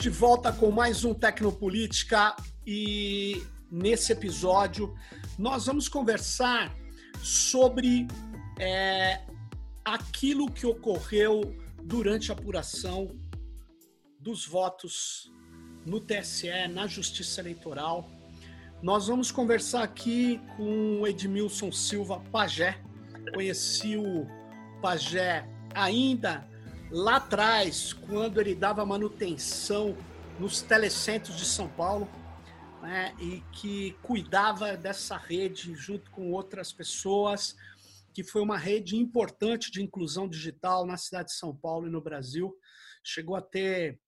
De 0.00 0.08
volta 0.08 0.50
com 0.50 0.70
mais 0.70 1.04
um 1.04 1.12
Tecnopolítica 1.12 2.34
e 2.66 3.42
nesse 3.70 4.12
episódio 4.12 4.96
nós 5.38 5.66
vamos 5.66 5.90
conversar 5.90 6.74
sobre 7.22 8.08
é, 8.58 9.20
aquilo 9.84 10.50
que 10.50 10.64
ocorreu 10.64 11.54
durante 11.84 12.32
a 12.32 12.34
apuração 12.34 13.14
dos 14.18 14.46
votos 14.46 15.30
no 15.84 16.00
TSE, 16.00 16.48
na 16.72 16.86
Justiça 16.86 17.42
Eleitoral. 17.42 18.10
Nós 18.82 19.06
vamos 19.06 19.30
conversar 19.30 19.82
aqui 19.82 20.40
com 20.56 21.02
o 21.02 21.06
Edmilson 21.06 21.70
Silva 21.70 22.20
Pajé. 22.32 22.82
Conheci 23.34 23.98
o 23.98 24.26
Pajé 24.80 25.46
ainda 25.74 26.48
lá 26.90 27.16
atrás, 27.16 27.92
quando 27.92 28.40
ele 28.40 28.54
dava 28.54 28.84
manutenção 28.84 29.96
nos 30.38 30.60
telecentros 30.60 31.36
de 31.36 31.44
São 31.44 31.68
Paulo, 31.68 32.08
né, 32.82 33.14
e 33.20 33.42
que 33.52 33.92
cuidava 34.02 34.76
dessa 34.76 35.16
rede 35.16 35.74
junto 35.74 36.10
com 36.10 36.32
outras 36.32 36.72
pessoas, 36.72 37.54
que 38.12 38.24
foi 38.24 38.42
uma 38.42 38.56
rede 38.56 38.96
importante 38.96 39.70
de 39.70 39.82
inclusão 39.82 40.28
digital 40.28 40.84
na 40.84 40.96
cidade 40.96 41.28
de 41.28 41.34
São 41.34 41.54
Paulo 41.54 41.86
e 41.86 41.90
no 41.90 42.00
Brasil. 42.00 42.56
Chegou 43.04 43.36
a 43.36 43.42
ter 43.42 44.00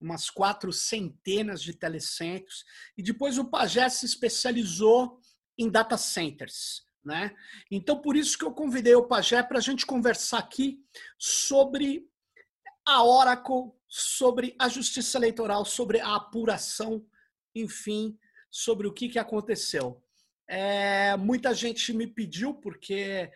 umas 0.00 0.30
quatro 0.30 0.72
centenas 0.72 1.60
de 1.62 1.74
telecentros, 1.74 2.64
e 2.96 3.02
depois 3.02 3.38
o 3.38 3.44
Pajé 3.44 3.88
se 3.88 4.06
especializou 4.06 5.20
em 5.58 5.68
data 5.68 5.98
centers. 5.98 6.88
Né? 7.04 7.34
Então, 7.70 8.00
por 8.00 8.16
isso 8.16 8.36
que 8.38 8.44
eu 8.44 8.52
convidei 8.52 8.94
o 8.94 9.06
Pajé 9.06 9.42
para 9.42 9.58
a 9.58 9.62
gente 9.62 9.86
conversar 9.86 10.38
aqui 10.38 10.78
sobre 11.18 12.09
a 12.90 13.04
Oracle, 13.04 13.72
sobre 13.86 14.54
a 14.58 14.68
justiça 14.68 15.16
eleitoral, 15.16 15.64
sobre 15.64 16.00
a 16.00 16.16
apuração, 16.16 17.06
enfim, 17.54 18.18
sobre 18.50 18.88
o 18.88 18.92
que, 18.92 19.08
que 19.08 19.18
aconteceu. 19.18 20.02
É, 20.48 21.16
muita 21.16 21.54
gente 21.54 21.92
me 21.92 22.06
pediu, 22.06 22.54
porque 22.54 23.30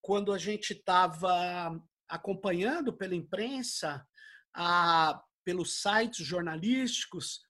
quando 0.00 0.32
a 0.32 0.38
gente 0.38 0.72
estava 0.72 1.76
acompanhando 2.08 2.92
pela 2.92 3.16
imprensa, 3.16 4.06
a, 4.54 5.20
pelos 5.42 5.82
sites 5.82 6.24
jornalísticos, 6.24 7.42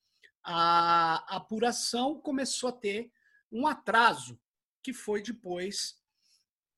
a 0.43 1.37
apuração 1.37 2.21
começou 2.21 2.71
a 2.71 2.73
ter 2.73 3.13
um 3.53 3.67
atraso, 3.67 4.41
que 4.83 4.95
foi 4.95 5.23
depois 5.23 5.97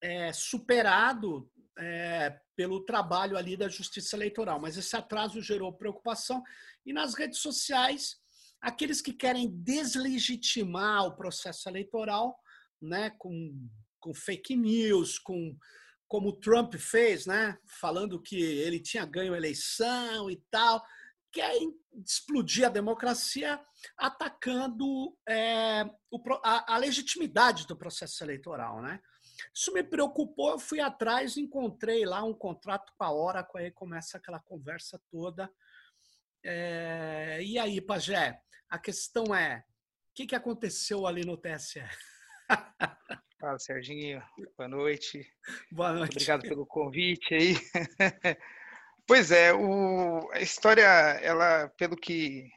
é, 0.00 0.32
superado 0.32 1.48
é, 1.78 2.40
pelo 2.56 2.84
trabalho 2.84 3.36
ali 3.36 3.56
da 3.56 3.68
Justiça 3.68 4.16
Eleitoral. 4.16 4.58
Mas 4.58 4.76
esse 4.76 4.96
atraso 4.96 5.42
gerou 5.42 5.72
preocupação 5.72 6.42
e 6.84 6.92
nas 6.92 7.14
redes 7.14 7.40
sociais, 7.40 8.16
aqueles 8.60 9.00
que 9.00 9.12
querem 9.12 9.50
deslegitimar 9.62 11.06
o 11.06 11.16
processo 11.16 11.68
eleitoral, 11.68 12.36
né, 12.80 13.10
com, 13.18 13.68
com 14.00 14.14
fake 14.14 14.56
news, 14.56 15.18
com 15.18 15.56
como 16.08 16.28
o 16.28 16.36
Trump 16.36 16.74
fez, 16.76 17.26
né, 17.26 17.58
falando 17.80 18.22
que 18.22 18.40
ele 18.40 18.78
tinha 18.78 19.04
ganho 19.04 19.34
a 19.34 19.36
eleição 19.36 20.30
e 20.30 20.40
tal, 20.50 20.80
querem 21.32 21.74
explodir 22.04 22.64
a 22.64 22.70
democracia 22.70 23.60
atacando 23.96 25.16
é, 25.28 25.84
o, 26.10 26.18
a, 26.44 26.74
a 26.74 26.78
legitimidade 26.78 27.66
do 27.66 27.76
processo 27.76 28.22
eleitoral, 28.22 28.80
né? 28.80 29.00
Isso 29.52 29.72
me 29.72 29.82
preocupou, 29.82 30.50
eu 30.50 30.58
fui 30.58 30.80
atrás, 30.80 31.36
encontrei 31.36 32.04
lá 32.04 32.22
um 32.24 32.34
contrato 32.34 32.92
com 32.96 33.04
a 33.04 33.12
Oracle, 33.12 33.62
aí 33.62 33.70
começa 33.70 34.16
aquela 34.16 34.40
conversa 34.40 35.00
toda. 35.10 35.50
É, 36.44 37.40
e 37.42 37.58
aí, 37.58 37.80
Pajé, 37.80 38.40
a 38.68 38.78
questão 38.78 39.34
é, 39.34 39.64
o 40.10 40.14
que, 40.14 40.26
que 40.26 40.34
aconteceu 40.34 41.06
ali 41.06 41.24
no 41.24 41.36
TSE? 41.36 41.82
Fala, 43.38 43.58
Serginho. 43.58 44.22
Boa 44.56 44.68
noite. 44.68 45.30
Boa 45.70 45.92
noite. 45.92 46.12
Obrigado 46.12 46.42
pelo 46.42 46.66
convite 46.66 47.34
aí. 47.34 47.54
Pois 49.08 49.30
é, 49.30 49.54
o, 49.54 50.28
a 50.32 50.40
história, 50.40 50.82
ela, 50.82 51.68
pelo 51.78 51.96
que 51.96 52.50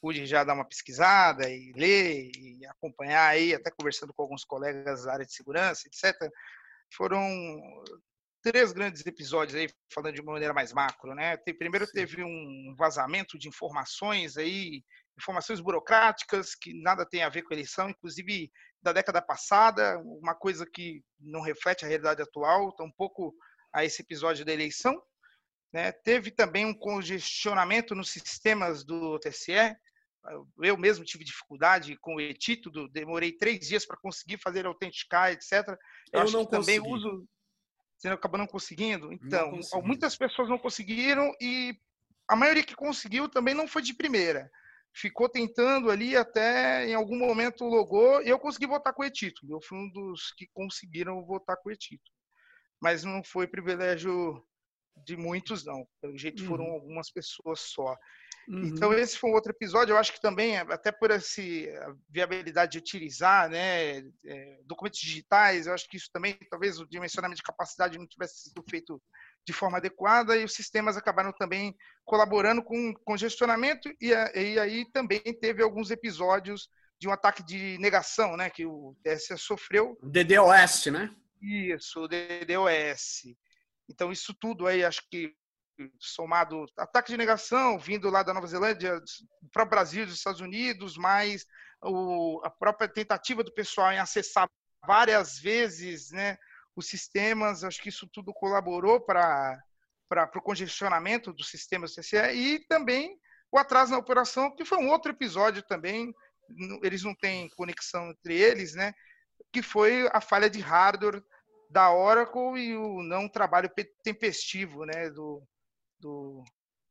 pude 0.00 0.26
já 0.26 0.44
dar 0.44 0.54
uma 0.54 0.66
pesquisada 0.66 1.48
e 1.48 1.72
ler 1.72 2.30
e 2.36 2.66
acompanhar 2.66 3.28
aí, 3.28 3.54
até 3.54 3.70
conversando 3.70 4.12
com 4.14 4.22
alguns 4.22 4.44
colegas 4.44 5.04
da 5.04 5.12
área 5.12 5.26
de 5.26 5.32
segurança, 5.32 5.82
etc. 5.86 6.30
Foram 6.94 7.20
três 8.42 8.72
grandes 8.72 9.04
episódios 9.04 9.54
aí, 9.54 9.68
falando 9.92 10.14
de 10.14 10.20
uma 10.20 10.32
maneira 10.32 10.54
mais 10.54 10.72
macro, 10.72 11.14
né? 11.14 11.36
Primeiro 11.58 11.86
teve 11.86 12.22
um 12.22 12.74
vazamento 12.76 13.38
de 13.38 13.48
informações 13.48 14.36
aí, 14.36 14.82
informações 15.18 15.60
burocráticas 15.60 16.54
que 16.54 16.72
nada 16.80 17.04
tem 17.04 17.22
a 17.22 17.28
ver 17.28 17.42
com 17.42 17.52
a 17.52 17.56
eleição, 17.56 17.90
inclusive 17.90 18.50
da 18.80 18.92
década 18.92 19.20
passada, 19.20 19.98
uma 19.98 20.34
coisa 20.34 20.64
que 20.64 21.02
não 21.18 21.40
reflete 21.40 21.84
a 21.84 21.88
realidade 21.88 22.22
atual, 22.22 22.72
tampouco 22.72 23.34
a 23.72 23.84
esse 23.84 24.02
episódio 24.02 24.44
da 24.44 24.52
eleição. 24.52 25.02
Né? 25.72 25.92
Teve 25.92 26.30
também 26.30 26.64
um 26.64 26.74
congestionamento 26.74 27.94
nos 27.94 28.10
sistemas 28.10 28.84
do 28.84 29.18
TSE. 29.18 29.76
Eu 30.62 30.76
mesmo 30.76 31.04
tive 31.04 31.24
dificuldade 31.24 31.96
com 31.96 32.16
o 32.16 32.20
e-título, 32.20 32.88
demorei 32.88 33.32
três 33.32 33.60
dias 33.60 33.86
para 33.86 33.96
conseguir 33.96 34.38
fazer 34.38 34.66
autenticar, 34.66 35.30
etc. 35.30 35.68
Eu, 36.12 36.24
eu 36.24 36.30
não 36.30 36.46
também 36.46 36.80
uso. 36.80 37.26
Você 37.96 38.08
acabou 38.08 38.38
não 38.38 38.46
conseguindo? 38.46 39.12
Então, 39.12 39.58
não 39.72 39.82
muitas 39.82 40.16
pessoas 40.16 40.48
não 40.48 40.58
conseguiram 40.58 41.34
e 41.40 41.74
a 42.28 42.36
maioria 42.36 42.62
que 42.62 42.76
conseguiu 42.76 43.28
também 43.28 43.54
não 43.54 43.66
foi 43.66 43.82
de 43.82 43.94
primeira. 43.94 44.50
Ficou 44.94 45.28
tentando 45.28 45.90
ali 45.90 46.16
até 46.16 46.86
em 46.86 46.94
algum 46.94 47.18
momento 47.18 47.64
logou 47.64 48.22
e 48.22 48.28
eu 48.28 48.38
consegui 48.38 48.66
votar 48.66 48.92
com 48.92 49.02
o 49.02 49.06
e-título. 49.06 49.54
Eu 49.54 49.60
fui 49.60 49.78
um 49.78 49.90
dos 49.90 50.32
que 50.36 50.46
conseguiram 50.52 51.24
votar 51.24 51.56
com 51.56 51.68
o 51.68 51.72
e-título. 51.72 52.14
Mas 52.80 53.02
não 53.02 53.22
foi 53.24 53.46
privilégio 53.46 54.44
de 55.04 55.16
muitos 55.16 55.64
não. 55.64 55.86
Pelo 56.00 56.16
jeito 56.16 56.44
foram 56.44 56.64
uhum. 56.64 56.72
algumas 56.72 57.10
pessoas 57.10 57.60
só. 57.60 57.96
Uhum. 58.48 58.64
Então 58.64 58.94
esse 58.94 59.18
foi 59.18 59.30
um 59.30 59.34
outro 59.34 59.52
episódio. 59.52 59.92
Eu 59.92 59.98
acho 59.98 60.12
que 60.12 60.20
também 60.20 60.56
até 60.56 60.90
por 60.90 61.10
essa 61.10 61.42
viabilidade 62.08 62.72
de 62.72 62.78
utilizar, 62.78 63.48
né, 63.50 63.98
é, 63.98 64.58
documentos 64.64 65.00
digitais. 65.00 65.66
Eu 65.66 65.74
acho 65.74 65.88
que 65.88 65.96
isso 65.96 66.08
também 66.12 66.38
talvez 66.50 66.80
o 66.80 66.88
dimensionamento 66.88 67.38
de 67.38 67.42
capacidade 67.42 67.98
não 67.98 68.06
tivesse 68.06 68.44
sido 68.44 68.64
feito 68.68 69.00
de 69.46 69.52
forma 69.52 69.78
adequada 69.78 70.36
e 70.36 70.44
os 70.44 70.54
sistemas 70.54 70.96
acabaram 70.96 71.32
também 71.32 71.74
colaborando 72.04 72.62
com 72.62 72.94
congestionamento 73.04 73.88
e, 74.00 74.08
e 74.08 74.58
aí 74.58 74.84
também 74.92 75.20
teve 75.40 75.62
alguns 75.62 75.90
episódios 75.90 76.68
de 77.00 77.06
um 77.06 77.12
ataque 77.12 77.44
de 77.44 77.78
negação, 77.78 78.36
né, 78.36 78.50
que 78.50 78.66
o 78.66 78.96
TSE 79.04 79.38
sofreu. 79.38 79.96
DDoS, 80.02 80.86
né? 80.86 81.14
Isso, 81.40 82.00
o 82.00 82.08
DDoS. 82.08 83.22
Então, 83.88 84.12
isso 84.12 84.34
tudo 84.34 84.66
aí, 84.66 84.84
acho 84.84 85.02
que 85.10 85.34
somado 85.98 86.66
ataque 86.76 87.12
de 87.12 87.16
negação 87.16 87.78
vindo 87.78 88.10
lá 88.10 88.22
da 88.22 88.34
Nova 88.34 88.46
Zelândia, 88.46 89.00
para 89.52 89.62
o 89.62 89.68
Brasil, 89.68 90.04
dos 90.04 90.16
Estados 90.16 90.40
Unidos, 90.40 90.96
mais 90.96 91.46
o, 91.82 92.40
a 92.44 92.50
própria 92.50 92.88
tentativa 92.88 93.44
do 93.44 93.52
pessoal 93.52 93.92
em 93.92 93.98
acessar 93.98 94.48
várias 94.86 95.38
vezes 95.38 96.10
né, 96.10 96.36
os 96.74 96.86
sistemas, 96.86 97.64
acho 97.64 97.80
que 97.80 97.88
isso 97.88 98.08
tudo 98.12 98.32
colaborou 98.32 99.00
para 99.00 99.60
o 100.34 100.42
congestionamento 100.42 101.32
dos 101.32 101.48
sistemas 101.48 101.94
CCE 101.94 102.32
e 102.34 102.66
também 102.66 103.18
o 103.50 103.58
atraso 103.58 103.92
na 103.92 103.98
operação, 103.98 104.54
que 104.54 104.64
foi 104.64 104.78
um 104.78 104.88
outro 104.88 105.12
episódio 105.12 105.62
também, 105.62 106.14
eles 106.82 107.02
não 107.02 107.14
têm 107.14 107.48
conexão 107.50 108.10
entre 108.10 108.36
eles, 108.36 108.74
né, 108.74 108.92
que 109.52 109.62
foi 109.62 110.08
a 110.12 110.20
falha 110.20 110.50
de 110.50 110.60
hardware 110.60 111.22
da 111.68 111.92
Oracle 111.92 112.58
e 112.58 112.76
o 112.76 113.02
não 113.02 113.28
trabalho 113.28 113.70
tempestivo 114.02 114.84
né, 114.84 115.10
do, 115.10 115.42
do 116.00 116.42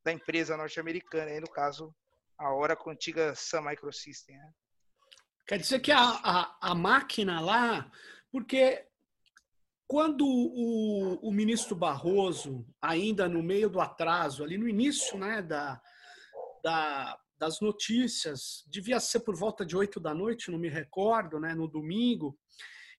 da 0.04 0.12
empresa 0.12 0.56
norte-americana, 0.56 1.32
aí 1.32 1.40
no 1.40 1.50
caso 1.50 1.94
a 2.38 2.54
Oracle 2.54 2.92
antiga 2.92 3.34
Sun 3.36 3.62
Microsystem. 3.62 4.38
Né? 4.38 4.52
Quer 5.48 5.58
dizer 5.58 5.80
que 5.80 5.92
a, 5.92 6.02
a, 6.02 6.58
a, 6.62 6.76
máquina 6.76 7.42
lá, 7.42 7.92
porque 8.32 8.86
quando 9.88 10.26
o, 10.26 11.16
o 11.28 11.32
ministro 11.32 11.76
Barroso, 11.76 12.66
ainda 12.82 13.28
no 13.28 13.42
meio 13.42 13.70
do 13.70 13.82
atraso, 13.82 14.44
ali 14.44 14.58
no 14.58 14.68
início 14.68 15.18
né, 15.18 15.42
da, 15.42 15.82
da, 16.64 17.20
das 17.40 17.60
notícias, 17.60 18.64
devia 18.68 19.00
ser 19.00 19.22
por 19.22 19.36
volta 19.36 19.66
de 19.66 19.76
oito 19.76 20.00
da 20.00 20.14
noite, 20.14 20.52
não 20.52 20.60
me 20.60 20.70
recordo, 20.70 21.40
né, 21.40 21.56
no 21.56 21.68
domingo, 21.68 22.38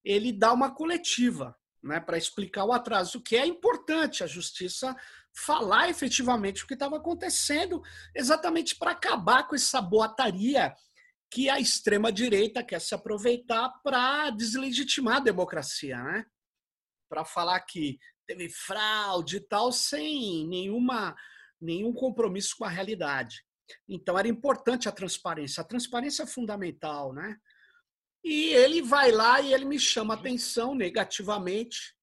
ele 0.05 0.33
dá 0.33 0.53
uma 0.53 0.75
coletiva 0.75 1.57
né, 1.83 2.01
para 2.01 2.19
explicar 2.19 2.65
o 2.65 2.73
atraso, 2.73 3.19
o 3.19 3.23
que 3.23 3.37
é 3.37 3.47
importante 3.47 4.25
a 4.25 4.27
justiça 4.27 4.97
falar 5.33 5.89
efetivamente 5.89 6.65
o 6.65 6.67
que 6.67 6.75
estava 6.75 6.97
acontecendo, 6.97 7.83
exatamente 8.15 8.77
para 8.77 8.93
acabar 8.93 9.47
com 9.47 9.55
essa 9.55 9.81
boataria 9.81 10.75
que 11.31 11.49
a 11.49 11.61
extrema 11.61 12.11
direita 12.11 12.65
quer 12.65 12.81
se 12.81 12.95
aproveitar 12.95 13.69
para 13.83 14.31
deslegitimar 14.31 15.19
a 15.19 15.21
democracia, 15.21 16.03
né? 16.03 16.27
Para 17.09 17.25
falar 17.25 17.61
que 17.61 17.99
teve 18.27 18.49
fraude 18.49 19.37
e 19.37 19.41
tal 19.41 19.71
sem 19.71 20.47
nenhuma 20.49 21.15
nenhum 21.61 21.93
compromisso 21.93 22.55
com 22.57 22.65
a 22.65 22.69
realidade. 22.69 23.45
Então 23.89 24.19
era 24.19 24.29
importante 24.29 24.89
a 24.89 24.93
transparência. 24.93 25.61
A 25.61 25.65
transparência 25.65 26.23
é 26.23 26.27
fundamental, 26.27 27.13
né? 27.13 27.37
E 28.31 28.53
ele 28.53 28.83
vai 28.83 29.11
lá 29.11 29.41
e 29.41 29.55
ele 29.55 29.65
me 29.65 29.81
chama 29.81 30.13
a 30.13 30.19
atenção 30.19 30.75
negativamente 30.75 31.97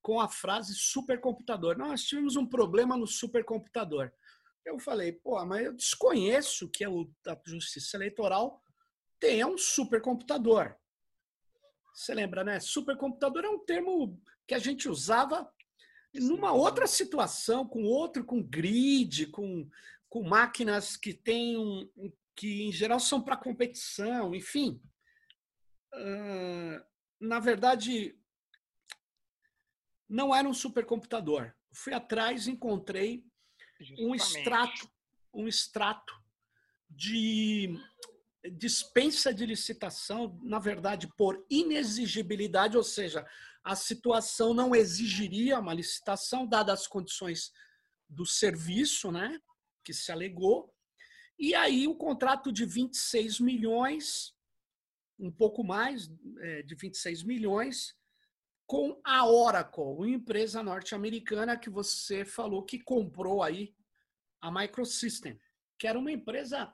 com 0.00 0.18
a 0.18 0.30
frase 0.30 0.74
supercomputador. 0.74 1.76
Nós 1.76 2.04
tivemos 2.04 2.36
um 2.36 2.46
problema 2.46 2.96
no 2.96 3.06
supercomputador. 3.06 4.10
Eu 4.64 4.78
falei, 4.78 5.12
pô, 5.12 5.44
mas 5.44 5.66
eu 5.66 5.74
desconheço 5.74 6.70
que 6.70 6.86
o, 6.86 7.12
a 7.26 7.38
Justiça 7.44 7.98
Eleitoral 7.98 8.62
tenha 9.20 9.46
um 9.46 9.58
supercomputador. 9.58 10.74
Você 11.94 12.14
lembra, 12.14 12.42
né? 12.42 12.58
Supercomputador 12.58 13.44
é 13.44 13.50
um 13.50 13.58
termo 13.58 14.18
que 14.48 14.54
a 14.54 14.58
gente 14.58 14.88
usava 14.88 15.46
numa 16.14 16.52
outra 16.52 16.86
situação, 16.86 17.68
com 17.68 17.84
outro, 17.84 18.24
com 18.24 18.42
grid, 18.42 19.26
com, 19.26 19.68
com 20.08 20.22
máquinas 20.22 20.96
que 20.96 21.12
têm 21.12 21.58
um, 21.58 21.86
que 22.34 22.62
em 22.62 22.72
geral 22.72 22.98
são 22.98 23.20
para 23.20 23.36
competição, 23.36 24.34
enfim. 24.34 24.80
Na 27.18 27.40
verdade, 27.40 28.18
não 30.08 30.34
era 30.34 30.48
um 30.48 30.54
supercomputador. 30.54 31.52
Fui 31.72 31.92
atrás, 31.92 32.46
encontrei 32.46 33.24
Justamente. 33.80 34.02
um 34.06 34.14
extrato, 34.14 34.90
um 35.32 35.48
extrato 35.48 36.14
de 36.88 37.78
dispensa 38.52 39.34
de 39.34 39.44
licitação, 39.44 40.38
na 40.42 40.58
verdade, 40.58 41.08
por 41.16 41.44
inexigibilidade, 41.50 42.76
ou 42.76 42.84
seja, 42.84 43.26
a 43.64 43.74
situação 43.74 44.54
não 44.54 44.74
exigiria 44.74 45.58
uma 45.58 45.74
licitação, 45.74 46.46
dadas 46.46 46.82
as 46.82 46.86
condições 46.86 47.52
do 48.08 48.24
serviço, 48.24 49.10
né, 49.10 49.40
que 49.82 49.92
se 49.92 50.12
alegou. 50.12 50.72
E 51.36 51.54
aí 51.54 51.88
o 51.88 51.96
contrato 51.96 52.52
de 52.52 52.64
26 52.64 53.40
milhões, 53.40 54.35
um 55.18 55.30
pouco 55.30 55.64
mais 55.64 56.10
é, 56.40 56.62
de 56.62 56.74
26 56.74 57.22
milhões, 57.22 57.94
com 58.66 59.00
a 59.04 59.26
Oracle, 59.26 59.82
uma 59.82 60.08
empresa 60.08 60.62
norte-americana 60.62 61.56
que 61.56 61.70
você 61.70 62.24
falou 62.24 62.64
que 62.64 62.80
comprou 62.80 63.42
aí 63.42 63.74
a 64.40 64.50
Microsystem, 64.50 65.40
que 65.78 65.86
era 65.86 65.98
uma 65.98 66.10
empresa 66.10 66.72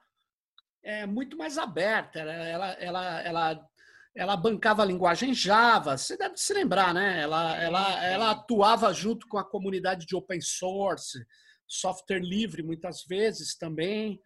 é, 0.83 1.06
muito 1.06 1.37
mais 1.37 1.59
aberta. 1.59 2.19
Ela, 2.19 2.73
ela, 2.73 3.21
ela, 3.21 3.71
ela 4.15 4.37
bancava 4.37 4.83
a 4.83 4.87
linguagem 4.87 5.35
Java. 5.35 5.97
Você 5.97 6.17
deve 6.17 6.37
se 6.39 6.53
lembrar, 6.55 6.94
né? 6.94 7.21
Ela, 7.21 7.56
ela, 7.56 8.05
ela 8.05 8.31
atuava 8.31 8.93
junto 8.93 9.29
com 9.29 9.39
a 9.39 9.44
comunidade 9.44 10.06
de 10.06 10.17
open 10.17 10.41
source, 10.41 11.25
software 11.67 12.21
livre, 12.21 12.62
muitas 12.62 13.05
vezes 13.05 13.55
também. 13.56 14.21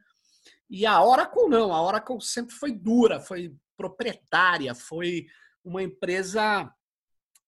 E 0.71 0.87
a 0.87 1.03
Oracle 1.03 1.49
não. 1.49 1.73
A 1.73 1.83
Oracle 1.83 2.21
sempre 2.21 2.55
foi 2.55 2.73
dura, 2.73 3.21
foi 3.21 3.55
proprietária, 3.77 4.75
foi 4.75 5.27
uma 5.65 5.83
empresa 5.83 6.73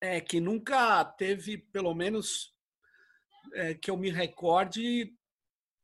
é, 0.01 0.21
que 0.21 0.41
nunca 0.41 1.05
teve, 1.05 1.59
pelo 1.59 1.95
menos 1.95 2.55
é, 3.55 3.75
que 3.75 3.91
eu 3.91 3.97
me 3.97 4.11
recorde, 4.11 5.15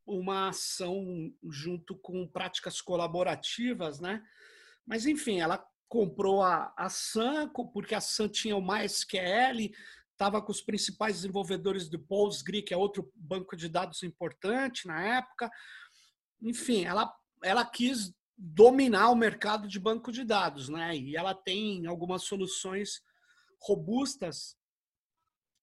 uma 0.07 0.49
ação 0.49 1.33
junto 1.51 1.97
com 1.97 2.27
práticas 2.29 2.81
colaborativas, 2.81 4.01
né? 4.01 4.23
Mas, 4.87 5.07
enfim, 5.07 5.41
ela 5.41 5.65
comprou 5.89 6.43
a, 6.43 6.75
a 6.77 6.91
Sun, 6.91 7.49
porque 7.73 7.95
a 7.95 8.01
Sun 8.01 8.29
tinha 8.29 8.57
o 8.57 8.61
MySQL, 8.61 9.73
estava 10.13 10.43
com 10.43 10.53
os 10.53 10.61
principais 10.61 11.17
desenvolvedores 11.17 11.89
do 11.89 11.99
Postgre, 11.99 12.63
que 12.63 12.75
é 12.75 12.77
outro 12.77 13.11
banco 13.15 13.57
de 13.57 13.69
dados 13.69 14.03
importante 14.03 14.87
na 14.87 15.19
época. 15.19 15.51
Enfim, 16.43 16.85
ela, 16.85 17.13
ela 17.43 17.65
quis 17.65 18.13
dominar 18.37 19.11
o 19.11 19.17
mercado 19.17 19.69
de 19.69 19.79
banco 19.79 20.11
de 20.11 20.25
dados, 20.25 20.69
né? 20.69 20.97
E 20.97 21.17
ela 21.17 21.35
tem 21.35 21.87
algumas 21.87 22.25
soluções 22.25 23.03
robustas. 23.61 24.57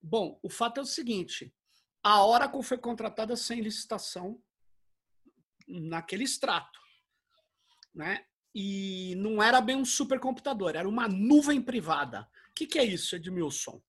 Bom, 0.02 0.40
o 0.42 0.50
fato 0.50 0.80
é 0.80 0.84
o 0.84 0.86
seguinte: 0.86 1.54
a 2.04 2.26
Oracle 2.26 2.64
foi 2.64 2.78
contratada 2.78 3.36
sem 3.36 3.62
licitação 3.62 4.42
naquele 5.68 6.24
extrato, 6.24 6.80
né? 7.94 8.26
E 8.54 9.16
não 9.16 9.42
era 9.42 9.62
bem 9.62 9.78
um 9.78 9.86
supercomputador, 9.86 10.76
era 10.76 10.88
uma 10.88 11.08
nuvem 11.08 11.62
privada. 11.62 12.30
O 12.50 12.54
que, 12.54 12.68
que 12.68 12.80
é 12.80 12.84
isso, 12.84 13.16
Edmilson? 13.16 13.82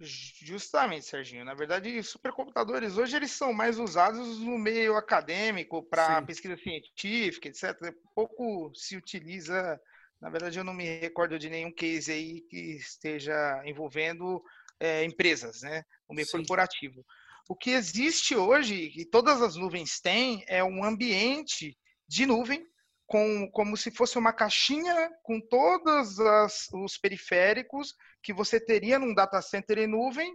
Justamente, 0.00 1.06
Serginho. 1.06 1.44
Na 1.44 1.54
verdade, 1.54 2.02
supercomputadores 2.02 2.96
hoje 2.96 3.16
eles 3.16 3.30
são 3.30 3.52
mais 3.52 3.78
usados 3.78 4.40
no 4.40 4.58
meio 4.58 4.96
acadêmico 4.96 5.82
para 5.82 6.22
pesquisa 6.22 6.56
científica, 6.56 7.48
etc. 7.48 7.94
Pouco 8.14 8.72
se 8.74 8.96
utiliza. 8.96 9.80
Na 10.20 10.30
verdade, 10.30 10.58
eu 10.58 10.64
não 10.64 10.74
me 10.74 10.84
recordo 10.98 11.38
de 11.38 11.48
nenhum 11.48 11.72
case 11.72 12.10
aí 12.12 12.40
que 12.42 12.76
esteja 12.76 13.62
envolvendo 13.64 14.42
é, 14.80 15.04
empresas, 15.04 15.62
né? 15.62 15.84
O 16.08 16.14
meio 16.14 16.26
Sim. 16.26 16.38
corporativo. 16.38 17.04
O 17.48 17.56
que 17.56 17.70
existe 17.70 18.36
hoje, 18.36 18.92
e 18.96 19.04
todas 19.04 19.42
as 19.42 19.56
nuvens 19.56 20.00
têm, 20.00 20.44
é 20.48 20.62
um 20.62 20.84
ambiente 20.84 21.76
de 22.08 22.24
nuvem, 22.26 22.66
com, 23.06 23.50
como 23.50 23.76
se 23.76 23.90
fosse 23.90 24.16
uma 24.16 24.32
caixinha 24.32 25.10
com 25.22 25.38
todos 25.38 26.18
as, 26.18 26.68
os 26.72 26.96
periféricos 26.96 27.94
que 28.22 28.32
você 28.32 28.60
teria 28.60 28.98
num 28.98 29.14
data 29.14 29.40
center 29.42 29.78
em 29.78 29.86
nuvem, 29.86 30.34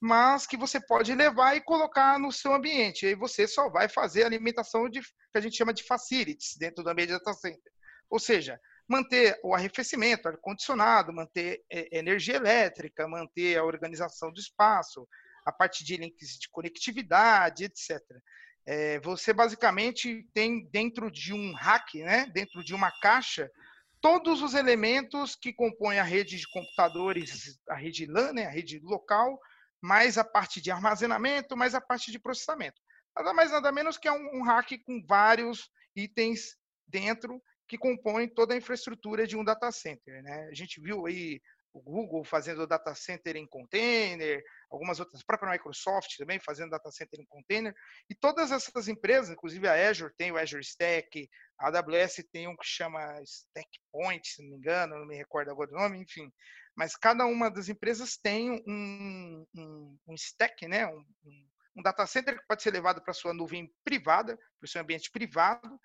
mas 0.00 0.46
que 0.46 0.56
você 0.56 0.80
pode 0.80 1.14
levar 1.14 1.56
e 1.56 1.60
colocar 1.60 2.18
no 2.18 2.30
seu 2.30 2.54
ambiente. 2.54 3.04
E 3.04 3.08
aí 3.10 3.14
você 3.14 3.46
só 3.46 3.68
vai 3.68 3.88
fazer 3.88 4.22
a 4.22 4.26
alimentação 4.26 4.88
de, 4.88 5.00
que 5.00 5.08
a 5.34 5.40
gente 5.40 5.56
chama 5.56 5.72
de 5.72 5.82
facilities 5.82 6.56
dentro 6.56 6.84
do 6.84 6.90
ambiente 6.90 7.08
de 7.08 7.18
data 7.18 7.32
center. 7.32 7.72
Ou 8.08 8.18
seja, 8.18 8.60
manter 8.88 9.38
o 9.42 9.54
arrefecimento, 9.54 10.28
ar-condicionado, 10.28 11.12
manter 11.12 11.64
é, 11.70 11.98
energia 11.98 12.36
elétrica, 12.36 13.08
manter 13.08 13.58
a 13.58 13.64
organização 13.64 14.32
do 14.32 14.38
espaço, 14.38 15.08
a 15.44 15.52
parte 15.52 15.84
de 15.84 15.96
links 15.96 16.38
de 16.38 16.48
conectividade, 16.50 17.64
etc. 17.64 18.00
É, 18.66 18.98
você 19.00 19.32
basicamente 19.32 20.28
tem 20.34 20.68
dentro 20.70 21.10
de 21.10 21.32
um 21.32 21.52
rack, 21.54 22.02
né, 22.02 22.26
dentro 22.34 22.64
de 22.64 22.74
uma 22.74 22.90
caixa, 23.00 23.50
todos 24.06 24.40
os 24.40 24.54
elementos 24.54 25.34
que 25.34 25.52
compõem 25.52 25.98
a 25.98 26.04
rede 26.04 26.38
de 26.38 26.48
computadores, 26.48 27.58
a 27.68 27.74
rede 27.74 28.06
LAN, 28.06 28.32
né, 28.34 28.46
a 28.46 28.50
rede 28.50 28.78
local, 28.78 29.36
mais 29.82 30.16
a 30.16 30.22
parte 30.22 30.60
de 30.60 30.70
armazenamento, 30.70 31.56
mais 31.56 31.74
a 31.74 31.80
parte 31.80 32.12
de 32.12 32.18
processamento. 32.20 32.80
Nada 33.16 33.34
mais, 33.34 33.50
nada 33.50 33.72
menos 33.72 33.98
que 33.98 34.06
é 34.06 34.12
um, 34.12 34.38
um 34.38 34.42
rack 34.44 34.78
com 34.84 35.04
vários 35.04 35.68
itens 35.96 36.56
dentro 36.86 37.42
que 37.66 37.76
compõem 37.76 38.28
toda 38.28 38.54
a 38.54 38.56
infraestrutura 38.56 39.26
de 39.26 39.36
um 39.36 39.42
data 39.42 39.72
center. 39.72 40.22
Né? 40.22 40.46
A 40.52 40.54
gente 40.54 40.80
viu 40.80 41.04
aí 41.04 41.40
o 41.76 41.80
Google 41.82 42.24
fazendo 42.24 42.66
data 42.66 42.94
center 42.94 43.36
em 43.36 43.46
container, 43.46 44.42
algumas 44.70 44.98
outras, 44.98 45.20
a 45.20 45.26
própria 45.26 45.52
Microsoft 45.52 46.16
também 46.16 46.40
fazendo 46.40 46.70
data 46.70 46.90
center 46.90 47.20
em 47.20 47.26
container, 47.26 47.74
e 48.08 48.14
todas 48.14 48.50
essas 48.50 48.88
empresas, 48.88 49.30
inclusive 49.30 49.68
a 49.68 49.88
Azure 49.88 50.14
tem 50.16 50.32
o 50.32 50.38
Azure 50.38 50.62
Stack, 50.62 51.28
a 51.58 51.68
AWS 51.68 52.24
tem 52.32 52.48
um 52.48 52.56
que 52.56 52.66
chama 52.66 53.20
Stack 53.22 53.68
Point, 53.92 54.26
se 54.26 54.42
não 54.42 54.50
me 54.50 54.56
engano, 54.56 54.98
não 54.98 55.06
me 55.06 55.16
recordo 55.16 55.50
agora 55.50 55.70
o 55.70 55.78
nome, 55.78 55.98
enfim, 55.98 56.32
mas 56.74 56.96
cada 56.96 57.26
uma 57.26 57.50
das 57.50 57.68
empresas 57.68 58.16
tem 58.16 58.50
um, 58.66 59.46
um, 59.54 59.98
um 60.08 60.14
stack, 60.14 60.66
né, 60.66 60.86
um, 60.86 61.04
um 61.76 61.82
data 61.82 62.06
center 62.06 62.38
que 62.38 62.46
pode 62.46 62.62
ser 62.62 62.72
levado 62.72 63.02
para 63.02 63.12
sua 63.12 63.34
nuvem 63.34 63.70
privada, 63.84 64.36
para 64.36 64.64
o 64.64 64.68
seu 64.68 64.80
ambiente 64.80 65.10
privado, 65.10 65.78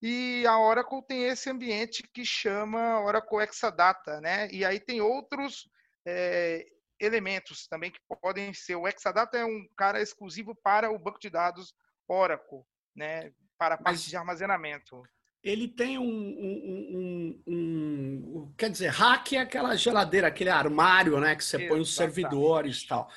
e 0.00 0.46
a 0.46 0.58
Oracle 0.58 1.02
tem 1.06 1.24
esse 1.24 1.50
ambiente 1.50 2.02
que 2.14 2.24
chama 2.24 3.00
Oracle 3.00 3.42
Exadata, 3.42 4.20
né? 4.20 4.48
E 4.52 4.64
aí 4.64 4.78
tem 4.78 5.00
outros 5.00 5.68
é, 6.06 6.64
elementos 7.00 7.66
também 7.66 7.90
que 7.90 7.98
podem 8.20 8.54
ser. 8.54 8.76
O 8.76 8.86
Exadata 8.86 9.36
é 9.36 9.44
um 9.44 9.66
cara 9.76 10.00
exclusivo 10.00 10.54
para 10.62 10.90
o 10.90 10.98
banco 10.98 11.18
de 11.20 11.28
dados 11.28 11.74
Oracle, 12.08 12.62
né? 12.94 13.32
Para 13.58 13.74
a 13.74 13.78
parte 13.78 13.96
Mas 13.96 14.04
de 14.04 14.16
armazenamento. 14.16 15.02
Ele 15.42 15.68
tem 15.68 15.98
um, 15.98 16.04
um, 16.04 17.42
um, 17.46 18.32
um, 18.36 18.54
quer 18.56 18.70
dizer, 18.70 18.88
hack 18.88 19.32
é 19.32 19.38
aquela 19.38 19.76
geladeira, 19.76 20.28
aquele 20.28 20.50
armário, 20.50 21.18
né? 21.20 21.34
Que 21.34 21.44
você 21.44 21.56
Exatamente. 21.56 21.68
põe 21.70 21.80
os 21.80 21.94
servidores 21.94 22.82
e 22.82 22.86
tal. 22.86 23.08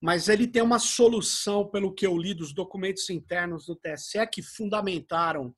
Mas 0.00 0.28
ele 0.28 0.46
tem 0.46 0.62
uma 0.62 0.78
solução, 0.78 1.68
pelo 1.68 1.92
que 1.92 2.06
eu 2.06 2.16
li 2.16 2.34
dos 2.34 2.52
documentos 2.52 3.08
internos 3.08 3.66
do 3.66 3.76
TSE, 3.76 4.26
que 4.32 4.42
fundamentaram 4.42 5.54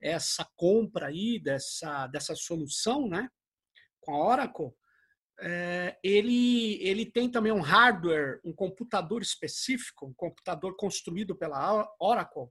essa 0.00 0.46
compra 0.56 1.06
aí 1.06 1.38
dessa, 1.38 2.06
dessa 2.08 2.34
solução, 2.34 3.08
né, 3.08 3.28
com 4.00 4.14
a 4.14 4.26
Oracle, 4.26 4.72
é, 5.40 5.98
ele, 6.02 6.82
ele 6.82 7.04
tem 7.04 7.30
também 7.30 7.52
um 7.52 7.60
hardware, 7.60 8.40
um 8.44 8.54
computador 8.54 9.20
específico, 9.20 10.06
um 10.06 10.14
computador 10.14 10.76
construído 10.76 11.36
pela 11.36 11.86
Oracle. 12.00 12.48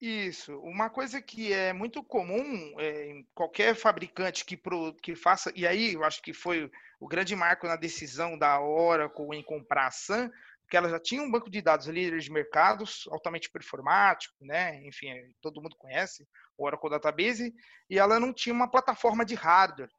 Isso. 0.00 0.58
Uma 0.60 0.90
coisa 0.90 1.20
que 1.20 1.52
é 1.52 1.72
muito 1.72 2.02
comum 2.02 2.78
é, 2.78 3.06
em 3.10 3.26
qualquer 3.34 3.74
fabricante 3.74 4.44
que, 4.44 4.56
pro, 4.56 4.94
que 4.96 5.16
faça, 5.16 5.52
e 5.56 5.66
aí 5.66 5.94
eu 5.94 6.04
acho 6.04 6.22
que 6.22 6.32
foi 6.32 6.70
o 7.00 7.08
grande 7.08 7.34
marco 7.34 7.66
na 7.66 7.76
decisão 7.76 8.38
da 8.38 8.60
Oracle 8.60 9.36
em 9.36 9.42
comprar 9.42 9.86
a 9.86 9.90
Sun, 9.90 10.30
porque 10.64 10.76
ela 10.76 10.88
já 10.88 10.98
tinha 10.98 11.22
um 11.22 11.30
banco 11.30 11.50
de 11.50 11.60
dados 11.60 11.86
líderes 11.86 12.24
de 12.24 12.32
mercados, 12.32 13.04
altamente 13.10 13.50
performático, 13.50 14.34
né? 14.40 14.82
Enfim, 14.86 15.12
todo 15.40 15.60
mundo 15.60 15.76
conhece 15.76 16.26
o 16.56 16.64
Oracle 16.64 16.90
Database, 16.90 17.54
e 17.88 17.98
ela 17.98 18.18
não 18.18 18.32
tinha 18.32 18.54
uma 18.54 18.70
plataforma 18.70 19.24
de 19.24 19.34
hardware. 19.34 19.90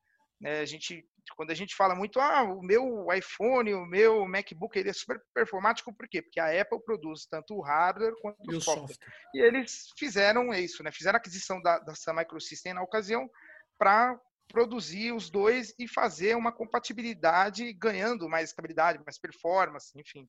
Né? 0.42 0.60
A 0.62 0.66
gente, 0.66 1.06
quando 1.36 1.52
a 1.52 1.54
gente 1.54 1.76
fala 1.76 1.96
muito, 1.96 2.20
ah, 2.20 2.44
o 2.44 2.62
meu 2.62 3.08
iPhone, 3.14 3.74
o 3.74 3.86
meu 3.86 4.28
MacBook, 4.28 4.78
ele 4.78 4.90
é 4.90 4.94
super 4.94 5.22
performático, 5.34 5.96
por 5.96 6.08
quê? 6.08 6.22
Porque 6.22 6.40
a 6.40 6.62
Apple 6.62 6.84
produz 6.84 7.26
tanto 7.26 7.56
o 7.56 7.62
hardware 7.62 8.14
quanto 8.22 8.40
o 8.50 8.62
software. 8.62 8.88
software. 8.88 9.14
E 9.34 9.42
eles 9.42 9.90
fizeram 9.98 10.54
isso, 10.54 10.82
né? 10.84 10.92
Fizeram 10.92 11.18
a 11.18 11.20
aquisição 11.20 11.62
da, 11.62 11.80
da 11.80 11.94
Sun 11.94 12.14
Microsystem 12.14 12.74
na 12.74 12.82
ocasião 12.82 13.30
para 13.78 14.20
produzir 14.48 15.12
os 15.12 15.30
dois 15.30 15.74
e 15.78 15.88
fazer 15.88 16.36
uma 16.36 16.52
compatibilidade 16.52 17.72
ganhando 17.74 18.30
mais 18.30 18.50
estabilidade, 18.50 19.04
mais 19.04 19.18
performance, 19.18 19.92
enfim. 20.00 20.28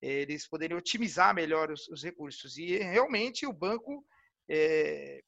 Eles 0.00 0.46
poderiam 0.46 0.78
otimizar 0.78 1.34
melhor 1.34 1.70
os, 1.70 1.88
os 1.88 2.02
recursos. 2.02 2.58
E 2.58 2.76
realmente 2.78 3.46
o 3.46 3.52
banco, 3.52 4.04
é, 4.48 5.22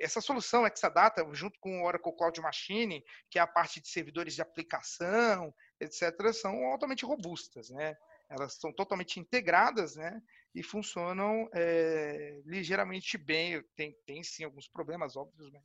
essa 0.00 0.20
solução 0.20 0.66
Exadata, 0.66 1.26
junto 1.32 1.58
com 1.60 1.82
o 1.82 1.86
Oracle 1.86 2.16
Cloud 2.16 2.40
Machine, 2.40 3.04
que 3.30 3.38
é 3.38 3.42
a 3.42 3.46
parte 3.46 3.80
de 3.80 3.88
servidores 3.88 4.34
de 4.34 4.42
aplicação, 4.42 5.54
etc., 5.80 6.32
são 6.32 6.64
altamente 6.66 7.04
robustas, 7.04 7.70
né? 7.70 7.96
Elas 8.28 8.54
são 8.54 8.72
totalmente 8.72 9.20
integradas, 9.20 9.94
né? 9.94 10.20
E 10.54 10.62
funcionam 10.62 11.48
é, 11.54 12.40
ligeiramente 12.44 13.16
bem. 13.16 13.62
Tem, 13.76 13.96
tem 14.04 14.22
sim 14.24 14.42
alguns 14.42 14.66
problemas 14.66 15.16
óbvios, 15.16 15.52
né? 15.52 15.60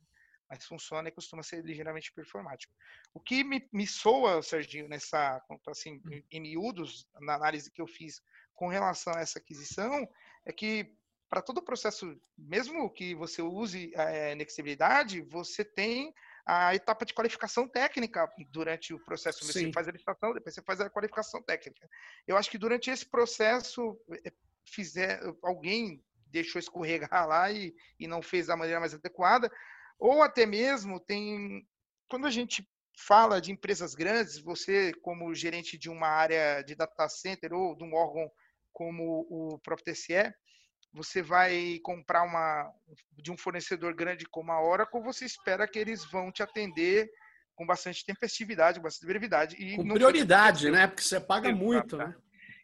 Mas 0.52 0.66
funciona 0.66 1.08
e 1.08 1.12
costuma 1.12 1.42
ser 1.42 1.64
ligeiramente 1.64 2.12
performático. 2.12 2.74
O 3.14 3.20
que 3.20 3.42
me, 3.42 3.66
me 3.72 3.86
soa, 3.86 4.42
Serginho, 4.42 4.86
nessa, 4.86 5.42
assim, 5.66 5.94
hum. 6.04 6.22
em, 6.30 6.40
miúdos, 6.40 7.08
na 7.20 7.34
análise 7.34 7.70
que 7.70 7.80
eu 7.80 7.86
fiz 7.86 8.20
com 8.54 8.68
relação 8.68 9.14
a 9.14 9.20
essa 9.20 9.38
aquisição, 9.38 10.06
é 10.44 10.52
que 10.52 10.94
para 11.26 11.40
todo 11.40 11.58
o 11.58 11.64
processo, 11.64 12.20
mesmo 12.36 12.92
que 12.92 13.14
você 13.14 13.40
use 13.40 13.90
a 13.96 14.10
é, 14.12 14.32
inexibilidade, 14.32 15.22
você 15.22 15.64
tem 15.64 16.12
a 16.44 16.74
etapa 16.74 17.06
de 17.06 17.14
qualificação 17.14 17.66
técnica 17.66 18.30
durante 18.50 18.92
o 18.92 19.02
processo. 19.02 19.46
Você 19.46 19.72
faz 19.72 19.88
a 19.88 19.92
licitação, 19.92 20.34
depois 20.34 20.54
você 20.54 20.60
faz 20.60 20.82
a 20.82 20.90
qualificação 20.90 21.42
técnica. 21.42 21.88
Eu 22.26 22.36
acho 22.36 22.50
que 22.50 22.58
durante 22.58 22.90
esse 22.90 23.06
processo, 23.06 23.98
é, 24.26 24.30
fizer, 24.66 25.18
alguém 25.42 26.04
deixou 26.26 26.58
escorregar 26.58 27.08
lá 27.28 27.50
e, 27.50 27.74
e 27.98 28.06
não 28.06 28.20
fez 28.20 28.48
da 28.48 28.56
maneira 28.56 28.80
mais 28.80 28.92
adequada, 28.92 29.50
ou 30.02 30.20
até 30.20 30.44
mesmo 30.44 30.98
tem. 30.98 31.64
Quando 32.08 32.26
a 32.26 32.30
gente 32.30 32.68
fala 32.98 33.40
de 33.40 33.52
empresas 33.52 33.94
grandes, 33.94 34.36
você, 34.38 34.92
como 35.00 35.32
gerente 35.32 35.78
de 35.78 35.88
uma 35.88 36.08
área 36.08 36.60
de 36.62 36.74
data 36.74 37.08
center 37.08 37.52
ou 37.52 37.76
de 37.76 37.84
um 37.84 37.94
órgão 37.94 38.28
como 38.72 39.26
o 39.30 39.58
próprio 39.60 39.94
TCE, 39.94 40.34
você 40.92 41.22
vai 41.22 41.78
comprar 41.82 42.24
uma 42.24 42.70
de 43.12 43.30
um 43.30 43.36
fornecedor 43.36 43.94
grande 43.94 44.26
como 44.26 44.50
a 44.50 44.62
Oracle, 44.62 45.00
você 45.00 45.24
espera 45.24 45.68
que 45.68 45.78
eles 45.78 46.04
vão 46.10 46.32
te 46.32 46.42
atender 46.42 47.08
com 47.54 47.64
bastante 47.64 48.04
tempestividade, 48.04 48.78
com 48.78 48.84
bastante 48.84 49.06
brevidade. 49.06 49.56
E 49.56 49.76
com 49.76 49.88
prioridade, 49.88 50.70
né? 50.70 50.86
Porque 50.86 51.02
você 51.02 51.20
paga 51.20 51.48
Exato, 51.48 51.64
muito, 51.64 51.96
né? 51.96 52.14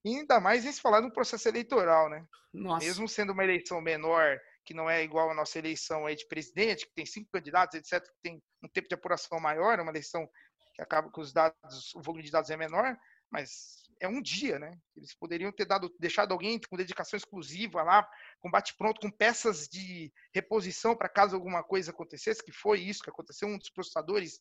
E 0.05 0.17
ainda 0.17 0.41
mais 0.41 0.65
em 0.65 0.73
se 0.73 0.81
falar 0.81 1.01
de 1.01 1.07
um 1.07 1.11
processo 1.11 1.49
eleitoral, 1.49 2.11
né? 2.11 2.25
Nossa. 2.53 2.85
Mesmo 2.85 3.09
sendo 3.09 3.33
uma 3.33 3.45
eleição 3.45 3.81
menor 3.81 4.39
que 4.69 4.75
não 4.75 4.91
é 4.91 5.03
igual 5.03 5.31
a 5.31 5.35
nossa 5.35 5.59
eleição 5.59 6.05
aí 6.05 6.15
de 6.15 6.27
presidente, 6.27 6.87
que 6.87 6.93
tem 6.93 7.07
cinco 7.07 7.31
candidatos, 7.33 7.75
etc., 7.75 8.07
que 8.07 8.21
tem 8.23 8.43
um 8.63 8.69
tempo 8.69 8.87
de 8.87 8.95
apuração 8.95 9.41
maior, 9.41 9.81
uma 9.81 9.91
eleição 9.91 10.29
que 10.75 10.83
acaba 10.83 11.11
com 11.11 11.23
os 11.23 11.33
dados, 11.33 11.95
o 11.95 12.03
volume 12.03 12.23
de 12.23 12.31
dados 12.31 12.51
é 12.51 12.57
menor, 12.57 12.95
mas 13.31 13.89
é 13.99 14.07
um 14.07 14.21
dia, 14.21 14.59
né? 14.59 14.79
Eles 14.95 15.15
poderiam 15.15 15.51
ter 15.51 15.65
dado, 15.65 15.91
deixado 15.99 16.33
alguém 16.33 16.61
com 16.69 16.77
dedicação 16.77 17.17
exclusiva 17.17 17.83
lá, 17.83 18.07
com 18.41 18.51
bate-pronto, 18.51 19.01
com 19.01 19.11
peças 19.11 19.67
de 19.69 20.13
reposição 20.35 20.95
para 20.95 21.09
caso 21.09 21.35
alguma 21.35 21.65
coisa 21.65 21.91
acontecesse, 21.91 22.45
que 22.45 22.53
foi 22.53 22.81
isso 22.83 23.03
que 23.03 23.09
aconteceu. 23.09 23.49
Um 23.49 23.57
dos 23.57 23.71
processadores, 23.71 24.39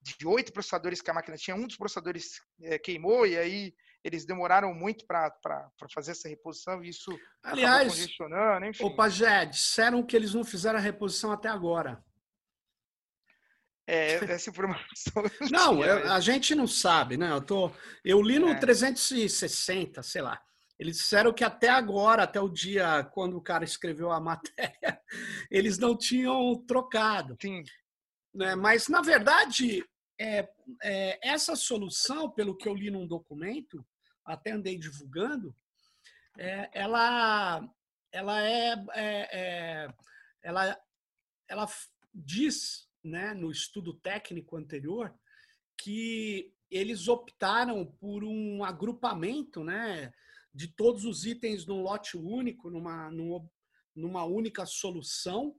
de 0.00 0.26
oito 0.26 0.54
processadores 0.54 1.02
que 1.02 1.10
a 1.10 1.14
máquina 1.14 1.36
tinha, 1.36 1.54
um 1.54 1.66
dos 1.66 1.76
processadores 1.76 2.40
é, 2.62 2.78
queimou, 2.78 3.26
e 3.26 3.36
aí 3.36 3.74
eles 4.06 4.24
demoraram 4.24 4.72
muito 4.72 5.04
para 5.04 5.32
fazer 5.92 6.12
essa 6.12 6.28
reposição 6.28 6.82
e 6.82 6.90
isso 6.90 7.10
Aliás, 7.42 7.88
congestionando, 7.88 8.66
enfim. 8.66 8.84
O 8.84 8.94
Pajé, 8.94 9.44
disseram 9.46 10.00
que 10.00 10.14
eles 10.14 10.32
não 10.32 10.44
fizeram 10.44 10.78
a 10.78 10.82
reposição 10.82 11.32
até 11.32 11.48
agora. 11.48 12.00
É, 13.84 14.14
essa 14.32 14.50
informação. 14.50 15.12
Não, 15.50 15.84
eu, 15.84 16.10
a 16.12 16.18
gente 16.18 16.56
não 16.56 16.66
sabe, 16.66 17.16
né? 17.16 17.30
Eu, 17.30 17.40
tô, 17.40 17.70
eu 18.04 18.20
li 18.20 18.36
no 18.36 18.48
é. 18.48 18.58
360, 18.58 20.02
sei 20.02 20.22
lá. 20.22 20.42
Eles 20.76 20.96
disseram 20.96 21.32
que 21.32 21.44
até 21.44 21.68
agora, 21.68 22.24
até 22.24 22.40
o 22.40 22.48
dia 22.48 23.04
quando 23.12 23.36
o 23.36 23.40
cara 23.40 23.64
escreveu 23.64 24.10
a 24.10 24.18
matéria, 24.20 25.00
eles 25.48 25.78
não 25.78 25.96
tinham 25.96 26.56
trocado. 26.66 27.36
Sim. 27.40 27.62
Né? 28.34 28.56
Mas, 28.56 28.88
na 28.88 29.00
verdade, 29.02 29.84
é, 30.20 30.48
é, 30.82 31.18
essa 31.22 31.54
solução, 31.54 32.28
pelo 32.30 32.56
que 32.56 32.68
eu 32.68 32.74
li 32.74 32.90
num 32.90 33.06
documento, 33.06 33.86
até 34.26 34.50
andei 34.50 34.76
divulgando, 34.76 35.54
é, 36.36 36.68
ela, 36.72 37.66
ela 38.12 38.40
é, 38.42 38.72
é, 38.94 39.28
é, 39.32 39.94
ela, 40.42 40.78
ela 41.48 41.68
diz, 42.12 42.88
né, 43.02 43.32
no 43.32 43.50
estudo 43.50 43.94
técnico 43.94 44.56
anterior, 44.56 45.14
que 45.78 46.52
eles 46.70 47.06
optaram 47.08 47.86
por 47.86 48.24
um 48.24 48.64
agrupamento, 48.64 49.62
né, 49.62 50.12
de 50.52 50.68
todos 50.68 51.04
os 51.04 51.24
itens 51.24 51.64
num 51.64 51.82
lote 51.82 52.16
único, 52.16 52.70
numa, 52.70 53.10
numa 53.94 54.24
única 54.24 54.66
solução, 54.66 55.54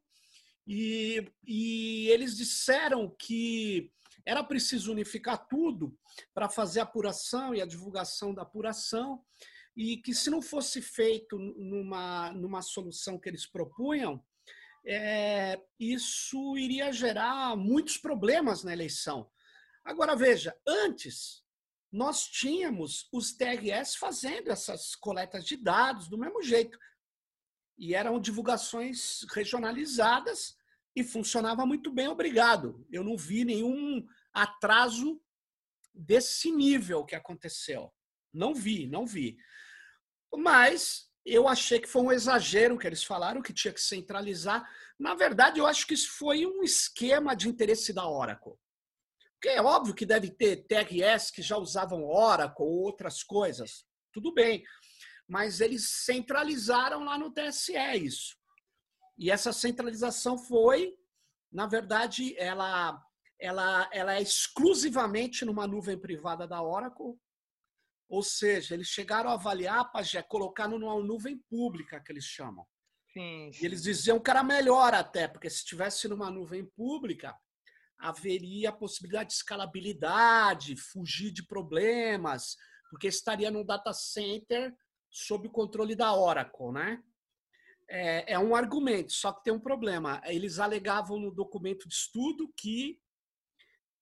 e, 0.68 1.32
e 1.46 2.10
eles 2.10 2.36
disseram 2.36 3.16
que 3.18 3.92
era 4.26 4.44
preciso 4.44 4.92
unificar 4.92 5.48
tudo 5.48 5.98
para 6.34 6.50
fazer 6.50 6.82
a 6.82 6.84
apuração 6.84 7.56
e 7.56 7.62
a 7.62 7.66
divulgação 7.66 8.34
da 8.34 8.42
apuração, 8.42 9.24
e 9.76 9.98
que 9.98 10.14
se 10.14 10.30
não 10.30 10.42
fosse 10.42 10.82
feito 10.82 11.38
numa, 11.38 12.34
numa 12.34 12.62
solução 12.62 13.18
que 13.18 13.30
eles 13.30 13.46
propunham, 13.46 14.22
é, 14.86 15.62
isso 15.80 16.58
iria 16.58 16.92
gerar 16.92 17.56
muitos 17.56 17.98
problemas 17.98 18.64
na 18.64 18.74
eleição. 18.74 19.30
Agora, 19.86 20.16
veja, 20.16 20.54
antes 20.68 21.44
nós 21.92 22.28
tínhamos 22.28 23.08
os 23.14 23.32
TRS 23.34 23.96
fazendo 23.96 24.52
essas 24.52 24.96
coletas 24.96 25.46
de 25.46 25.56
dados 25.56 26.10
do 26.10 26.18
mesmo 26.18 26.42
jeito. 26.42 26.78
E 27.78 27.94
eram 27.94 28.20
divulgações 28.20 29.26
regionalizadas 29.34 30.58
e 30.96 31.04
funcionava 31.04 31.66
muito 31.66 31.92
bem, 31.92 32.08
obrigado. 32.08 32.86
Eu 32.92 33.04
não 33.04 33.16
vi 33.16 33.46
nenhum 33.46 34.06
atraso 34.34 35.22
desse 35.94 36.52
nível 36.52 37.06
que 37.06 37.16
aconteceu. 37.16 37.94
Não 38.34 38.54
vi, 38.54 38.88
não 38.88 39.06
vi. 39.06 39.38
Mas 40.36 41.08
eu 41.26 41.48
achei 41.48 41.80
que 41.80 41.90
foi 41.90 42.02
um 42.02 42.12
exagero 42.12 42.78
que 42.78 42.88
eles 42.88 43.04
falaram, 43.04 43.42
que 43.42 43.54
tinha 43.54 43.74
que 43.74 43.82
centralizar. 43.82 44.68
Na 44.98 45.14
verdade, 45.14 45.60
eu 45.60 45.68
acho 45.68 45.86
que 45.86 45.94
isso 45.94 46.12
foi 46.18 46.46
um 46.46 46.64
esquema 46.64 47.36
de 47.36 47.50
interesse 47.50 47.94
da 47.94 48.08
Oracle. 48.08 48.54
Porque 49.34 49.50
é 49.50 49.62
óbvio 49.62 49.94
que 49.94 50.06
deve 50.06 50.32
ter 50.32 50.66
TRS 50.66 51.30
que 51.30 51.42
já 51.42 51.58
usavam 51.58 52.06
Oracle 52.06 52.66
ou 52.66 52.80
outras 52.80 53.24
coisas. 53.24 53.86
Tudo 54.12 54.34
bem. 54.34 54.64
Mas 55.28 55.60
eles 55.60 55.90
centralizaram 55.90 57.04
lá 57.04 57.18
no 57.18 57.32
TSE 57.32 57.74
isso. 57.98 58.38
E 59.18 59.30
essa 59.30 59.52
centralização 59.52 60.38
foi, 60.38 60.96
na 61.52 61.68
verdade, 61.68 62.38
ela 62.38 63.04
ela, 63.40 63.90
ela 63.94 64.16
é 64.16 64.22
exclusivamente 64.22 65.46
numa 65.46 65.68
nuvem 65.68 65.98
privada 65.98 66.48
da 66.48 66.62
Oracle. 66.62 67.16
Ou 68.10 68.24
seja, 68.24 68.74
eles 68.74 68.88
chegaram 68.88 69.30
a 69.30 69.34
avaliar, 69.34 69.92
Pajé, 69.92 70.22
colocar 70.24 70.68
numa 70.68 70.96
nuvem 71.04 71.38
pública, 71.50 72.00
que 72.00 72.12
eles 72.12 72.24
chamam. 72.24 72.66
Sim, 73.14 73.52
sim. 73.52 73.60
E 73.62 73.66
eles 73.66 73.84
diziam 73.84 74.20
que 74.20 74.30
era 74.30 74.44
melhor 74.44 74.94
até, 74.94 75.28
porque 75.28 75.50
se 75.50 75.58
estivesse 75.58 76.08
numa 76.08 76.32
nuvem 76.32 76.66
pública, 76.66 77.36
haveria 78.00 78.70
a 78.70 78.74
possibilidade 78.74 79.30
de 79.30 79.36
escalabilidade, 79.36 80.76
fugir 80.76 81.32
de 81.32 81.46
problemas, 81.46 82.56
porque 82.90 83.08
estaria 83.08 83.52
num 83.52 83.66
data 83.66 83.92
center 83.94 84.74
sob 85.18 85.48
o 85.48 85.52
controle 85.52 85.96
da 85.96 86.14
Oracle, 86.14 86.72
né? 86.72 87.04
É, 87.90 88.34
é, 88.34 88.40
um 88.40 88.56
argumento, 88.56 89.14
só 89.14 89.32
que 89.32 89.44
tem 89.44 89.54
um 89.54 89.60
problema. 89.60 90.22
Eles 90.26 90.60
alegavam 90.60 91.20
no 91.20 91.32
documento 91.32 91.88
de 91.88 91.96
estudo 91.96 92.54
que 92.56 93.00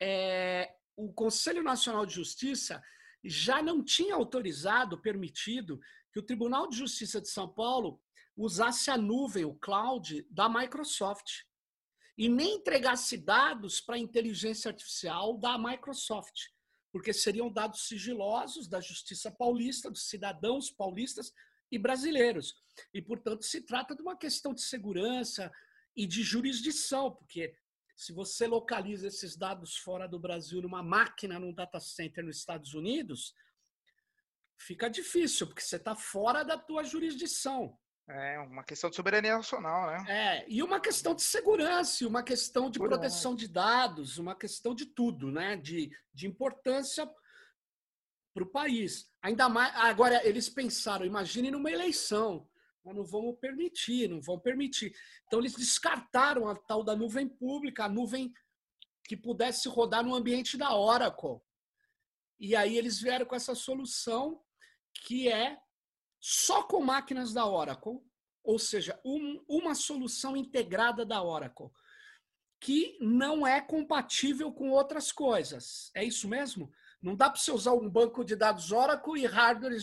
é, 0.02 0.76
o 0.98 1.14
Conselho 1.14 1.64
Nacional 1.64 2.06
de 2.06 2.16
Justiça 2.16 2.84
já 3.24 3.62
não 3.62 3.84
tinha 3.84 4.16
autorizado, 4.16 5.02
permitido, 5.02 5.80
que 6.12 6.20
o 6.20 6.26
Tribunal 6.26 6.68
de 6.68 6.78
Justiça 6.78 7.22
de 7.22 7.30
São 7.30 7.48
Paulo 7.48 8.02
usasse 8.36 8.92
a 8.92 8.98
nuvem, 8.98 9.46
o 9.46 9.56
cloud 9.56 10.26
da 10.30 10.50
Microsoft, 10.50 11.44
e 12.18 12.28
nem 12.28 12.56
entregasse 12.56 13.18
dados 13.18 13.80
para 13.80 13.96
a 13.96 14.00
inteligência 14.00 14.70
artificial 14.70 15.38
da 15.38 15.58
Microsoft. 15.58 16.55
Porque 16.96 17.12
seriam 17.12 17.52
dados 17.52 17.90
sigilosos 17.90 18.70
da 18.70 18.80
Justiça 18.80 19.30
Paulista, 19.30 19.92
dos 19.92 20.08
cidadãos 20.08 20.72
paulistas 20.72 21.34
e 21.70 21.78
brasileiros. 21.78 22.56
E, 22.94 23.02
portanto, 23.02 23.44
se 23.44 23.60
trata 23.64 23.94
de 23.94 24.02
uma 24.02 24.16
questão 24.16 24.54
de 24.54 24.62
segurança 24.62 25.52
e 25.94 26.08
de 26.08 26.24
jurisdição, 26.24 27.12
porque 27.12 27.54
se 27.98 28.14
você 28.14 28.48
localiza 28.48 29.10
esses 29.10 29.36
dados 29.36 29.76
fora 29.76 30.08
do 30.08 30.18
Brasil 30.18 30.62
numa 30.62 30.82
máquina, 30.82 31.38
num 31.38 31.54
data 31.54 31.82
center 31.82 32.24
nos 32.24 32.38
Estados 32.38 32.74
Unidos, 32.74 33.36
fica 34.58 34.90
difícil, 34.90 35.48
porque 35.48 35.64
você 35.64 35.76
está 35.76 35.98
fora 35.98 36.44
da 36.44 36.58
tua 36.58 36.82
jurisdição. 36.82 37.78
É 38.08 38.38
uma 38.40 38.64
questão 38.64 38.90
de 38.90 38.96
soberania 38.96 39.36
nacional, 39.36 39.88
né? 39.88 40.06
É, 40.08 40.46
e 40.48 40.62
uma 40.62 40.80
questão 40.80 41.16
de 41.16 41.24
segurança, 41.24 42.08
uma 42.08 42.22
questão 42.22 42.70
de 42.70 42.78
proteção 42.78 43.34
de 43.34 43.48
dados, 43.48 44.20
uma 44.20 44.36
questão 44.36 44.76
de 44.76 44.86
tudo, 44.86 45.32
né? 45.32 45.58
De, 45.58 45.90
de 46.14 46.28
importância 46.28 47.10
para 48.32 48.44
o 48.44 48.52
país. 48.52 49.10
Ainda 49.24 49.50
mais. 49.50 49.74
Agora, 49.76 50.24
eles 50.28 50.48
pensaram, 50.50 51.04
imagine 51.04 51.50
numa 51.50 51.72
eleição. 51.72 52.48
Nós 52.84 52.96
não 52.96 53.04
vamos 53.04 53.40
permitir, 53.40 54.08
não 54.08 54.22
vão 54.22 54.40
permitir. 54.40 54.96
Então, 55.26 55.40
eles 55.40 55.56
descartaram 55.56 56.48
a 56.48 56.56
tal 56.56 56.84
da 56.84 56.96
nuvem 56.96 57.28
pública, 57.28 57.86
a 57.86 57.90
nuvem 57.90 58.32
que 59.04 59.18
pudesse 59.18 59.68
rodar 59.68 60.04
no 60.04 60.14
ambiente 60.14 60.58
da 60.58 60.76
Oracle. 60.76 61.42
E 62.40 62.56
aí 62.56 62.78
eles 62.78 63.00
vieram 63.00 63.26
com 63.26 63.36
essa 63.36 63.56
solução 63.56 64.44
que 64.94 65.28
é 65.28 65.58
só 66.28 66.64
com 66.64 66.82
máquinas 66.82 67.32
da 67.32 67.46
Oracle, 67.46 68.00
ou 68.44 68.58
seja, 68.58 69.00
um, 69.06 69.46
uma 69.48 69.76
solução 69.76 70.36
integrada 70.36 71.06
da 71.06 71.22
Oracle, 71.22 71.70
que 72.60 72.98
não 73.00 73.46
é 73.46 73.62
compatível 73.62 74.52
com 74.52 74.72
outras 74.72 75.12
coisas. 75.12 75.92
É 75.94 76.04
isso 76.04 76.28
mesmo? 76.28 76.72
Não 77.00 77.16
dá 77.16 77.30
para 77.30 77.40
você 77.40 77.52
usar 77.52 77.74
um 77.74 77.88
banco 77.88 78.26
de 78.26 78.36
dados 78.36 78.72
Oracle 78.72 79.22
e 79.22 79.28
hardware 79.28 79.78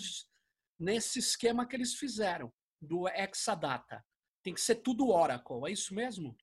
nesse 0.80 1.20
esquema 1.20 1.64
que 1.64 1.76
eles 1.76 1.94
fizeram, 1.94 2.52
do 2.80 3.08
Exadata. 3.08 4.04
Tem 4.42 4.52
que 4.52 4.61
ser 4.61 4.75
tudo 4.75 5.11
Oracle, 5.11 5.68
é 5.68 5.70
isso 5.70 5.94
mesmo? 5.94 6.37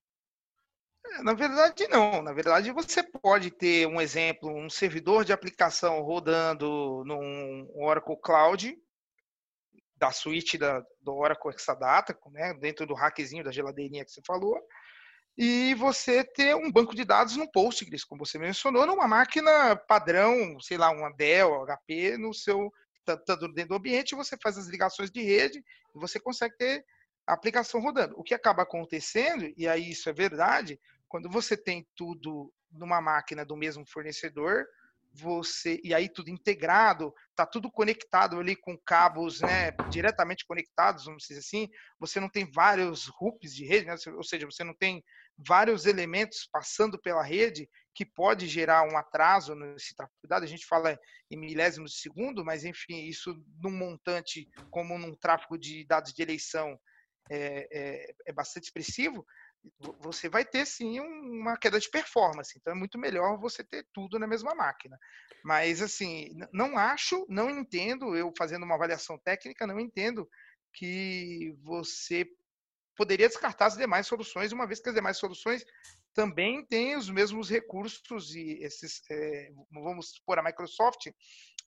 É, 1.07 1.23
na 1.23 1.33
verdade, 1.33 1.89
não. 1.89 2.21
Na 2.21 2.31
verdade, 2.31 2.71
você 2.71 3.03
pode 3.03 3.51
ter 3.51 3.85
um 3.85 3.99
exemplo, 3.99 4.49
um 4.49 4.69
servidor 4.69 5.25
de 5.25 5.33
aplicação 5.33 6.01
rodando 6.03 7.03
num 7.05 7.69
Oracle 7.75 8.15
Cloud, 8.21 8.81
da 9.99 10.11
suíte 10.11 10.57
da, 10.57 10.81
do 11.01 11.13
Oracle 11.13 11.53
Exadata, 11.53 12.17
né, 12.31 12.53
dentro 12.53 12.87
do 12.87 12.93
hackzinho 12.93 13.43
da 13.43 13.51
geladeirinha 13.51 14.05
que 14.05 14.11
você 14.11 14.21
falou, 14.25 14.57
e 15.37 15.73
você 15.75 16.23
ter 16.23 16.55
um 16.55 16.71
banco 16.71 16.95
de 16.95 17.05
dados 17.05 17.35
no 17.35 17.49
Postgres, 17.51 18.03
como 18.03 18.25
você 18.25 18.39
mencionou, 18.39 18.85
numa 18.85 19.07
máquina 19.07 19.75
padrão, 19.75 20.59
sei 20.59 20.77
lá, 20.77 20.89
uma 20.89 21.11
Dell, 21.13 21.65
HP, 21.65 22.17
no 22.17 22.33
seu 22.33 22.71
tá, 23.05 23.17
tá 23.17 23.35
dentro 23.35 23.69
do 23.69 23.75
ambiente, 23.75 24.15
você 24.15 24.37
faz 24.41 24.57
as 24.57 24.67
ligações 24.67 25.11
de 25.11 25.21
rede 25.21 25.59
e 25.59 25.99
você 25.99 26.19
consegue 26.19 26.55
ter 26.57 26.85
a 27.27 27.33
aplicação 27.33 27.81
rodando. 27.81 28.15
O 28.17 28.23
que 28.23 28.33
acaba 28.33 28.63
acontecendo, 28.63 29.51
e 29.55 29.67
aí 29.67 29.91
isso 29.91 30.09
é 30.09 30.13
verdade, 30.13 30.79
quando 31.07 31.29
você 31.29 31.55
tem 31.55 31.87
tudo 31.95 32.51
numa 32.71 33.01
máquina 33.01 33.45
do 33.45 33.55
mesmo 33.55 33.85
fornecedor, 33.85 34.65
você 35.11 35.79
e 35.83 35.93
aí 35.93 36.07
tudo 36.07 36.29
integrado, 36.29 37.13
tá 37.35 37.45
tudo 37.45 37.71
conectado 37.71 38.39
ali 38.39 38.55
com 38.55 38.77
cabos, 38.85 39.41
né, 39.41 39.71
diretamente 39.89 40.45
conectados, 40.45 41.05
vamos 41.05 41.23
dizer 41.23 41.39
assim. 41.39 41.67
Você 41.99 42.19
não 42.19 42.29
tem 42.29 42.49
vários 42.51 43.09
hoops 43.19 43.53
de 43.53 43.65
rede, 43.65 43.87
né, 43.87 43.95
ou 44.15 44.23
seja, 44.23 44.45
você 44.45 44.63
não 44.63 44.75
tem 44.75 45.03
vários 45.37 45.85
elementos 45.85 46.47
passando 46.51 46.99
pela 46.99 47.23
rede 47.23 47.69
que 47.95 48.05
pode 48.05 48.47
gerar 48.47 48.83
um 48.83 48.97
atraso 48.97 49.55
nesse 49.55 49.95
tráfego 49.95 50.19
de 50.23 50.29
dados. 50.29 50.47
A 50.47 50.51
gente 50.51 50.65
fala 50.65 50.97
em 51.31 51.37
milésimos 51.37 51.91
de 51.91 51.99
segundo, 51.99 52.45
mas 52.45 52.63
enfim, 52.63 53.05
isso 53.05 53.35
num 53.61 53.71
montante 53.71 54.47
como 54.69 54.97
num 54.97 55.15
tráfego 55.15 55.57
de 55.57 55.85
dados 55.85 56.13
de 56.13 56.21
eleição 56.21 56.79
é, 57.29 57.67
é, 57.71 58.13
é 58.27 58.33
bastante 58.33 58.65
expressivo 58.65 59.25
você 59.99 60.29
vai 60.29 60.45
ter 60.45 60.65
sim 60.65 60.99
uma 60.99 61.57
queda 61.57 61.79
de 61.79 61.89
performance. 61.89 62.57
Então 62.57 62.73
é 62.73 62.75
muito 62.75 62.97
melhor 62.97 63.37
você 63.37 63.63
ter 63.63 63.85
tudo 63.93 64.17
na 64.17 64.27
mesma 64.27 64.55
máquina. 64.55 64.97
Mas 65.43 65.81
assim, 65.81 66.29
não 66.51 66.77
acho, 66.77 67.25
não 67.29 67.49
entendo, 67.49 68.15
eu 68.15 68.31
fazendo 68.37 68.63
uma 68.63 68.75
avaliação 68.75 69.17
técnica, 69.17 69.67
não 69.67 69.79
entendo 69.79 70.29
que 70.73 71.55
você 71.63 72.25
poderia 72.95 73.27
descartar 73.27 73.67
as 73.67 73.77
demais 73.77 74.07
soluções, 74.07 74.51
uma 74.51 74.67
vez 74.67 74.79
que 74.81 74.89
as 74.89 74.95
demais 74.95 75.17
soluções 75.17 75.63
também 76.13 76.65
têm 76.65 76.97
os 76.97 77.09
mesmos 77.09 77.49
recursos 77.49 78.35
e 78.35 78.59
esses, 78.61 79.01
é, 79.09 79.51
vamos 79.71 80.11
supor, 80.11 80.37
a 80.37 80.43
Microsoft, 80.43 81.07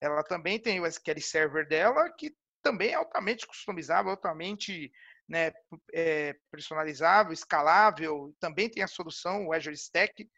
ela 0.01 0.23
também 0.23 0.61
tem 0.61 0.81
o 0.81 0.87
SQL 0.87 1.21
Server 1.21 1.67
dela, 1.67 2.11
que 2.19 2.35
também 2.63 2.91
é 2.91 2.95
altamente 2.95 3.47
customizável, 3.47 4.11
altamente 4.11 4.93
né, 5.29 5.53
é, 5.93 6.35
personalizável, 6.51 7.33
escalável, 7.33 8.35
também 8.41 8.69
tem 8.69 8.83
a 8.83 8.89
solução, 8.89 9.47
o 9.47 9.53
Azure 9.53 9.75
Stack, 9.75 10.29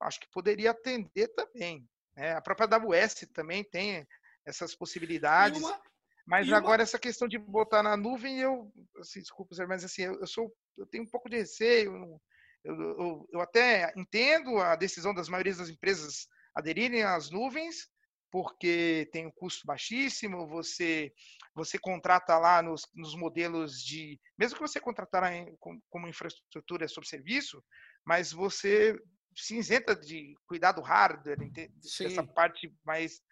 acho 0.00 0.20
que 0.20 0.30
poderia 0.30 0.70
atender 0.70 1.28
também. 1.28 1.86
Né? 2.16 2.32
A 2.32 2.40
própria 2.40 2.68
AWS 2.76 3.26
também 3.32 3.64
tem 3.64 4.06
essas 4.46 4.74
possibilidades. 4.74 5.60
Uma, 5.60 5.80
mas 6.26 6.50
agora 6.52 6.80
uma... 6.80 6.84
essa 6.84 6.98
questão 6.98 7.26
de 7.28 7.38
botar 7.38 7.82
na 7.82 7.96
nuvem, 7.96 8.40
eu, 8.40 8.72
assim, 8.98 9.20
desculpa, 9.20 9.54
mas 9.66 9.84
assim, 9.84 10.02
eu, 10.02 10.26
sou, 10.26 10.54
eu 10.76 10.86
tenho 10.86 11.04
um 11.04 11.10
pouco 11.10 11.28
de 11.28 11.36
receio. 11.36 12.20
Eu, 12.62 12.74
eu, 12.74 13.28
eu 13.32 13.40
até 13.40 13.92
entendo 13.96 14.58
a 14.58 14.74
decisão 14.74 15.14
das 15.14 15.28
maiorias 15.28 15.58
das 15.58 15.68
empresas 15.68 16.26
aderirem 16.54 17.02
às 17.02 17.30
nuvens, 17.30 17.88
porque 18.34 19.08
tem 19.12 19.26
um 19.26 19.30
custo 19.30 19.64
baixíssimo, 19.64 20.44
você 20.48 21.12
você 21.54 21.78
contrata 21.78 22.36
lá 22.36 22.60
nos, 22.60 22.82
nos 22.92 23.14
modelos 23.14 23.80
de, 23.80 24.20
mesmo 24.36 24.56
que 24.56 24.60
você 24.60 24.80
contratar 24.80 25.32
em, 25.32 25.56
como 25.88 26.08
infraestrutura 26.08 26.88
sobre 26.88 27.08
serviço, 27.08 27.62
mas 28.04 28.32
você 28.32 29.00
se 29.36 29.56
isenta 29.56 29.94
de 29.94 30.34
cuidar 30.48 30.72
do 30.72 30.82
hardware, 30.82 31.38
Sim. 31.80 32.08
dessa 32.08 32.26
parte 32.26 32.74
mais 32.84 33.22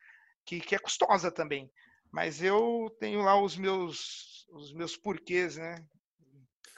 que, 0.46 0.60
que 0.60 0.76
é 0.76 0.78
custosa 0.78 1.32
também. 1.32 1.68
Mas 2.12 2.40
eu 2.40 2.86
tenho 3.00 3.22
lá 3.22 3.34
os 3.42 3.56
meus 3.56 4.46
os 4.50 4.72
meus 4.72 4.96
porquês, 4.96 5.56
né? 5.56 5.84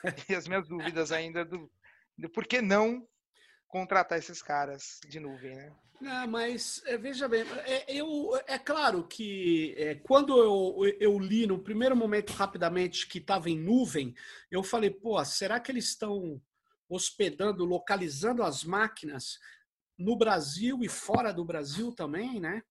E 0.31 0.35
as 0.35 0.49
minhas 0.49 0.67
dúvidas 0.67 1.13
ainda 1.13 1.45
do, 1.45 1.71
do 2.17 2.31
por 2.31 2.47
que 2.47 2.63
não 2.63 3.07
contratar 3.75 4.17
esses 4.17 4.41
caras 4.41 5.01
de 5.09 5.19
nuvem, 5.19 5.57
né? 5.57 5.73
Não, 6.01 6.29
mas 6.29 6.81
é, 6.87 6.97
veja 6.97 7.27
bem, 7.27 7.43
é, 7.67 7.93
eu, 7.93 8.31
é 8.47 8.57
claro 8.57 9.03
que 9.03 9.75
é, 9.77 9.97
quando 9.97 10.39
eu, 10.39 10.95
eu 11.01 11.19
li 11.19 11.45
no 11.45 11.59
primeiro 11.59 11.97
momento 11.97 12.31
rapidamente 12.31 13.09
que 13.09 13.19
estava 13.19 13.51
em 13.51 13.59
nuvem, 13.59 14.15
eu 14.49 14.63
falei, 14.63 14.91
pô, 14.91 15.23
será 15.25 15.59
que 15.59 15.73
eles 15.73 15.87
estão 15.87 16.41
hospedando, 16.89 17.65
localizando 17.65 18.45
as 18.45 18.63
máquinas 18.63 19.41
no 19.99 20.17
Brasil 20.17 20.79
e 20.85 20.89
fora 20.89 21.33
do 21.33 21.45
Brasil 21.45 21.93
também, 21.93 22.39
né? 22.39 22.63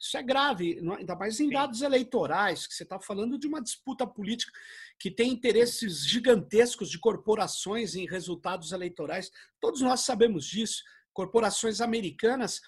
Isso 0.00 0.16
é 0.16 0.22
grave, 0.22 0.80
ainda 0.96 1.16
mais 1.16 1.40
em 1.40 1.50
dados 1.50 1.82
eleitorais, 1.82 2.66
que 2.66 2.74
você 2.74 2.84
está 2.84 3.00
falando 3.00 3.38
de 3.38 3.48
uma 3.48 3.60
disputa 3.60 4.06
política 4.06 4.52
que 4.98 5.10
tem 5.10 5.32
interesses 5.32 6.06
gigantescos 6.06 6.88
de 6.88 6.98
corporações 6.98 7.94
em 7.96 8.06
resultados 8.06 8.72
eleitorais. 8.72 9.30
Todos 9.60 9.80
nós 9.80 10.00
sabemos 10.00 10.46
disso 10.46 10.82
corporações 11.18 11.80
americanas, 11.80 12.60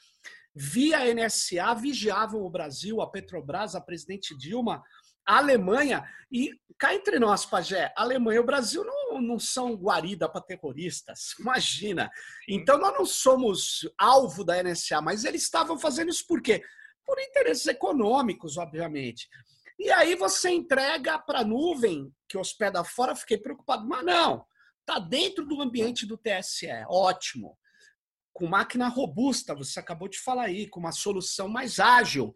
via 0.53 1.15
NSA, 1.15 1.73
vigiavam 1.75 2.43
o 2.43 2.51
Brasil, 2.51 3.01
a 3.01 3.09
Petrobras, 3.09 3.77
a 3.77 3.81
presidente 3.81 4.37
Dilma, 4.37 4.83
a 5.25 5.39
Alemanha. 5.39 6.05
E 6.33 6.51
cá 6.77 6.93
entre 6.93 7.21
nós, 7.21 7.47
Pajé, 7.47 7.93
a 7.97 8.03
Alemanha 8.03 8.39
e 8.39 8.41
o 8.41 8.47
Brasil 8.47 8.85
não, 8.85 9.23
não 9.23 9.39
são 9.39 9.77
guarida 9.77 10.29
para 10.29 10.41
terroristas, 10.41 11.35
imagina. 11.39 12.11
Então 12.49 12.77
nós 12.77 12.93
não 12.93 13.07
somos 13.07 13.89
alvo 13.97 14.45
da 14.45 14.61
NSA, 14.61 15.01
mas 15.01 15.25
eles 15.25 15.43
estavam 15.45 15.79
fazendo 15.79 16.11
isso 16.11 16.27
por 16.27 16.43
quê? 16.43 16.61
Por 17.11 17.21
interesses 17.21 17.67
econômicos, 17.67 18.57
obviamente. 18.57 19.29
E 19.79 19.91
aí 19.91 20.15
você 20.15 20.51
entrega 20.51 21.19
para 21.19 21.41
a 21.41 21.45
nuvem, 21.45 22.15
que 22.29 22.39
hospeda 22.39 22.85
fora, 22.85 23.17
fiquei 23.17 23.39
preocupado, 23.39 23.89
mas 23.89 24.05
não, 24.05 24.47
está 24.81 25.01
dentro 25.01 25.45
do 25.45 25.61
ambiente 25.61 26.07
do 26.07 26.17
TSE, 26.17 26.69
ótimo 26.89 27.59
com 28.33 28.47
máquina 28.47 28.89
robusta, 28.89 29.55
você 29.55 29.79
acabou 29.81 30.09
de 30.09 30.19
falar 30.19 30.45
aí, 30.45 30.67
com 30.67 30.81
uma 30.81 30.93
solução 30.93 31.47
mais 31.47 31.79
ágil, 31.79 32.33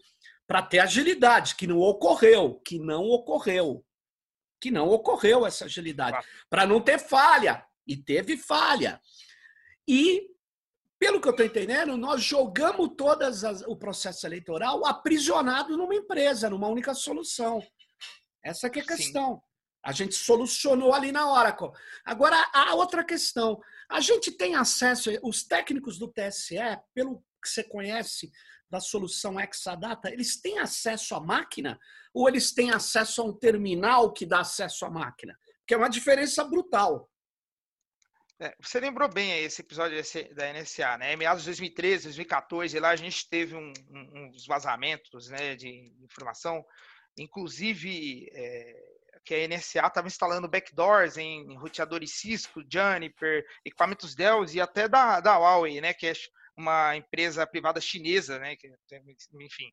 para 0.46 0.60
ter 0.60 0.80
agilidade, 0.80 1.54
que 1.56 1.66
não 1.66 1.78
ocorreu, 1.78 2.60
que 2.60 2.78
não 2.78 3.04
ocorreu, 3.04 3.82
que 4.60 4.70
não 4.70 4.90
ocorreu 4.90 5.46
essa 5.46 5.64
agilidade, 5.64 6.26
para 6.50 6.66
não 6.66 6.80
ter 6.80 6.98
falha, 6.98 7.64
e 7.86 7.96
teve 7.96 8.36
falha. 8.36 9.00
E, 9.88 10.28
pelo 11.04 11.20
que 11.20 11.28
eu 11.28 11.32
estou 11.32 11.44
entendendo, 11.44 11.98
nós 11.98 12.22
jogamos 12.22 12.92
todo 12.96 13.22
o 13.66 13.76
processo 13.76 14.26
eleitoral 14.26 14.86
aprisionado 14.86 15.76
numa 15.76 15.94
empresa, 15.94 16.48
numa 16.48 16.66
única 16.66 16.94
solução. 16.94 17.62
Essa 18.42 18.70
que 18.70 18.80
é 18.80 18.82
a 18.82 18.86
questão. 18.86 19.34
Sim. 19.34 19.40
A 19.84 19.92
gente 19.92 20.14
solucionou 20.14 20.94
ali 20.94 21.12
na 21.12 21.30
Oracle. 21.30 21.68
Agora, 22.06 22.50
a 22.54 22.74
outra 22.74 23.04
questão. 23.04 23.60
A 23.86 24.00
gente 24.00 24.32
tem 24.32 24.54
acesso, 24.54 25.10
os 25.22 25.44
técnicos 25.44 25.98
do 25.98 26.08
TSE, 26.10 26.56
pelo 26.94 27.22
que 27.42 27.50
você 27.50 27.62
conhece 27.62 28.32
da 28.70 28.80
solução 28.80 29.38
Exadata, 29.38 30.10
eles 30.10 30.40
têm 30.40 30.58
acesso 30.58 31.14
à 31.14 31.20
máquina 31.20 31.78
ou 32.14 32.26
eles 32.30 32.50
têm 32.54 32.70
acesso 32.70 33.20
a 33.20 33.26
um 33.26 33.32
terminal 33.34 34.10
que 34.10 34.24
dá 34.24 34.40
acesso 34.40 34.86
à 34.86 34.90
máquina? 34.90 35.38
Que 35.66 35.74
é 35.74 35.76
uma 35.76 35.90
diferença 35.90 36.42
brutal. 36.44 37.10
É, 38.40 38.54
você 38.60 38.80
lembrou 38.80 39.08
bem 39.08 39.44
esse 39.44 39.60
episódio 39.60 39.96
da 40.34 40.52
NSA, 40.52 40.98
né? 40.98 41.12
Em 41.12 41.16
meados 41.16 41.44
de 41.44 41.50
2013, 41.50 42.04
2014, 42.04 42.80
lá 42.80 42.90
a 42.90 42.96
gente 42.96 43.28
teve 43.28 43.54
um, 43.54 43.72
um, 43.90 44.26
uns 44.26 44.44
vazamentos 44.46 45.28
né, 45.28 45.54
de 45.54 45.92
informação, 46.02 46.64
inclusive 47.16 48.28
é, 48.32 48.74
que 49.24 49.34
a 49.34 49.48
NSA 49.48 49.86
estava 49.86 50.08
instalando 50.08 50.48
backdoors 50.48 51.16
em 51.16 51.56
roteadores 51.56 52.12
Cisco, 52.12 52.60
Juniper, 52.68 53.46
equipamentos 53.64 54.16
Dell 54.16 54.44
e 54.46 54.60
até 54.60 54.88
da, 54.88 55.20
da 55.20 55.38
Huawei, 55.38 55.80
né? 55.80 55.94
Que 55.94 56.08
é 56.08 56.12
uma 56.56 56.96
empresa 56.96 57.46
privada 57.46 57.80
chinesa, 57.80 58.38
né? 58.40 58.56
Que, 58.56 58.68
enfim. 59.40 59.72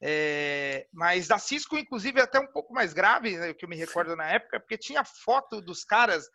É, 0.00 0.86
mas 0.92 1.26
da 1.26 1.38
Cisco, 1.38 1.76
inclusive, 1.76 2.20
é 2.20 2.22
até 2.22 2.38
um 2.38 2.46
pouco 2.46 2.72
mais 2.72 2.92
grave, 2.92 3.36
né, 3.36 3.54
que 3.54 3.64
eu 3.64 3.68
me 3.68 3.76
recordo 3.76 4.14
na 4.14 4.30
época, 4.30 4.60
porque 4.60 4.76
tinha 4.76 5.02
foto 5.02 5.60
dos 5.60 5.84
caras 5.84 6.28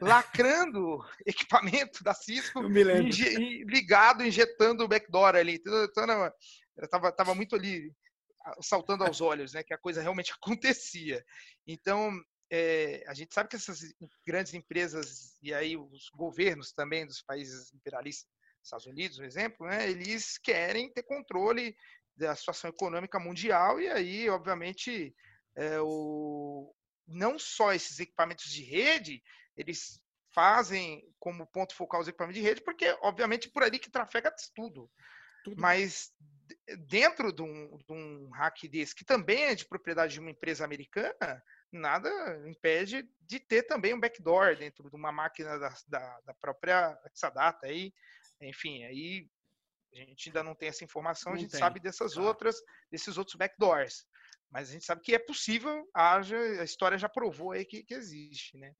lacrando 0.00 1.04
equipamento 1.26 2.02
da 2.02 2.14
Cisco 2.14 2.62
inje, 2.64 3.64
ligado, 3.64 4.24
injetando 4.24 4.84
o 4.84 4.88
backdoor 4.88 5.36
ali. 5.36 5.54
Então, 5.54 5.84
então 5.84 6.32
estava 6.82 7.12
tava 7.12 7.34
muito 7.34 7.54
ali 7.54 7.92
saltando 8.60 9.04
aos 9.04 9.20
olhos, 9.20 9.52
né, 9.52 9.62
que 9.62 9.74
a 9.74 9.78
coisa 9.78 10.02
realmente 10.02 10.32
acontecia. 10.40 11.24
Então, 11.66 12.12
é, 12.50 13.04
a 13.06 13.14
gente 13.14 13.32
sabe 13.32 13.48
que 13.48 13.56
essas 13.56 13.80
grandes 14.26 14.52
empresas 14.54 15.36
e 15.42 15.54
aí 15.54 15.76
os 15.76 16.10
governos 16.14 16.72
também 16.72 17.06
dos 17.06 17.22
países 17.22 17.72
imperialistas, 17.72 18.28
Estados 18.62 18.86
Unidos, 18.86 19.16
por 19.16 19.24
exemplo, 19.24 19.66
né, 19.66 19.90
eles 19.90 20.38
querem 20.38 20.92
ter 20.92 21.02
controle 21.02 21.74
da 22.16 22.36
situação 22.36 22.70
econômica 22.70 23.18
mundial 23.18 23.80
e 23.80 23.88
aí, 23.88 24.28
obviamente, 24.28 25.14
é, 25.56 25.80
o, 25.80 26.72
não 27.06 27.38
só 27.38 27.72
esses 27.72 27.98
equipamentos 27.98 28.50
de 28.50 28.62
rede, 28.62 29.22
eles 29.56 30.00
fazem 30.30 31.06
como 31.18 31.46
ponto 31.46 31.74
focal 31.74 32.00
os 32.00 32.08
equipamentos 32.08 32.40
de 32.40 32.46
rede, 32.46 32.62
porque, 32.62 32.96
obviamente, 33.02 33.50
por 33.50 33.62
ali 33.62 33.78
que 33.78 33.90
trafega 33.90 34.34
tudo. 34.54 34.90
tudo. 35.44 35.60
Mas 35.60 36.12
dentro 36.86 37.32
de 37.32 37.42
um, 37.42 37.76
de 37.78 37.92
um 37.92 38.30
hack 38.30 38.62
desse, 38.68 38.94
que 38.94 39.04
também 39.04 39.44
é 39.44 39.54
de 39.54 39.66
propriedade 39.66 40.14
de 40.14 40.20
uma 40.20 40.30
empresa 40.30 40.64
americana, 40.64 41.42
nada 41.70 42.10
impede 42.46 43.08
de 43.20 43.40
ter 43.40 43.62
também 43.62 43.94
um 43.94 44.00
backdoor 44.00 44.56
dentro 44.56 44.88
de 44.90 44.96
uma 44.96 45.12
máquina 45.12 45.58
da, 45.58 45.74
da, 45.88 46.20
da 46.20 46.34
própria 46.34 46.98
Exadata. 47.14 47.66
Aí, 47.66 47.92
enfim, 48.40 48.84
aí 48.84 49.28
a 49.94 49.96
gente 49.96 50.28
ainda 50.28 50.42
não 50.42 50.54
tem 50.54 50.68
essa 50.68 50.84
informação, 50.84 51.32
não 51.32 51.36
a 51.36 51.40
gente 51.40 51.50
tem. 51.50 51.60
sabe 51.60 51.80
dessas 51.80 52.14
claro. 52.14 52.28
outras, 52.28 52.56
desses 52.90 53.18
outros 53.18 53.36
backdoors. 53.36 54.06
Mas 54.50 54.68
a 54.68 54.72
gente 54.72 54.84
sabe 54.84 55.00
que 55.00 55.14
é 55.14 55.18
possível, 55.18 55.88
haja, 55.94 56.36
a 56.36 56.64
história 56.64 56.98
já 56.98 57.08
provou 57.08 57.52
aí 57.52 57.64
que, 57.64 57.82
que 57.82 57.94
existe, 57.94 58.58
né? 58.58 58.74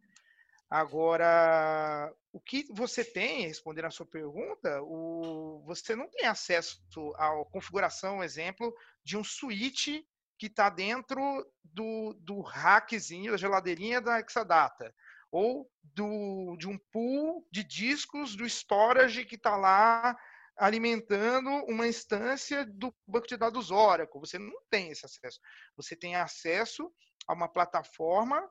Agora, 0.73 2.11
o 2.33 2.41
que 2.41 2.65
você 2.73 3.05
tem, 3.05 3.47
respondendo 3.47 3.85
a 3.85 3.91
sua 3.91 4.07
pergunta, 4.07 4.81
o, 4.85 5.63
você 5.67 5.95
não 5.95 6.09
tem 6.09 6.25
acesso 6.25 6.81
à 7.17 7.31
configuração, 7.53 8.25
exemplo, 8.25 8.75
de 9.05 9.19
um 9.19 9.23
switch 9.23 10.03
que 10.39 10.47
está 10.47 10.71
dentro 10.71 11.47
do, 11.63 12.15
do 12.21 12.41
rackzinho, 12.41 13.33
da 13.33 13.37
geladeirinha 13.37 14.01
da 14.01 14.19
Exadata, 14.19 14.95
ou 15.31 15.71
do, 15.83 16.57
de 16.57 16.67
um 16.67 16.79
pool 16.91 17.47
de 17.53 17.63
discos 17.63 18.35
do 18.35 18.47
storage 18.47 19.27
que 19.27 19.35
está 19.35 19.55
lá 19.59 20.17
alimentando 20.57 21.51
uma 21.67 21.87
instância 21.87 22.65
do 22.65 22.95
banco 23.07 23.27
de 23.27 23.37
dados 23.37 23.71
Oracle. 23.71 24.21
Você 24.21 24.39
não 24.39 24.59
tem 24.71 24.89
esse 24.89 25.05
acesso. 25.05 25.39
Você 25.77 25.95
tem 25.95 26.17
acesso 26.17 26.91
a 27.29 27.35
uma 27.35 27.47
plataforma 27.47 28.43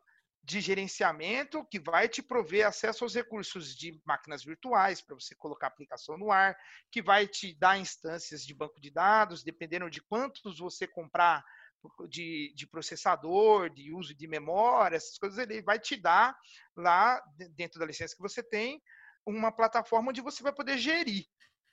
de 0.43 0.59
gerenciamento 0.59 1.65
que 1.65 1.79
vai 1.79 2.09
te 2.09 2.21
prover 2.21 2.65
acesso 2.65 3.03
aos 3.03 3.13
recursos 3.13 3.75
de 3.75 4.01
máquinas 4.05 4.43
virtuais 4.43 5.01
para 5.01 5.15
você 5.15 5.35
colocar 5.35 5.67
a 5.67 5.69
aplicação 5.69 6.17
no 6.17 6.31
ar, 6.31 6.57
que 6.91 7.01
vai 7.01 7.27
te 7.27 7.53
dar 7.53 7.77
instâncias 7.77 8.43
de 8.43 8.53
banco 8.53 8.81
de 8.81 8.89
dados, 8.89 9.43
dependendo 9.43 9.89
de 9.89 10.01
quantos 10.01 10.57
você 10.57 10.87
comprar 10.87 11.43
de, 12.09 12.53
de 12.55 12.67
processador, 12.67 13.69
de 13.69 13.93
uso 13.93 14.15
de 14.15 14.27
memória, 14.27 14.95
essas 14.95 15.17
coisas, 15.17 15.37
ele 15.37 15.61
vai 15.61 15.79
te 15.79 15.95
dar 15.95 16.35
lá, 16.75 17.21
dentro 17.55 17.79
da 17.79 17.85
licença 17.85 18.15
que 18.15 18.21
você 18.21 18.43
tem, 18.43 18.81
uma 19.25 19.51
plataforma 19.51 20.09
onde 20.09 20.21
você 20.21 20.41
vai 20.41 20.53
poder 20.53 20.77
gerir. 20.77 21.25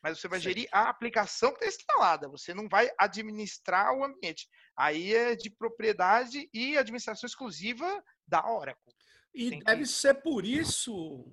Mas 0.08 0.20
você 0.20 0.28
vai 0.28 0.40
gerir 0.40 0.68
a 0.72 0.88
aplicação 0.88 1.50
que 1.50 1.64
está 1.64 1.66
instalada, 1.66 2.28
você 2.28 2.54
não 2.54 2.68
vai 2.68 2.90
administrar 2.98 3.94
o 3.94 4.02
ambiente. 4.02 4.48
Aí 4.76 5.14
é 5.14 5.36
de 5.36 5.50
propriedade 5.50 6.48
e 6.52 6.78
administração 6.78 7.26
exclusiva 7.26 8.02
da 8.26 8.50
Oracle. 8.50 8.94
E 9.34 9.50
Tem 9.50 9.58
deve 9.60 9.82
que... 9.82 9.88
ser 9.88 10.14
por 10.14 10.44
isso, 10.46 11.30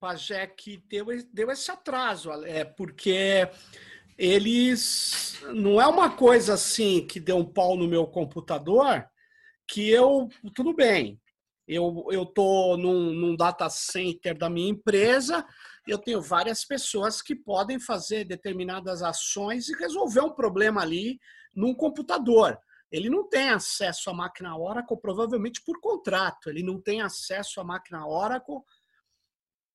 Pajé, 0.00 0.46
que 0.46 0.78
deu, 0.88 1.06
deu 1.32 1.50
esse 1.50 1.70
atraso, 1.70 2.32
é 2.44 2.64
porque 2.64 3.48
eles 4.16 5.38
não 5.54 5.80
é 5.80 5.86
uma 5.86 6.10
coisa 6.10 6.54
assim 6.54 7.06
que 7.06 7.20
deu 7.20 7.36
um 7.36 7.44
pau 7.44 7.76
no 7.76 7.88
meu 7.88 8.06
computador 8.06 9.04
que 9.66 9.90
eu 9.90 10.28
tudo 10.54 10.72
bem 10.72 11.20
eu 11.66 12.06
eu 12.12 12.24
tô 12.24 12.76
num, 12.76 13.12
num 13.12 13.34
data 13.34 13.68
center 13.68 14.38
da 14.38 14.48
minha 14.48 14.70
empresa 14.70 15.44
eu 15.86 15.98
tenho 15.98 16.20
várias 16.20 16.64
pessoas 16.64 17.20
que 17.20 17.34
podem 17.34 17.78
fazer 17.78 18.24
determinadas 18.24 19.02
ações 19.02 19.68
e 19.68 19.76
resolver 19.76 20.20
um 20.20 20.34
problema 20.34 20.82
ali 20.82 21.18
num 21.54 21.74
computador 21.74 22.58
ele 22.94 23.10
não 23.10 23.28
tem 23.28 23.48
acesso 23.48 24.08
à 24.08 24.14
máquina 24.14 24.56
Oracle, 24.56 24.96
provavelmente 25.00 25.60
por 25.62 25.80
contrato. 25.80 26.48
Ele 26.48 26.62
não 26.62 26.80
tem 26.80 27.00
acesso 27.00 27.60
à 27.60 27.64
máquina 27.64 28.06
Oracle 28.06 28.60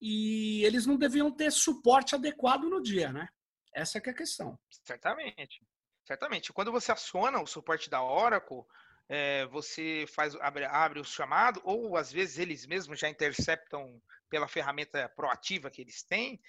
e 0.00 0.64
eles 0.64 0.86
não 0.86 0.96
deviam 0.96 1.30
ter 1.30 1.52
suporte 1.52 2.14
adequado 2.14 2.62
no 2.62 2.82
dia, 2.82 3.12
né? 3.12 3.28
Essa 3.74 3.98
é, 3.98 4.10
a 4.10 4.14
questão. 4.14 4.58
Certamente. 4.70 5.60
Certamente. 6.02 6.50
Quando 6.50 6.72
você 6.72 6.92
aciona 6.92 7.42
o 7.42 7.46
suporte 7.46 7.90
da 7.90 8.02
Oracle, 8.02 8.62
é, 9.06 9.44
você 9.48 10.06
faz 10.08 10.34
abre, 10.36 10.64
abre 10.64 10.98
o 10.98 11.04
chamado, 11.04 11.60
ou 11.62 11.98
às 11.98 12.10
vezes 12.10 12.38
eles 12.38 12.64
mesmos 12.64 12.98
já 12.98 13.10
interceptam 13.10 14.00
pela 14.30 14.48
ferramenta 14.48 15.08
proativa 15.10 15.70
que 15.70 15.82
eles 15.82 16.02
têm 16.02 16.40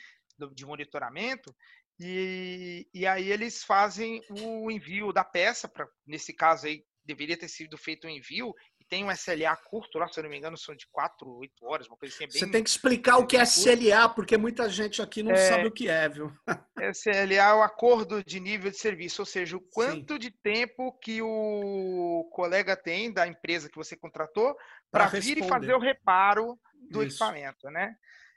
de 0.54 0.66
monitoramento, 0.66 1.54
e, 2.00 2.88
e 2.94 3.06
aí 3.06 3.32
eles 3.32 3.64
fazem 3.64 4.24
o 4.30 4.72
envio 4.72 5.12
da 5.14 5.24
peça, 5.24 5.68
pra, 5.68 5.88
nesse 6.06 6.34
caso 6.34 6.66
aí 6.66 6.84
deveria 7.04 7.38
ter 7.38 7.48
sido 7.48 7.78
feito 7.78 8.06
o 8.06 8.08
um 8.08 8.12
envio, 8.12 8.54
e 8.80 8.86
tem 8.86 9.04
um 9.04 9.12
SLA 9.12 9.56
curto 9.56 10.00
lá, 10.00 10.08
se 10.08 10.20
eu 10.20 10.24
não 10.24 10.30
me 10.30 10.38
engano, 10.38 10.58
são 10.58 10.76
de 10.76 10.88
4, 10.92 11.30
8 11.30 11.66
horas, 11.66 11.88
uma 11.88 11.98
coisa 11.98 12.14
assim. 12.14 12.26
Bem, 12.26 12.40
Você 12.40 12.52
tem 12.52 12.64
que 12.64 12.70
explicar 12.70 13.18
o 13.18 13.28
que 13.28 13.38
é 13.38 13.44
SLA, 13.44 14.10
porque 14.10 14.38
muita 14.38 14.70
gente 14.70 15.02
aqui 15.02 15.22
não 15.22 15.32
é, 15.32 15.48
sabe 15.48 15.68
o 15.68 15.72
que 15.72 15.88
é, 15.88 16.10
viu? 16.10 16.32
SLA 16.94 17.36
é 17.36 17.54
o 17.54 17.62
acordo 17.62 18.24
de 18.24 18.40
nível 18.40 18.72
de 18.72 18.78
serviço, 18.78 19.22
ou 19.22 19.26
seja, 19.26 19.58
o 19.58 19.62
quanto 19.62 20.14
Sim. 20.14 20.20
de 20.20 20.32
tempo 20.32 20.98
que 21.00 21.22
o 21.22 22.28
colega 22.32 22.76
tem 22.76 23.12
da 23.12 23.28
empresa 23.28 23.70
que 23.70 23.78
você 23.78 23.96
contratou 23.96 24.56
para 24.92 25.08
vir 25.08 25.38
e 25.38 25.48
fazer 25.48 25.74
o 25.74 25.80
reparo 25.80 26.60
do 26.92 27.04
Isso. 27.04 27.16
equipamento, 27.16 27.70
né? 27.70 27.96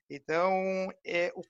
Então, 0.09 0.93
é, 1.05 1.33
o 1.35 1.43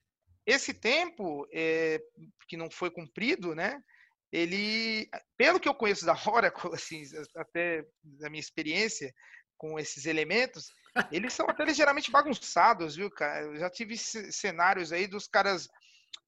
esse 0.47 0.75
tempo 0.75 1.47
é, 1.53 2.01
que 2.47 2.57
não 2.57 2.71
foi 2.71 2.91
cumprido, 2.91 3.55
né? 3.55 3.83
Ele, 4.31 5.09
pelo 5.37 5.61
que 5.61 5.69
eu 5.69 5.75
conheço 5.75 6.05
da 6.05 6.17
Oracle, 6.27 6.71
assim, 6.75 7.03
até 7.37 7.87
da 8.03 8.29
minha 8.29 8.41
experiência 8.41 9.15
com 9.57 9.79
esses 9.79 10.05
elementos, 10.07 10.71
eles 11.11 11.33
são 11.33 11.47
até 11.49 11.65
ligeiramente 11.65 12.11
bagunçados, 12.11 12.97
viu, 12.97 13.11
cara? 13.11 13.47
Eu 13.47 13.57
já 13.57 13.71
tive 13.71 13.97
cenários 13.97 14.93
aí 14.93 15.07
dos 15.07 15.27
caras 15.27 15.69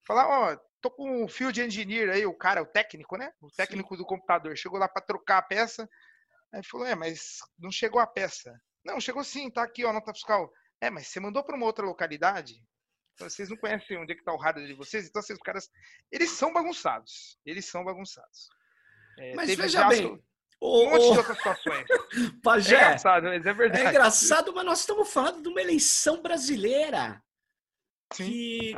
falar, 0.07 0.29
ó, 0.29 0.55
oh, 0.55 0.59
tô 0.81 0.91
com 0.91 1.25
o 1.25 1.29
field 1.29 1.61
engineer 1.61 2.09
aí, 2.11 2.25
o 2.25 2.33
cara, 2.33 2.63
o 2.63 2.67
técnico, 2.67 3.17
né? 3.17 3.31
O 3.41 3.51
técnico 3.51 3.95
Sim. 3.95 3.99
do 3.99 4.07
computador, 4.07 4.57
chegou 4.57 4.79
lá 4.79 4.89
para 4.89 5.05
trocar 5.05 5.39
a 5.39 5.43
peça, 5.43 5.89
aí 6.55 6.63
falou, 6.65 6.87
é, 6.87 6.95
mas 6.95 7.39
não 7.59 7.73
chegou 7.73 8.01
a 8.01 8.07
peça. 8.07 8.59
Não, 8.85 9.01
chegou 9.01 9.25
sim, 9.25 9.51
tá 9.51 9.65
aqui, 9.65 9.85
ó, 9.85 9.93
nota 9.93 10.15
fiscal. 10.15 10.51
É, 10.81 10.91
mas 10.91 11.09
você 11.09 11.21
mandou 11.21 11.43
para 11.43 11.57
uma 11.57 11.67
outra 11.67 11.85
localidade? 11.85 12.63
Vocês 13.19 13.49
não 13.49 13.57
conhecem 13.57 13.97
onde 13.97 14.13
é 14.13 14.15
que 14.15 14.23
tá 14.23 14.33
o 14.33 14.37
hardware 14.37 14.67
de 14.67 14.75
vocês, 14.75 15.07
então 15.09 15.21
esses 15.21 15.39
caras, 15.39 15.71
eles 16.13 16.31
são 16.31 16.53
bagunçados. 16.53 17.39
Eles 17.47 17.65
são 17.65 17.83
bagunçados. 17.83 18.49
É, 19.19 19.35
mas 19.35 19.55
veja 19.55 19.89
bem, 19.89 20.23
um 20.61 20.91
monte 20.91 21.13
de 21.13 21.19
outras 21.19 21.37
situações. 21.37 21.87
Pajé, 22.43 22.75
é 22.75 22.79
engraçado, 22.79 23.25
mas 23.25 23.47
é 23.47 23.53
verdade. 23.53 23.87
É 23.87 23.89
engraçado, 23.89 24.55
mas 24.55 24.65
nós 24.65 24.81
estamos 24.81 25.11
falando 25.11 25.43
de 25.43 25.49
uma 25.49 25.61
eleição 25.61 26.23
brasileira. 26.23 27.23
Sim. 28.13 28.31
Que, 28.31 28.77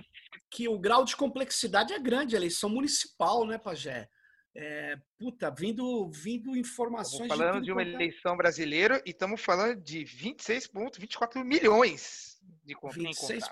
que 0.51 0.69
o 0.69 0.79
grau 0.79 1.05
de 1.05 1.17
complexidade 1.17 1.93
é 1.93 1.99
grande, 1.99 2.37
eleição 2.37 2.71
municipal, 2.71 3.45
né, 3.45 3.59
Pajé? 3.59 4.09
É, 4.61 4.99
puta, 5.17 5.53
vindo, 5.53 6.11
vindo 6.11 6.57
informações. 6.57 7.31
Estamos 7.31 7.37
falando 7.37 7.61
de, 7.61 7.67
de 7.67 7.73
uma 7.73 7.81
eleição 7.81 8.37
brasileira 8.37 9.01
e 9.07 9.11
estamos 9.11 9.41
falando 9.41 9.81
de 9.81 10.01
26,24 10.01 11.45
milhões 11.45 12.41
de 12.65 12.75
26 12.93 13.45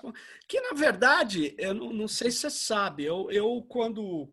Que, 0.45 0.59
na 0.59 0.73
verdade, 0.73 1.55
eu 1.57 1.73
não, 1.73 1.93
não 1.93 2.07
sei 2.09 2.29
se 2.29 2.39
você 2.39 2.49
sabe, 2.49 3.05
eu, 3.05 3.31
eu 3.31 3.65
quando 3.69 4.29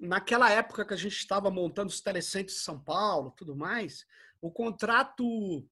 naquela 0.00 0.50
época 0.50 0.82
que 0.82 0.94
a 0.94 0.96
gente 0.96 1.16
estava 1.16 1.50
montando 1.50 1.90
os 1.90 2.00
telecentros 2.00 2.56
de 2.56 2.62
São 2.62 2.82
Paulo, 2.82 3.34
tudo 3.36 3.54
mais, 3.54 4.06
o 4.40 4.50
contrato 4.50 5.62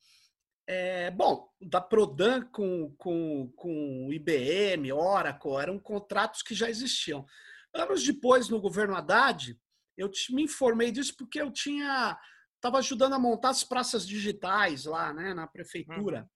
é, 0.66 1.10
bom, 1.12 1.48
da 1.62 1.80
Prodan 1.80 2.42
com, 2.42 2.94
com, 2.98 3.50
com 3.56 4.12
IBM, 4.12 4.92
Oracle, 4.92 5.56
eram 5.56 5.78
contratos 5.78 6.42
que 6.42 6.54
já 6.54 6.68
existiam. 6.68 7.24
Anos 7.72 8.04
depois, 8.04 8.50
no 8.50 8.60
governo 8.60 8.94
Haddad, 8.94 9.58
eu 9.96 10.10
me 10.30 10.42
informei 10.42 10.90
disso 10.90 11.14
porque 11.16 11.40
eu 11.40 11.50
tinha 11.50 12.18
estava 12.64 12.78
ajudando 12.78 13.12
a 13.12 13.18
montar 13.18 13.50
as 13.50 13.62
praças 13.62 14.06
digitais 14.06 14.86
lá, 14.86 15.12
né, 15.12 15.34
na 15.34 15.46
prefeitura. 15.46 16.20
Uhum. 16.20 16.28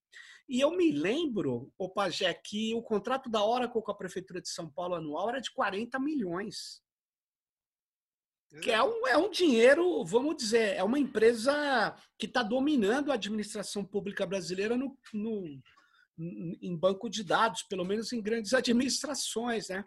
E 0.49 0.61
eu 0.61 0.71
me 0.71 0.93
lembro, 0.93 1.73
o 1.79 1.89
Pajé, 1.89 2.33
que 2.35 2.75
o 2.75 2.83
contrato 2.83 3.31
da 3.31 3.45
Oracle 3.45 3.83
com 3.83 3.91
a 3.91 3.97
prefeitura 3.97 4.41
de 4.41 4.49
São 4.49 4.71
Paulo 4.71 4.95
anual 4.95 5.31
era 5.31 5.41
de 5.41 5.51
40 5.53 5.99
milhões. 5.99 6.83
Que 8.63 8.71
é 8.71 8.83
um, 8.83 9.07
é 9.07 9.17
um 9.17 9.31
dinheiro, 9.31 10.03
vamos 10.07 10.37
dizer, 10.37 10.75
é 10.75 10.83
uma 10.83 10.99
empresa 10.99 11.95
que 12.19 12.25
está 12.25 12.43
dominando 12.43 13.11
a 13.11 13.15
administração 13.15 13.85
pública 13.85 14.25
brasileira 14.25 14.75
no, 14.75 14.99
no, 15.13 15.61
em 16.19 16.75
banco 16.75 17.11
de 17.11 17.23
dados, 17.23 17.63
pelo 17.65 17.85
menos 17.85 18.11
em 18.11 18.23
grandes 18.23 18.55
administrações. 18.55 19.69
Né? 19.69 19.85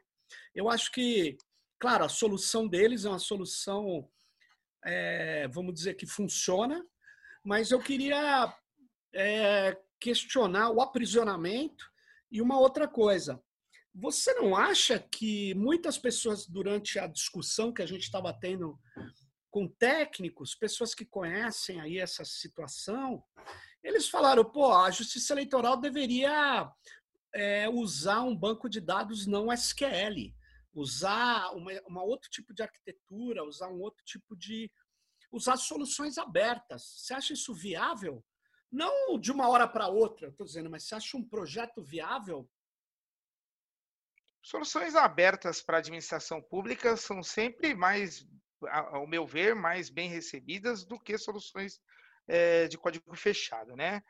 Eu 0.53 0.69
acho 0.69 0.91
que, 0.91 1.37
claro, 1.81 2.05
a 2.05 2.09
solução 2.09 2.67
deles 2.67 3.05
é 3.05 3.09
uma 3.09 3.17
solução, 3.17 4.07
é, 4.85 5.47
vamos 5.47 5.73
dizer, 5.73 5.95
que 5.95 6.05
funciona, 6.05 6.85
mas 7.43 7.71
eu 7.71 7.79
queria 7.79 8.55
é, 9.11 9.75
questionar 9.99 10.69
o 10.69 10.79
aprisionamento 10.79 11.83
e 12.31 12.39
uma 12.39 12.59
outra 12.59 12.87
coisa. 12.87 13.41
Você 13.95 14.31
não 14.35 14.55
acha 14.55 14.99
que 14.99 15.55
muitas 15.55 15.97
pessoas, 15.97 16.45
durante 16.45 16.99
a 16.99 17.07
discussão 17.07 17.73
que 17.73 17.81
a 17.81 17.85
gente 17.87 18.03
estava 18.03 18.31
tendo 18.31 18.79
com 19.49 19.67
técnicos, 19.67 20.53
pessoas 20.53 20.93
que 20.93 21.03
conhecem 21.03 21.81
aí 21.81 21.97
essa 21.97 22.23
situação, 22.23 23.23
eles 23.83 24.07
falaram, 24.07 24.45
pô, 24.45 24.71
a 24.71 24.91
Justiça 24.91 25.33
Eleitoral 25.33 25.77
deveria 25.77 26.71
é, 27.33 27.67
usar 27.67 28.21
um 28.21 28.35
banco 28.35 28.69
de 28.69 28.79
dados 28.79 29.25
não 29.25 29.51
SQL, 29.51 30.31
usar 30.73 31.51
uma, 31.51 31.71
uma 31.87 32.03
outro 32.03 32.29
tipo 32.29 32.53
de 32.53 32.63
arquitetura, 32.63 33.43
usar 33.43 33.69
um 33.69 33.81
outro 33.81 34.03
tipo 34.05 34.35
de... 34.35 34.71
usar 35.31 35.57
soluções 35.57 36.17
abertas. 36.17 36.83
Você 36.97 37.13
acha 37.13 37.33
isso 37.33 37.53
viável? 37.53 38.23
Não 38.71 39.19
de 39.19 39.31
uma 39.31 39.49
hora 39.49 39.67
para 39.67 39.87
outra, 39.87 40.29
estou 40.29 40.45
dizendo, 40.45 40.69
mas 40.69 40.85
você 40.85 40.95
acha 40.95 41.17
um 41.17 41.27
projeto 41.27 41.83
viável 41.83 42.49
Soluções 44.41 44.95
abertas 44.95 45.61
para 45.61 45.77
a 45.77 45.79
administração 45.79 46.41
pública 46.41 46.97
são 46.97 47.21
sempre 47.21 47.75
mais, 47.75 48.25
ao 48.67 49.05
meu 49.05 49.25
ver, 49.25 49.53
mais 49.53 49.89
bem 49.89 50.09
recebidas 50.09 50.83
do 50.83 50.99
que 50.99 51.15
soluções 51.17 51.79
é, 52.27 52.67
de 52.67 52.77
código 52.77 53.15
fechado, 53.15 53.75
né? 53.75 54.01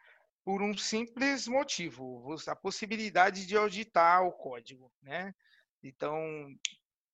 Por 0.44 0.62
um 0.62 0.76
simples 0.76 1.48
motivo, 1.48 2.34
a 2.48 2.56
possibilidade 2.56 3.46
de 3.46 3.58
auditar 3.58 4.24
o 4.24 4.32
código, 4.32 4.92
né? 5.02 5.36
Então, 5.84 6.48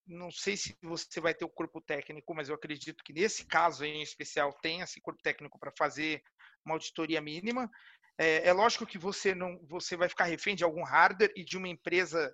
não 0.06 0.32
sei 0.32 0.56
se 0.56 0.78
você 0.82 1.20
vai 1.20 1.34
ter 1.34 1.46
o 1.46 1.50
corpo 1.50 1.82
técnico, 1.82 2.34
mas 2.34 2.50
eu 2.50 2.56
acredito 2.56 3.04
que 3.04 3.14
nesse 3.14 3.46
caso 3.46 3.84
em 3.84 4.02
especial 4.02 4.54
tem 4.54 4.82
esse 4.82 5.02
corpo 5.02 5.22
técnico 5.22 5.60
para 5.60 5.72
fazer 5.78 6.24
uma 6.66 6.76
auditoria 6.76 7.22
mínima. 7.22 7.70
É, 8.18 8.48
é, 8.48 8.54
lógico 8.54 8.86
que 8.86 8.98
você 8.98 9.36
não, 9.36 9.60
você 9.68 9.96
vai 9.96 10.10
ficar 10.10 10.24
refém 10.24 10.56
de 10.56 10.64
algum 10.64 10.84
hardware 10.84 11.32
e 11.36 11.44
de 11.44 11.58
uma 11.58 11.68
empresa 11.68 12.34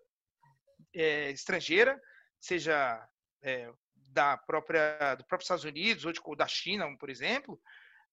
é, 0.94 1.32
estrangeira, 1.32 2.00
seja 2.40 3.06
é, 3.42 3.72
da 4.10 4.38
própria 4.38 5.16
do 5.16 5.26
próprio 5.26 5.44
Estados 5.44 5.66
Unidos 5.66 6.06
ou 6.06 6.12
de, 6.12 6.22
da 6.38 6.48
China, 6.48 6.86
por 6.98 7.10
exemplo, 7.10 7.60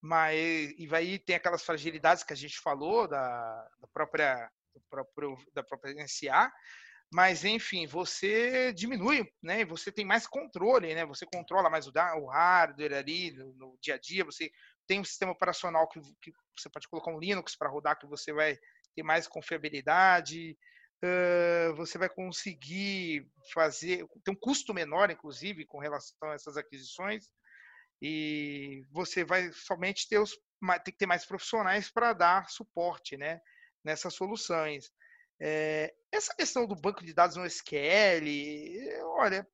mas 0.00 0.72
e 0.78 0.86
vai 0.86 1.18
ter 1.18 1.34
aquelas 1.34 1.62
fragilidades 1.62 2.24
que 2.24 2.32
a 2.32 2.36
gente 2.36 2.58
falou 2.58 3.06
da, 3.06 3.68
da 3.78 3.86
própria 3.88 4.50
do 4.74 4.80
próprio, 4.88 5.36
da 5.52 5.62
própria 5.62 5.94
NSA, 5.94 6.50
mas 7.12 7.44
enfim, 7.44 7.86
você 7.86 8.72
diminui, 8.72 9.28
né? 9.42 9.64
Você 9.64 9.90
tem 9.90 10.04
mais 10.04 10.26
controle, 10.26 10.94
né? 10.94 11.04
Você 11.06 11.26
controla 11.26 11.68
mais 11.68 11.86
o, 11.86 11.92
o 12.20 12.26
hardware 12.26 12.94
ali 12.94 13.32
no, 13.32 13.52
no, 13.54 13.78
dia 13.82 13.94
a 13.94 13.98
dia. 13.98 14.24
Você 14.24 14.50
tem 14.86 15.00
um 15.00 15.04
sistema 15.04 15.32
operacional 15.32 15.88
que, 15.88 16.00
que 16.22 16.32
você 16.56 16.70
pode 16.70 16.88
colocar 16.88 17.10
um 17.10 17.18
Linux 17.18 17.56
para 17.56 17.68
rodar 17.68 17.98
que 17.98 18.06
você 18.06 18.32
vai 18.32 18.56
ter 18.94 19.02
mais 19.02 19.26
confiabilidade 19.26 20.56
uh, 21.04 21.74
você 21.74 21.98
vai 21.98 22.08
conseguir 22.08 23.26
fazer, 23.52 24.06
tem 24.24 24.34
um 24.34 24.38
custo 24.38 24.72
menor, 24.74 25.10
inclusive, 25.10 25.66
com 25.66 25.78
relação 25.78 26.30
a 26.30 26.34
essas 26.34 26.56
aquisições, 26.56 27.28
e 28.00 28.84
você 28.90 29.24
vai 29.24 29.52
somente 29.52 30.08
ter 30.08 30.18
os, 30.18 30.30
tem 30.84 30.92
que 30.92 30.98
ter 30.98 31.06
mais 31.06 31.24
profissionais 31.24 31.90
para 31.90 32.12
dar 32.12 32.48
suporte, 32.48 33.16
né, 33.16 33.40
nessas 33.84 34.14
soluções. 34.14 34.90
É, 35.40 35.94
essa 36.12 36.34
questão 36.34 36.66
do 36.66 36.74
banco 36.74 37.04
de 37.04 37.14
dados 37.14 37.36
no 37.36 37.46
SQL, 37.46 38.26
olha, 39.16 39.48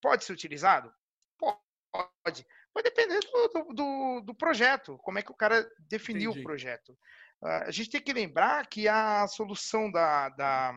pode 0.00 0.24
ser 0.24 0.32
utilizado? 0.32 0.92
Pode. 1.38 2.46
Vai 2.72 2.82
depender 2.82 3.20
do, 3.20 3.72
do, 3.72 4.20
do, 4.20 4.34
projeto, 4.34 4.98
como 4.98 5.18
é 5.18 5.22
que 5.22 5.30
o 5.30 5.36
cara 5.36 5.68
definiu 5.78 6.30
Entendi. 6.30 6.40
o 6.40 6.44
projeto. 6.44 6.98
A 7.42 7.70
gente 7.70 7.90
tem 7.90 8.02
que 8.02 8.12
lembrar 8.12 8.66
que 8.66 8.88
a 8.88 9.26
solução 9.28 9.90
da, 9.90 10.28
da 10.30 10.74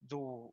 do 0.00 0.52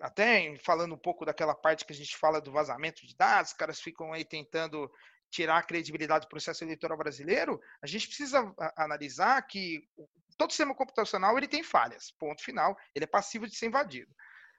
até 0.00 0.56
falando 0.58 0.94
um 0.94 0.98
pouco 0.98 1.24
daquela 1.24 1.54
parte 1.54 1.84
que 1.84 1.92
a 1.92 1.96
gente 1.96 2.16
fala 2.16 2.40
do 2.40 2.52
vazamento 2.52 3.06
de 3.06 3.14
dados, 3.14 3.50
os 3.50 3.56
caras 3.56 3.80
ficam 3.80 4.12
aí 4.12 4.24
tentando 4.24 4.90
tirar 5.30 5.58
a 5.58 5.62
credibilidade 5.62 6.26
do 6.26 6.28
processo 6.28 6.64
eleitoral 6.64 6.98
brasileiro, 6.98 7.60
a 7.82 7.86
gente 7.86 8.08
precisa 8.08 8.52
analisar 8.76 9.40
que 9.42 9.88
todo 10.36 10.50
sistema 10.50 10.74
computacional 10.74 11.36
ele 11.36 11.48
tem 11.48 11.62
falhas, 11.62 12.10
ponto 12.18 12.42
final, 12.42 12.76
ele 12.94 13.04
é 13.04 13.08
passivo 13.08 13.46
de 13.46 13.54
ser 13.54 13.66
invadido. 13.66 14.12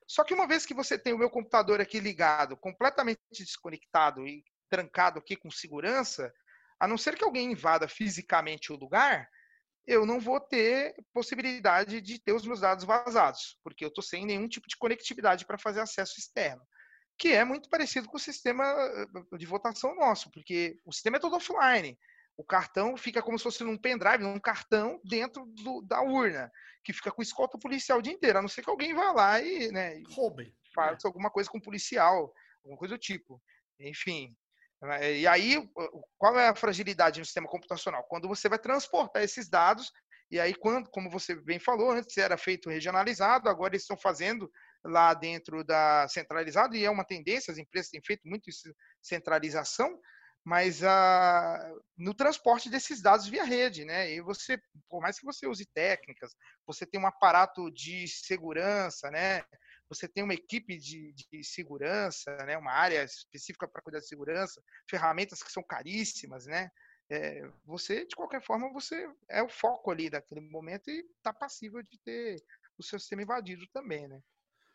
Só 0.07 0.23
que 0.23 0.33
uma 0.33 0.47
vez 0.47 0.65
que 0.65 0.73
você 0.73 0.97
tem 0.97 1.13
o 1.13 1.17
meu 1.17 1.29
computador 1.29 1.79
aqui 1.79 1.99
ligado, 1.99 2.57
completamente 2.57 3.19
desconectado 3.31 4.27
e 4.27 4.43
trancado 4.69 5.19
aqui 5.19 5.35
com 5.35 5.51
segurança, 5.51 6.33
a 6.79 6.87
não 6.87 6.97
ser 6.97 7.15
que 7.15 7.23
alguém 7.23 7.51
invada 7.51 7.87
fisicamente 7.87 8.71
o 8.71 8.75
lugar, 8.75 9.27
eu 9.85 10.05
não 10.05 10.19
vou 10.19 10.39
ter 10.39 10.95
possibilidade 11.13 12.01
de 12.01 12.19
ter 12.19 12.33
os 12.33 12.45
meus 12.45 12.59
dados 12.59 12.85
vazados, 12.85 13.57
porque 13.63 13.83
eu 13.83 13.89
estou 13.89 14.03
sem 14.03 14.25
nenhum 14.25 14.47
tipo 14.47 14.67
de 14.67 14.77
conectividade 14.77 15.45
para 15.45 15.57
fazer 15.57 15.81
acesso 15.81 16.19
externo, 16.19 16.61
que 17.17 17.29
é 17.29 17.43
muito 17.43 17.69
parecido 17.69 18.07
com 18.07 18.17
o 18.17 18.19
sistema 18.19 18.63
eh, 18.65 19.37
de 19.37 19.45
votação 19.45 19.95
nosso, 19.95 20.31
porque 20.31 20.77
o 20.85 20.91
sistema 20.91 21.17
é 21.17 21.19
todo 21.19 21.35
offline. 21.35 21.97
O 22.37 22.43
cartão 22.43 22.97
fica 22.97 23.21
como 23.21 23.37
se 23.37 23.43
fosse 23.43 23.63
num 23.63 23.77
pendrive, 23.77 24.23
num 24.23 24.39
cartão 24.39 24.99
dentro 25.03 25.45
do, 25.45 25.81
da 25.81 26.01
urna, 26.01 26.51
que 26.83 26.93
fica 26.93 27.11
com 27.11 27.21
escolta 27.21 27.57
policial 27.59 27.99
o 27.99 28.01
dia 28.01 28.13
inteiro, 28.13 28.39
a 28.39 28.41
não 28.41 28.49
ser 28.49 28.63
que 28.63 28.69
alguém 28.69 28.93
vá 28.93 29.11
lá 29.11 29.39
e, 29.39 29.71
né, 29.71 30.01
Roube. 30.09 30.53
faça 30.73 31.05
é. 31.05 31.07
alguma 31.07 31.29
coisa 31.29 31.49
com 31.49 31.59
o 31.59 31.61
policial, 31.61 32.33
alguma 32.63 32.79
coisa 32.79 32.95
do 32.95 32.99
tipo. 32.99 33.41
Enfim, 33.79 34.35
né, 34.81 35.17
e 35.17 35.27
aí, 35.27 35.69
qual 36.17 36.39
é 36.39 36.47
a 36.47 36.55
fragilidade 36.55 37.19
no 37.19 37.25
sistema 37.25 37.47
computacional? 37.47 38.03
Quando 38.05 38.27
você 38.27 38.49
vai 38.49 38.57
transportar 38.57 39.21
esses 39.21 39.47
dados, 39.47 39.91
e 40.31 40.39
aí, 40.39 40.55
quando, 40.55 40.89
como 40.89 41.09
você 41.09 41.35
bem 41.35 41.59
falou, 41.59 41.91
antes 41.91 42.17
era 42.17 42.37
feito 42.37 42.69
regionalizado, 42.69 43.49
agora 43.49 43.73
eles 43.73 43.83
estão 43.83 43.97
fazendo 43.97 44.49
lá 44.83 45.13
dentro 45.13 45.63
da 45.63 46.07
centralizado, 46.07 46.75
e 46.75 46.83
é 46.83 46.89
uma 46.89 47.05
tendência, 47.05 47.51
as 47.51 47.57
empresas 47.57 47.91
têm 47.91 48.01
feito 48.01 48.27
muito 48.27 48.49
isso, 48.49 48.73
centralização, 49.01 49.99
mas 50.43 50.83
ah, 50.83 51.73
no 51.97 52.13
transporte 52.13 52.69
desses 52.69 53.01
dados 53.01 53.27
via 53.27 53.43
rede, 53.43 53.85
né? 53.85 54.11
E 54.11 54.21
você, 54.21 54.59
por 54.89 54.99
mais 54.99 55.19
que 55.19 55.25
você 55.25 55.45
use 55.47 55.65
técnicas, 55.67 56.35
você 56.65 56.85
tem 56.85 56.99
um 56.99 57.05
aparato 57.05 57.69
de 57.71 58.07
segurança, 58.07 59.11
né? 59.11 59.43
você 59.91 60.07
tem 60.07 60.23
uma 60.23 60.33
equipe 60.33 60.77
de, 60.77 61.13
de 61.13 61.43
segurança, 61.43 62.33
né, 62.45 62.57
uma 62.57 62.71
área 62.71 63.03
específica 63.03 63.67
para 63.67 63.81
cuidar 63.81 63.99
de 63.99 64.07
segurança, 64.07 64.63
ferramentas 64.89 65.43
que 65.43 65.51
são 65.51 65.61
caríssimas, 65.61 66.45
né? 66.45 66.71
É, 67.09 67.41
você, 67.65 68.05
de 68.05 68.15
qualquer 68.15 68.41
forma, 68.41 68.71
você 68.71 69.05
é 69.29 69.43
o 69.43 69.49
foco 69.49 69.91
ali 69.91 70.09
daquele 70.09 70.39
momento 70.39 70.89
e 70.89 71.05
está 71.17 71.33
passível 71.33 71.83
de 71.83 71.99
ter 72.05 72.41
o 72.77 72.83
seu 72.83 72.97
sistema 72.97 73.21
invadido 73.21 73.67
também, 73.73 74.07
né? 74.07 74.21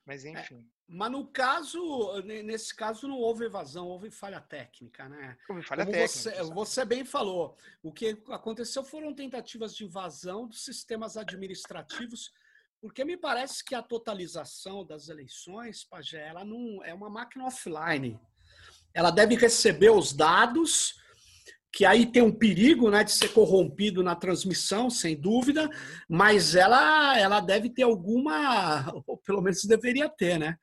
Mas 0.06 0.24
é, 0.24 0.30
enfim. 0.30 0.58
É, 0.58 0.76
mas 0.88 1.10
no 1.10 1.26
caso, 1.26 2.22
nesse 2.22 2.74
caso 2.74 3.08
não 3.08 3.18
houve 3.18 3.46
evasão, 3.46 3.88
houve 3.88 4.08
falha 4.10 4.40
técnica, 4.40 5.08
né? 5.08 5.36
Houve 5.48 5.62
falha 5.62 5.84
Como 5.84 5.96
técnica. 5.96 6.30
Você, 6.30 6.54
você, 6.54 6.84
bem 6.84 7.04
falou. 7.04 7.58
O 7.82 7.92
que 7.92 8.22
aconteceu 8.28 8.84
foram 8.84 9.12
tentativas 9.12 9.74
de 9.74 9.84
invasão 9.84 10.46
dos 10.46 10.64
sistemas 10.64 11.16
administrativos 11.16 12.32
porque 12.80 13.04
me 13.04 13.16
parece 13.16 13.64
que 13.64 13.74
a 13.74 13.82
totalização 13.82 14.84
das 14.84 15.08
eleições, 15.08 15.84
Pajé, 15.84 16.28
ela 16.28 16.44
não 16.44 16.84
é 16.84 16.92
uma 16.92 17.08
máquina 17.08 17.46
offline. 17.46 18.20
Ela 18.94 19.10
deve 19.10 19.34
receber 19.34 19.90
os 19.90 20.12
dados, 20.12 21.00
que 21.76 21.84
aí 21.84 22.06
tem 22.06 22.22
um 22.22 22.32
perigo 22.32 22.90
né, 22.90 23.04
de 23.04 23.12
ser 23.12 23.34
corrompido 23.34 24.02
na 24.02 24.16
transmissão, 24.16 24.88
sem 24.88 25.14
dúvida, 25.14 25.68
mas 26.08 26.54
ela, 26.54 27.18
ela 27.18 27.38
deve 27.38 27.68
ter 27.68 27.82
alguma, 27.82 28.90
ou 29.06 29.18
pelo 29.20 29.42
menos 29.42 29.62
deveria 29.64 30.08
ter, 30.08 30.38
né? 30.38 30.56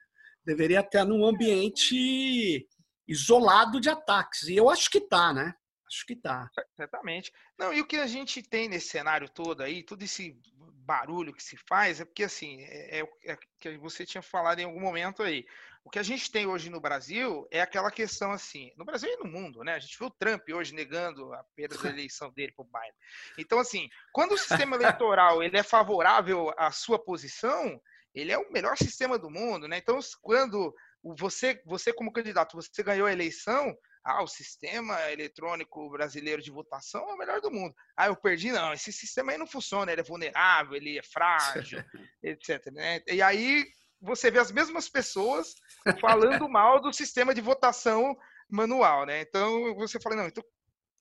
Deveria 0.43 0.82
ter 0.82 1.06
num 1.06 1.23
ambiente 1.23 2.67
isolado 3.08 3.80
de 3.80 3.91
ataques. 3.91 4.47
E 4.47 4.56
eu 4.56 4.71
acho 4.71 4.89
que 4.89 4.99
tá, 4.99 5.32
né? 5.32 5.54
Acho 5.88 6.04
que 6.08 6.15
tá. 6.15 6.49
Certamente. 6.76 7.32
Não, 7.60 7.71
e 7.71 7.80
o 7.80 7.86
que 7.86 7.97
a 7.97 8.08
gente 8.08 8.41
tem 8.41 8.67
nesse 8.67 8.88
cenário 8.88 9.30
todo 9.30 9.62
aí, 9.62 9.84
todo 9.84 10.02
esse 10.02 10.36
barulho 10.84 11.32
que 11.32 11.43
se 11.43 11.58
faz, 11.69 12.02
é 12.02 12.06
porque 12.06 12.23
assim, 12.23 12.63
é, 12.63 13.02
é, 13.02 13.10
é 13.26 13.38
que 13.60 13.78
você 13.78 14.04
tinha 14.04 14.23
falado 14.23 14.58
em 14.62 14.65
algum 14.65 14.82
momento 14.82 15.21
aí. 15.21 15.45
O 15.86 15.89
que 15.89 16.00
a 16.00 16.04
gente 16.04 16.32
tem 16.32 16.48
hoje 16.48 16.69
no 16.69 16.80
Brasil 16.80 17.46
é 17.52 17.62
aquela 17.62 17.91
questão 17.91 18.32
assim, 18.32 18.72
no 18.78 18.86
Brasil 18.86 19.10
e 19.10 19.17
no 19.17 19.30
mundo, 19.30 19.63
né? 19.63 19.76
A 19.76 19.80
gente 19.80 19.98
viu 19.98 20.08
o 20.08 20.12
Trump 20.12 20.48
hoje 20.50 20.74
negando 20.74 21.34
a 21.34 21.43
perda 21.56 21.78
da 21.78 21.89
eleição 21.91 22.32
dele 22.32 22.54
para 22.54 22.63
o 22.63 22.67
Biden. 22.67 22.93
Então, 23.38 23.60
assim, 23.60 23.89
quando 24.13 24.32
o 24.32 24.38
sistema 24.38 24.76
eleitoral 24.78 25.43
ele 25.43 25.58
é 25.58 25.63
favorável 25.63 26.54
à 26.58 26.72
sua 26.72 26.98
posição, 26.98 27.82
ele 28.15 28.32
é 28.32 28.38
o 28.38 28.52
melhor 28.52 28.78
sistema 28.78 29.19
do 29.19 29.30
mundo, 29.30 29.67
né? 29.67 29.78
Então, 29.78 30.00
quando 30.22 30.74
você, 31.04 31.62
você 31.65 31.91
como 31.91 32.13
candidato, 32.13 32.56
você 32.56 32.82
ganhou 32.82 33.08
a 33.08 33.12
eleição, 33.12 33.76
ah, 34.06 34.22
o 34.22 34.28
sistema 34.28 35.12
eletrônico 35.12 35.89
brasileiro 35.89 36.41
de 36.41 36.52
votação 36.52 37.10
é 37.10 37.13
o 37.13 37.17
melhor 37.17 37.41
do 37.41 37.52
mundo. 37.52 37.74
Ah, 37.96 38.08
eu 38.08 38.15
perdi, 38.15 38.52
não, 38.52 38.74
esse 38.74 38.91
sistema 38.91 39.32
aí 39.32 39.38
não 39.38 39.48
funciona, 39.48 39.91
ele 39.91 40.02
é 40.02 40.04
vulnerável, 40.04 40.76
ele 40.76 40.98
é 40.98 41.04
frágil, 41.04 41.84
etc. 42.22 42.65
Né? 42.72 43.02
E 43.08 43.22
aí 43.22 43.65
você 44.03 44.29
vê 44.29 44.39
as 44.39 44.51
mesmas 44.51 44.89
pessoas 44.89 45.55
falando 46.01 46.47
mal 46.49 46.81
do 46.81 46.91
sistema 46.91 47.33
de 47.33 47.41
votação 47.41 48.15
manual, 48.49 49.05
né? 49.05 49.21
Então 49.21 49.73
você 49.75 49.99
fala, 49.99 50.17
não, 50.17 50.27
então 50.27 50.43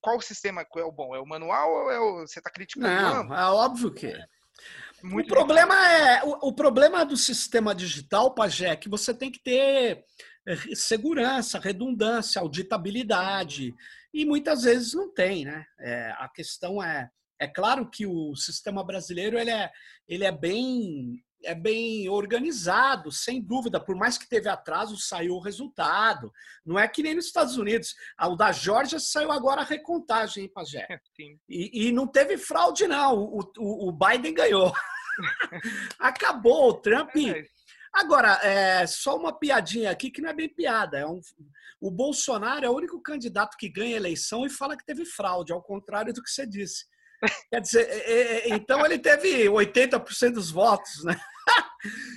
qual 0.01 0.17
o 0.17 0.23
sistema 0.23 0.63
é 0.77 0.85
o 0.85 0.93
bom? 0.93 1.15
É 1.15 1.21
o 1.21 1.27
manual 1.27 1.71
ou 1.71 1.91
é 1.91 2.01
o, 2.01 2.21
você 2.21 2.39
está 2.39 2.51
criticando? 2.51 2.87
Não, 3.29 3.37
é 3.37 3.47
óbvio 3.47 3.93
que 3.93 4.07
é. 4.07 4.25
Muito 5.03 5.27
o 5.27 5.29
problema 5.35 5.75
é 5.89 6.25
o, 6.25 6.49
o, 6.49 6.53
problema 6.53 7.05
do 7.05 7.17
sistema 7.17 7.75
digital, 7.75 8.33
Pajé, 8.35 8.69
é 8.69 8.77
que 8.77 8.89
você 8.89 9.13
tem 9.13 9.33
que 9.33 9.43
ter 9.43 10.05
eh, 10.47 10.57
segurança, 10.75 11.59
redundância, 11.59 12.41
auditabilidade 12.41 13.75
e 14.15 14.25
muitas 14.25 14.63
vezes 14.63 14.95
não 14.95 15.13
tem, 15.13 15.45
né? 15.45 15.65
É, 15.81 16.13
a 16.19 16.29
questão 16.29 16.81
é 16.81 17.11
é 17.43 17.49
claro 17.49 17.91
que 17.91 18.07
o 18.07 18.37
sistema 18.37 18.85
brasileiro 18.85 19.37
ele 19.37 19.51
é, 19.51 19.69
ele 20.07 20.25
é 20.25 20.31
bem 20.31 21.21
é 21.45 21.55
bem 21.55 22.09
organizado, 22.09 23.11
sem 23.11 23.41
dúvida. 23.41 23.81
Por 23.81 23.97
mais 23.97 24.17
que 24.19 24.29
teve 24.29 24.49
atraso, 24.49 24.97
saiu 24.97 25.35
o 25.35 25.41
resultado. 25.41 26.33
Não 26.65 26.79
é 26.79 26.87
que 26.89 27.03
nem 27.03 27.15
nos 27.15 27.27
Estados 27.27 27.57
Unidos. 27.57 27.95
O 28.21 28.37
da 28.37 28.53
Georgia 28.53 28.99
saiu 28.99 29.31
agora 29.31 29.63
a 29.63 29.65
recontagem, 29.65 30.45
hein, 30.45 30.51
Pajé? 30.53 30.87
E, 31.49 31.89
e, 31.89 31.93
não 31.93 32.07
teve 32.07 32.39
fraude, 32.39 32.87
não. 32.87 33.19
O, 33.19 33.41
o, 33.59 33.89
o 33.89 33.93
Biden 33.93 34.35
ganhou. 34.35 34.73
Acabou. 35.99 36.71
O 36.71 36.75
Trump. 36.75 37.17
É 37.17 37.45
agora, 37.93 38.41
é, 38.43 38.87
só 38.87 39.17
uma 39.17 39.39
piadinha 39.39 39.91
aqui 39.91 40.11
que 40.11 40.23
não 40.23 40.31
é 40.31 40.35
bem 40.35 40.49
piada. 40.49 40.99
É 40.99 41.07
um, 41.07 41.21
o 41.81 41.91
Bolsonaro 41.91 42.65
é 42.65 42.71
o 42.71 42.77
único 42.77 43.01
candidato 43.03 43.57
que 43.57 43.69
ganha 43.69 43.97
eleição 43.97 44.47
e 44.47 44.51
fala 44.51 44.77
que 44.77 44.87
teve 44.87 45.05
fraude, 45.05 45.53
ao 45.53 45.63
contrário 45.63 46.13
do 46.13 46.23
que 46.23 46.31
você 46.31 46.47
disse. 46.47 46.87
Quer 47.51 47.61
dizer, 47.61 47.89
é, 47.89 48.13
é, 48.13 48.49
então 48.51 48.85
ele 48.85 48.99
teve 48.99 49.47
80% 49.47 50.33
dos 50.33 50.51
votos, 50.51 51.05
né? 51.05 51.21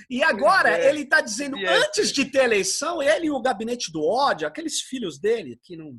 E 0.08 0.22
agora 0.22 0.78
é. 0.78 0.88
ele 0.88 1.02
está 1.02 1.20
dizendo, 1.20 1.58
é. 1.58 1.78
antes 1.78 2.12
de 2.12 2.24
ter 2.24 2.44
eleição, 2.44 3.02
ele 3.02 3.26
e 3.26 3.30
o 3.30 3.40
gabinete 3.40 3.90
do 3.90 4.04
ódio, 4.04 4.46
aqueles 4.46 4.80
filhos 4.80 5.18
dele 5.18 5.58
que 5.62 5.76
não. 5.76 5.98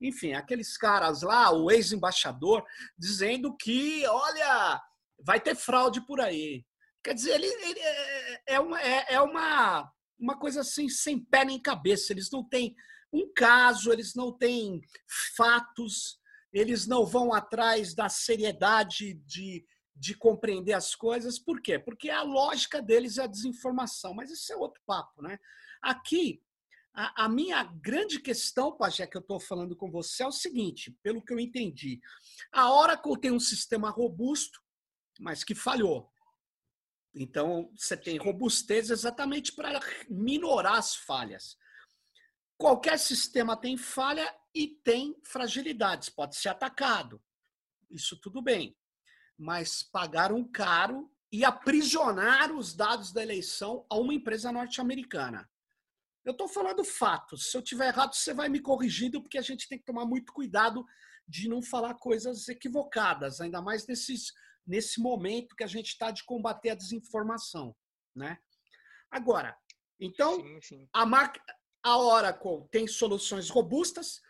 Enfim, 0.00 0.32
aqueles 0.32 0.76
caras 0.76 1.22
lá, 1.22 1.52
o 1.52 1.70
ex-embaixador, 1.70 2.64
dizendo 2.98 3.56
que, 3.56 4.04
olha, 4.06 4.82
vai 5.24 5.40
ter 5.40 5.54
fraude 5.54 6.04
por 6.04 6.20
aí. 6.20 6.64
Quer 7.02 7.14
dizer, 7.14 7.34
ele, 7.34 7.46
ele 7.46 7.80
é, 7.80 8.54
é, 8.54 8.60
uma, 8.60 8.82
é, 8.82 9.06
é 9.14 9.20
uma, 9.20 9.90
uma 10.18 10.38
coisa 10.38 10.62
assim, 10.62 10.88
sem 10.88 11.24
pé 11.24 11.44
nem 11.44 11.60
cabeça. 11.60 12.12
Eles 12.12 12.30
não 12.32 12.46
têm 12.46 12.74
um 13.12 13.32
caso, 13.32 13.92
eles 13.92 14.14
não 14.14 14.36
têm 14.36 14.80
fatos, 15.36 16.18
eles 16.52 16.86
não 16.86 17.06
vão 17.06 17.32
atrás 17.32 17.94
da 17.94 18.08
seriedade 18.08 19.14
de 19.26 19.64
de 19.94 20.14
compreender 20.14 20.72
as 20.72 20.94
coisas. 20.94 21.38
Por 21.38 21.60
quê? 21.60 21.78
Porque 21.78 22.10
a 22.10 22.22
lógica 22.22 22.82
deles 22.82 23.18
é 23.18 23.22
a 23.22 23.28
desinformação. 23.28 24.14
Mas 24.14 24.30
isso 24.30 24.52
é 24.52 24.56
outro 24.56 24.82
papo, 24.84 25.22
né? 25.22 25.38
Aqui, 25.80 26.42
a, 26.92 27.24
a 27.24 27.28
minha 27.28 27.62
grande 27.62 28.20
questão, 28.20 28.76
Pajé, 28.76 29.06
que 29.06 29.16
eu 29.16 29.20
estou 29.20 29.38
falando 29.38 29.76
com 29.76 29.90
você 29.90 30.22
é 30.22 30.26
o 30.26 30.32
seguinte, 30.32 30.96
pelo 31.02 31.22
que 31.22 31.32
eu 31.32 31.38
entendi. 31.38 32.00
A 32.52 32.72
Oracle 32.72 33.20
tem 33.20 33.30
um 33.30 33.40
sistema 33.40 33.90
robusto, 33.90 34.60
mas 35.20 35.44
que 35.44 35.54
falhou. 35.54 36.10
Então, 37.14 37.70
você 37.76 37.96
tem 37.96 38.18
robustez 38.18 38.90
exatamente 38.90 39.52
para 39.52 39.78
minorar 40.08 40.78
as 40.78 40.96
falhas. 40.96 41.56
Qualquer 42.58 42.98
sistema 42.98 43.56
tem 43.56 43.76
falha 43.76 44.34
e 44.52 44.66
tem 44.66 45.16
fragilidades, 45.24 46.08
pode 46.08 46.34
ser 46.36 46.48
atacado. 46.48 47.22
Isso 47.88 48.18
tudo 48.20 48.42
bem 48.42 48.76
mas 49.38 49.82
pagaram 49.82 50.42
caro 50.44 51.10
e 51.32 51.44
aprisionaram 51.44 52.58
os 52.58 52.74
dados 52.74 53.12
da 53.12 53.22
eleição 53.22 53.84
a 53.90 53.96
uma 53.96 54.14
empresa 54.14 54.52
norte-americana. 54.52 55.48
Eu 56.24 56.32
estou 56.32 56.48
falando 56.48 56.84
fatos. 56.84 57.50
Se 57.50 57.56
eu 57.56 57.62
tiver 57.62 57.88
errado, 57.88 58.14
você 58.14 58.32
vai 58.32 58.48
me 58.48 58.60
corrigindo, 58.60 59.20
porque 59.20 59.36
a 59.36 59.42
gente 59.42 59.68
tem 59.68 59.78
que 59.78 59.84
tomar 59.84 60.06
muito 60.06 60.32
cuidado 60.32 60.84
de 61.26 61.48
não 61.48 61.62
falar 61.62 61.94
coisas 61.94 62.48
equivocadas, 62.48 63.40
ainda 63.40 63.60
mais 63.60 63.86
nesses, 63.86 64.32
nesse 64.66 65.00
momento 65.00 65.56
que 65.56 65.64
a 65.64 65.68
gente 65.68 65.88
está 65.88 66.10
de 66.10 66.24
combater 66.24 66.70
a 66.70 66.74
desinformação. 66.74 67.74
Né? 68.14 68.38
Agora, 69.10 69.56
então, 70.00 70.40
sim, 70.40 70.60
sim. 70.62 70.88
A, 70.92 71.04
marca, 71.04 71.40
a 71.82 71.98
Oracle 71.98 72.68
tem 72.70 72.86
soluções 72.86 73.50
robustas, 73.50 74.20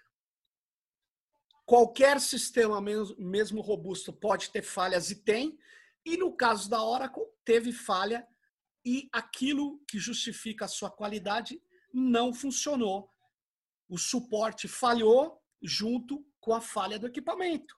Qualquer 1.67 2.21
sistema 2.21 2.81
mesmo 2.81 3.61
robusto 3.61 4.13
pode 4.13 4.51
ter 4.51 4.63
falhas 4.63 5.11
e 5.11 5.25
tem. 5.25 5.59
E 6.05 6.17
no 6.17 6.37
caso 6.37 6.69
da 6.69 6.83
Oracle, 6.83 7.25
teve 7.45 7.73
falha 7.73 8.27
e 8.85 9.09
aquilo 9.13 9.83
que 9.89 9.99
justifica 9.99 10.67
a 10.67 10.69
sua 10.69 10.91
qualidade 10.91 11.61
não 11.93 12.35
funcionou. 12.35 13.11
O 13.89 13.97
suporte 13.97 14.69
falhou 14.69 15.41
junto 15.63 16.27
com 16.39 16.53
a 16.53 16.61
falha 16.61 16.99
do 16.99 17.07
equipamento. 17.07 17.75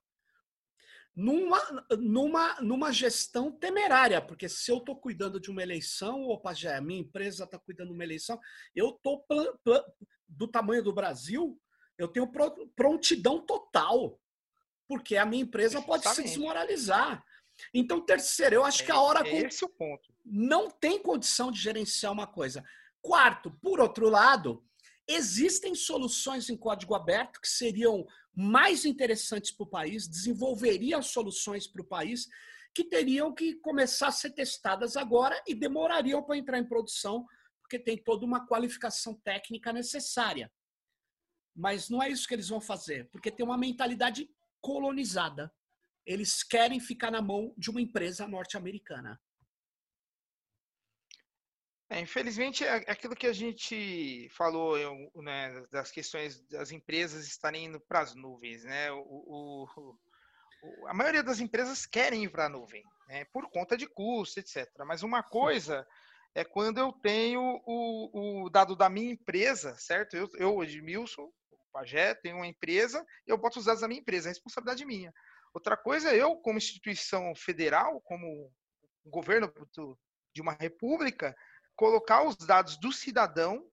Numa, 1.14 1.58
numa, 1.98 2.60
numa 2.60 2.92
gestão 2.92 3.50
temerária, 3.50 4.20
porque 4.20 4.48
se 4.48 4.70
eu 4.70 4.78
estou 4.78 4.96
cuidando 4.96 5.40
de 5.40 5.50
uma 5.50 5.62
eleição, 5.62 6.24
opa, 6.24 6.52
já 6.52 6.76
a 6.76 6.80
minha 6.80 7.00
empresa 7.00 7.44
está 7.44 7.58
cuidando 7.58 7.88
de 7.88 7.94
uma 7.94 8.04
eleição, 8.04 8.38
eu 8.74 8.90
estou 8.90 9.24
do 10.28 10.48
tamanho 10.48 10.82
do 10.82 10.92
Brasil, 10.92 11.58
eu 11.98 12.08
tenho 12.08 12.30
prontidão 12.74 13.40
total, 13.40 14.20
porque 14.88 15.16
a 15.16 15.26
minha 15.26 15.42
empresa 15.42 15.80
pode 15.82 16.08
se 16.08 16.22
desmoralizar. 16.22 17.24
Então, 17.72 18.04
terceiro, 18.04 18.56
eu 18.56 18.64
acho 18.64 18.84
que 18.84 18.92
a 18.92 19.00
hora 19.00 19.26
é 19.26 19.46
esse 19.46 19.64
o 19.64 19.68
ponto. 19.68 20.12
não 20.24 20.70
tem 20.70 21.00
condição 21.00 21.50
de 21.50 21.60
gerenciar 21.60 22.12
uma 22.12 22.26
coisa. 22.26 22.62
Quarto, 23.00 23.50
por 23.62 23.80
outro 23.80 24.08
lado, 24.08 24.62
existem 25.08 25.74
soluções 25.74 26.50
em 26.50 26.56
código 26.56 26.94
aberto 26.94 27.40
que 27.40 27.48
seriam 27.48 28.06
mais 28.34 28.84
interessantes 28.84 29.50
para 29.50 29.64
o 29.64 29.70
país, 29.70 30.06
desenvolveriam 30.06 31.00
soluções 31.02 31.66
para 31.66 31.80
o 31.80 31.86
país 31.86 32.28
que 32.74 32.84
teriam 32.84 33.32
que 33.32 33.54
começar 33.54 34.08
a 34.08 34.12
ser 34.12 34.32
testadas 34.32 34.98
agora 34.98 35.42
e 35.46 35.54
demorariam 35.54 36.22
para 36.22 36.36
entrar 36.36 36.58
em 36.58 36.68
produção, 36.68 37.26
porque 37.62 37.78
tem 37.78 37.96
toda 37.96 38.26
uma 38.26 38.46
qualificação 38.46 39.14
técnica 39.14 39.72
necessária. 39.72 40.52
Mas 41.56 41.88
não 41.88 42.02
é 42.02 42.08
isso 42.10 42.28
que 42.28 42.34
eles 42.34 42.48
vão 42.48 42.60
fazer, 42.60 43.08
porque 43.10 43.30
tem 43.30 43.44
uma 43.44 43.56
mentalidade 43.56 44.28
colonizada. 44.60 45.50
Eles 46.04 46.42
querem 46.42 46.78
ficar 46.78 47.10
na 47.10 47.22
mão 47.22 47.54
de 47.56 47.70
uma 47.70 47.80
empresa 47.80 48.28
norte-americana. 48.28 49.18
É, 51.88 52.00
infelizmente, 52.00 52.64
é 52.64 52.74
aquilo 52.90 53.14
que 53.14 53.28
a 53.28 53.32
gente 53.32 54.28
falou 54.30 54.76
né, 55.22 55.64
das 55.70 55.90
questões 55.90 56.40
das 56.48 56.72
empresas 56.72 57.26
estarem 57.26 57.66
indo 57.66 57.80
para 57.80 58.00
as 58.00 58.14
nuvens. 58.14 58.64
Né? 58.64 58.90
O, 58.90 58.98
o, 58.98 59.66
o, 59.76 60.86
a 60.88 60.94
maioria 60.94 61.22
das 61.22 61.38
empresas 61.38 61.86
querem 61.86 62.24
ir 62.24 62.28
para 62.30 62.46
a 62.46 62.48
nuvem, 62.48 62.82
né, 63.08 63.24
por 63.26 63.48
conta 63.50 63.76
de 63.76 63.86
custo, 63.86 64.40
etc. 64.40 64.68
Mas 64.84 65.04
uma 65.04 65.22
coisa 65.22 65.86
é 66.34 66.44
quando 66.44 66.78
eu 66.78 66.92
tenho 66.92 67.62
o, 67.64 68.50
dado 68.50 68.76
da 68.76 68.90
minha 68.90 69.12
empresa, 69.12 69.74
certo? 69.78 70.16
Eu, 70.16 70.28
eu 70.34 70.62
Edmilson, 70.62 71.30
Pajé, 71.76 72.14
tenho 72.14 72.36
uma 72.36 72.46
empresa, 72.46 73.04
eu 73.26 73.36
boto 73.36 73.58
os 73.58 73.66
dados 73.66 73.82
da 73.82 73.88
minha 73.88 74.00
empresa, 74.00 74.28
é 74.28 74.30
responsabilidade 74.30 74.86
minha. 74.86 75.12
Outra 75.52 75.76
coisa 75.76 76.10
é 76.10 76.16
eu, 76.16 76.34
como 76.36 76.56
instituição 76.56 77.34
federal, 77.34 78.00
como 78.00 78.50
governo 79.04 79.52
de 80.34 80.40
uma 80.40 80.52
república, 80.52 81.36
colocar 81.74 82.22
os 82.22 82.34
dados 82.36 82.78
do 82.78 82.90
cidadão 82.92 83.70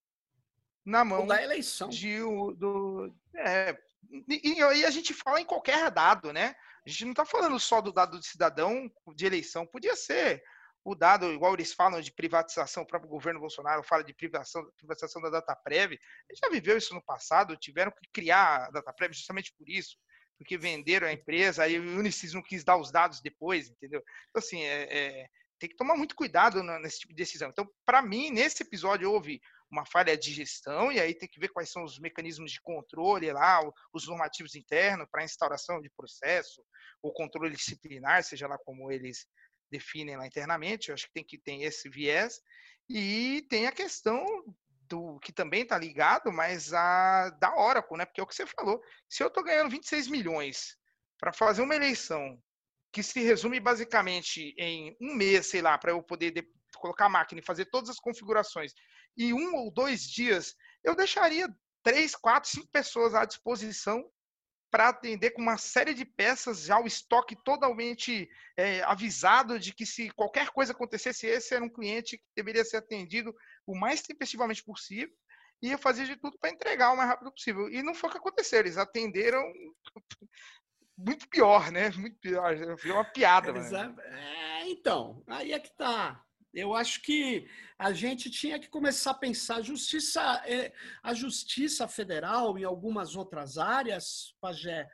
na 0.85 1.05
mão 1.05 1.25
da 1.25 1.41
eleição. 1.41 1.87
De, 1.87 2.19
do, 2.19 3.15
é, 3.37 3.77
e, 4.27 4.61
aí 4.61 4.83
a 4.83 4.91
gente 4.91 5.13
fala 5.13 5.39
em 5.39 5.45
qualquer 5.45 5.89
dado, 5.89 6.33
né? 6.33 6.53
A 6.85 6.89
gente 6.89 7.05
não 7.05 7.11
está 7.11 7.23
falando 7.23 7.57
só 7.57 7.79
do 7.79 7.93
dado 7.93 8.19
do 8.19 8.25
cidadão 8.25 8.91
de 9.15 9.25
eleição, 9.25 9.65
podia 9.65 9.95
ser 9.95 10.43
o 10.83 10.95
dado, 10.95 11.31
igual 11.31 11.53
eles 11.53 11.73
falam 11.73 12.01
de 12.01 12.11
privatização, 12.11 12.83
o 12.83 12.87
próprio 12.87 13.09
governo 13.09 13.39
Bolsonaro 13.39 13.83
fala 13.83 14.03
de 14.03 14.13
privatização, 14.13 14.69
privatização 14.77 15.21
da 15.21 15.29
DataPrev, 15.29 15.93
a 15.93 16.33
gente 16.33 16.41
já 16.43 16.49
viveu 16.49 16.77
isso 16.77 16.93
no 16.93 17.01
passado, 17.01 17.55
tiveram 17.55 17.91
que 17.91 18.09
criar 18.11 18.65
a 18.65 18.71
DataPrev 18.71 19.13
justamente 19.13 19.53
por 19.57 19.69
isso, 19.69 19.97
porque 20.37 20.57
venderam 20.57 21.07
a 21.07 21.13
empresa, 21.13 21.63
aí 21.63 21.79
o 21.79 21.99
Unisys 21.99 22.33
não 22.33 22.41
quis 22.41 22.63
dar 22.63 22.77
os 22.77 22.91
dados 22.91 23.21
depois, 23.21 23.69
entendeu? 23.69 24.03
Então, 24.29 24.39
assim, 24.39 24.61
é, 24.61 25.21
é, 25.21 25.27
tem 25.57 25.69
que 25.69 25.75
tomar 25.77 25.95
muito 25.95 26.15
cuidado 26.15 26.61
nesse 26.61 26.99
tipo 26.99 27.13
de 27.13 27.23
decisão. 27.23 27.49
Então, 27.49 27.69
para 27.85 28.01
mim, 28.01 28.29
nesse 28.29 28.63
episódio 28.63 29.09
houve 29.09 29.39
uma 29.71 29.85
falha 29.85 30.17
de 30.17 30.31
gestão, 30.31 30.91
e 30.91 30.99
aí 30.99 31.15
tem 31.15 31.27
que 31.27 31.39
ver 31.39 31.49
quais 31.49 31.71
são 31.71 31.83
os 31.83 31.97
mecanismos 31.97 32.51
de 32.51 32.61
controle 32.61 33.31
lá, 33.31 33.59
os 33.93 34.07
normativos 34.07 34.55
internos 34.55 35.07
para 35.09 35.23
instauração 35.23 35.81
de 35.81 35.89
processo, 35.89 36.63
ou 37.01 37.13
controle 37.13 37.55
disciplinar, 37.55 38.23
seja 38.23 38.47
lá 38.47 38.57
como 38.57 38.91
eles 38.91 39.25
definem 39.73 40.15
lá 40.15 40.27
internamente, 40.27 40.89
eu 40.89 40.93
acho 40.93 41.07
que 41.07 41.13
tem 41.13 41.23
que 41.23 41.37
ter 41.37 41.61
esse 41.61 41.89
viés, 41.89 42.39
e 42.87 43.45
tem 43.49 43.65
a 43.65 43.71
questão 43.71 44.25
do 44.87 45.19
que 45.19 45.31
também 45.31 45.63
está 45.63 45.77
ligado, 45.77 46.31
mas 46.31 46.73
a 46.73 47.29
da 47.31 47.55
Oracle, 47.55 47.97
né? 47.97 48.05
Porque 48.05 48.21
é 48.21 48.23
o 48.23 48.27
que 48.27 48.35
você 48.35 48.45
falou. 48.45 48.81
Se 49.09 49.23
eu 49.23 49.27
estou 49.27 49.43
ganhando 49.43 49.71
26 49.71 50.07
milhões 50.07 50.77
para 51.19 51.33
fazer 51.33 51.61
uma 51.61 51.75
eleição 51.75 52.37
que 52.91 53.01
se 53.01 53.19
resume 53.21 53.59
basicamente 53.59 54.53
em 54.57 54.95
um 55.01 55.15
mês, 55.15 55.47
sei 55.47 55.61
lá, 55.61 55.77
para 55.77 55.91
eu 55.91 56.03
poder 56.03 56.31
de, 56.31 56.47
colocar 56.75 57.05
a 57.05 57.09
máquina 57.09 57.39
e 57.41 57.45
fazer 57.45 57.65
todas 57.65 57.89
as 57.89 57.99
configurações, 57.99 58.73
e 59.17 59.33
um 59.33 59.55
ou 59.55 59.71
dois 59.71 60.03
dias, 60.03 60.53
eu 60.83 60.95
deixaria 60.95 61.47
três, 61.81 62.15
quatro, 62.15 62.49
cinco 62.49 62.67
pessoas 62.71 63.15
à 63.15 63.25
disposição 63.25 64.03
para 64.73 64.89
atender 64.89 65.29
com 65.29 65.41
uma 65.43 65.55
série 65.55 65.93
de 65.93 66.03
peças, 66.03 66.63
já 66.63 66.79
o 66.79 66.87
estoque 66.87 67.35
totalmente 67.43 68.27
é, 68.57 68.81
avisado 68.81 69.59
de 69.59 69.71
que 69.71 69.85
se 69.85 70.09
qualquer 70.09 70.49
coisa 70.49 70.71
acontecesse, 70.71 71.27
esse 71.27 71.53
era 71.53 71.63
um 71.63 71.69
cliente 71.69 72.17
que 72.17 72.23
deveria 72.35 72.65
ser 72.65 72.77
atendido 72.77 73.35
o 73.67 73.77
mais 73.77 74.01
tempestivamente 74.01 74.63
possível 74.63 75.15
e 75.61 75.71
eu 75.71 75.77
fazia 75.77 76.07
de 76.07 76.15
tudo 76.15 76.39
para 76.39 76.49
entregar 76.49 76.91
o 76.91 76.97
mais 76.97 77.07
rápido 77.07 77.31
possível. 77.31 77.69
E 77.69 77.83
não 77.83 77.93
foi 77.93 78.09
o 78.09 78.13
que 78.13 78.17
aconteceu, 78.17 78.61
eles 78.61 78.75
atenderam 78.79 79.43
muito 80.97 81.29
pior, 81.29 81.71
né? 81.71 81.91
Muito 81.91 82.17
pior, 82.17 82.57
foi 82.79 82.91
uma 82.91 83.05
piada. 83.05 83.51
É, 84.01 84.69
então, 84.69 85.23
aí 85.27 85.53
é 85.53 85.59
que 85.59 85.69
tá. 85.77 86.19
Eu 86.53 86.75
acho 86.75 87.01
que 87.01 87.47
a 87.79 87.91
gente 87.93 88.29
tinha 88.29 88.59
que 88.59 88.69
começar 88.69 89.11
a 89.11 89.15
pensar 89.15 89.61
justiça, 89.61 90.21
é, 90.45 90.71
a 91.01 91.13
justiça 91.13 91.87
federal 91.87 92.57
em 92.57 92.63
algumas 92.63 93.15
outras 93.15 93.57
áreas, 93.57 94.35
Pajé, 94.39 94.87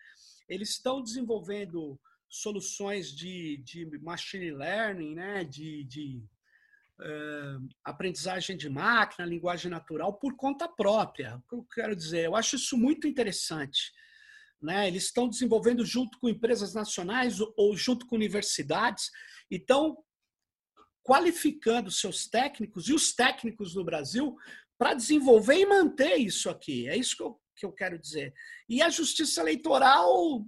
eles 0.47 0.70
estão 0.70 1.01
desenvolvendo 1.01 1.99
soluções 2.30 3.12
de, 3.12 3.57
de 3.57 3.86
machine 3.99 4.51
learning, 4.51 5.16
né, 5.16 5.43
de, 5.43 5.84
de 5.84 6.24
uh, 6.99 7.68
aprendizagem 7.84 8.55
de 8.55 8.70
máquina, 8.70 9.28
linguagem 9.28 9.70
natural, 9.70 10.14
por 10.14 10.36
conta 10.36 10.68
própria. 10.68 11.38
O 11.38 11.41
que 11.41 11.55
eu 11.55 11.68
quero 11.74 11.95
dizer? 11.95 12.26
Eu 12.26 12.36
acho 12.36 12.55
isso 12.55 12.78
muito 12.78 13.07
interessante. 13.07 13.91
Né? 14.62 14.88
Eles 14.88 15.05
estão 15.05 15.28
desenvolvendo 15.28 15.86
junto 15.86 16.20
com 16.20 16.30
empresas 16.30 16.74
nacionais 16.74 17.39
ou 17.57 17.76
junto 17.76 18.05
com 18.05 18.16
universidades. 18.16 19.10
Então, 19.49 19.97
qualificando 21.10 21.89
seus 21.89 22.28
técnicos 22.28 22.88
e 22.88 22.93
os 22.93 23.14
técnicos 23.14 23.74
no 23.74 23.84
Brasil 23.84 24.38
para 24.78 24.93
desenvolver 24.93 25.55
e 25.55 25.66
manter 25.66 26.18
isso 26.18 26.51
aqui. 26.51 26.88
É 26.88 26.95
isso 26.95 27.18
que 27.18 27.24
eu, 27.24 27.41
que 27.55 27.66
eu 27.66 27.72
quero 27.72 27.97
dizer. 27.97 28.32
E 28.70 28.80
a 28.80 28.91
justiça 28.91 29.41
eleitoral 29.41 30.45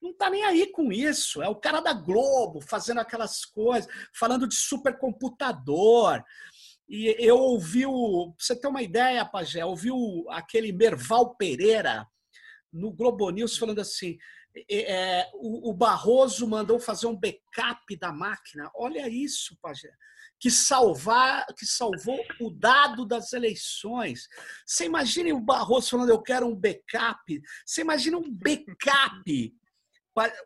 não 0.00 0.12
está 0.12 0.30
nem 0.30 0.44
aí 0.44 0.70
com 0.70 0.92
isso. 0.92 1.42
É 1.42 1.48
o 1.48 1.56
cara 1.56 1.80
da 1.80 1.92
Globo 1.92 2.60
fazendo 2.60 3.00
aquelas 3.00 3.44
coisas, 3.44 3.90
falando 4.16 4.46
de 4.46 4.54
supercomputador. 4.54 6.22
E 6.88 7.16
eu 7.18 7.36
ouvi 7.36 7.84
o. 7.84 8.32
Você 8.38 8.54
ter 8.54 8.68
uma 8.68 8.82
ideia, 8.82 9.24
Pajé, 9.24 9.64
ouvi 9.64 9.90
o, 9.90 10.26
aquele 10.30 10.70
Merval 10.70 11.34
Pereira 11.34 12.06
no 12.72 12.92
Globo 12.92 13.28
News 13.30 13.58
falando 13.58 13.80
assim: 13.80 14.16
é, 14.70 15.30
o, 15.34 15.70
o, 15.70 15.74
Barroso 15.74 16.46
mandou 16.46 16.78
fazer 16.78 17.06
um 17.06 17.16
backup 17.16 17.96
da 17.96 18.12
máquina. 18.12 18.70
Olha 18.74 19.08
isso, 19.08 19.56
Pajé. 19.60 19.90
Que, 20.40 20.50
salvar, 20.50 21.46
que 21.56 21.66
salvou 21.66 22.20
o 22.40 22.50
dado 22.50 23.04
das 23.04 23.32
eleições. 23.32 24.28
Você 24.64 24.84
imagina 24.84 25.34
o 25.34 25.40
Barroso 25.40 25.90
falando, 25.90 26.10
eu 26.10 26.22
quero 26.22 26.46
um 26.46 26.54
backup. 26.54 27.42
Você 27.66 27.80
imagina 27.80 28.16
um 28.16 28.30
backup 28.30 29.52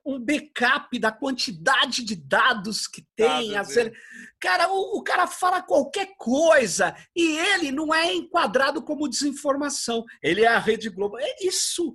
um 0.04 0.18
backup 0.18 0.98
da 0.98 1.10
quantidade 1.10 2.04
de 2.04 2.14
dados 2.14 2.86
que 2.86 3.06
tem. 3.16 3.56
As 3.56 3.76
ele... 3.76 3.92
Cara, 4.38 4.70
o, 4.70 4.98
o, 4.98 5.02
cara 5.02 5.26
fala 5.26 5.62
qualquer 5.62 6.14
coisa 6.18 6.94
e 7.16 7.38
ele 7.38 7.72
não 7.72 7.94
é 7.94 8.12
enquadrado 8.12 8.82
como 8.82 9.08
desinformação. 9.08 10.04
Ele 10.22 10.42
é 10.42 10.48
a 10.48 10.58
Rede 10.58 10.90
Globo. 10.90 11.18
É 11.18 11.36
isso 11.40 11.94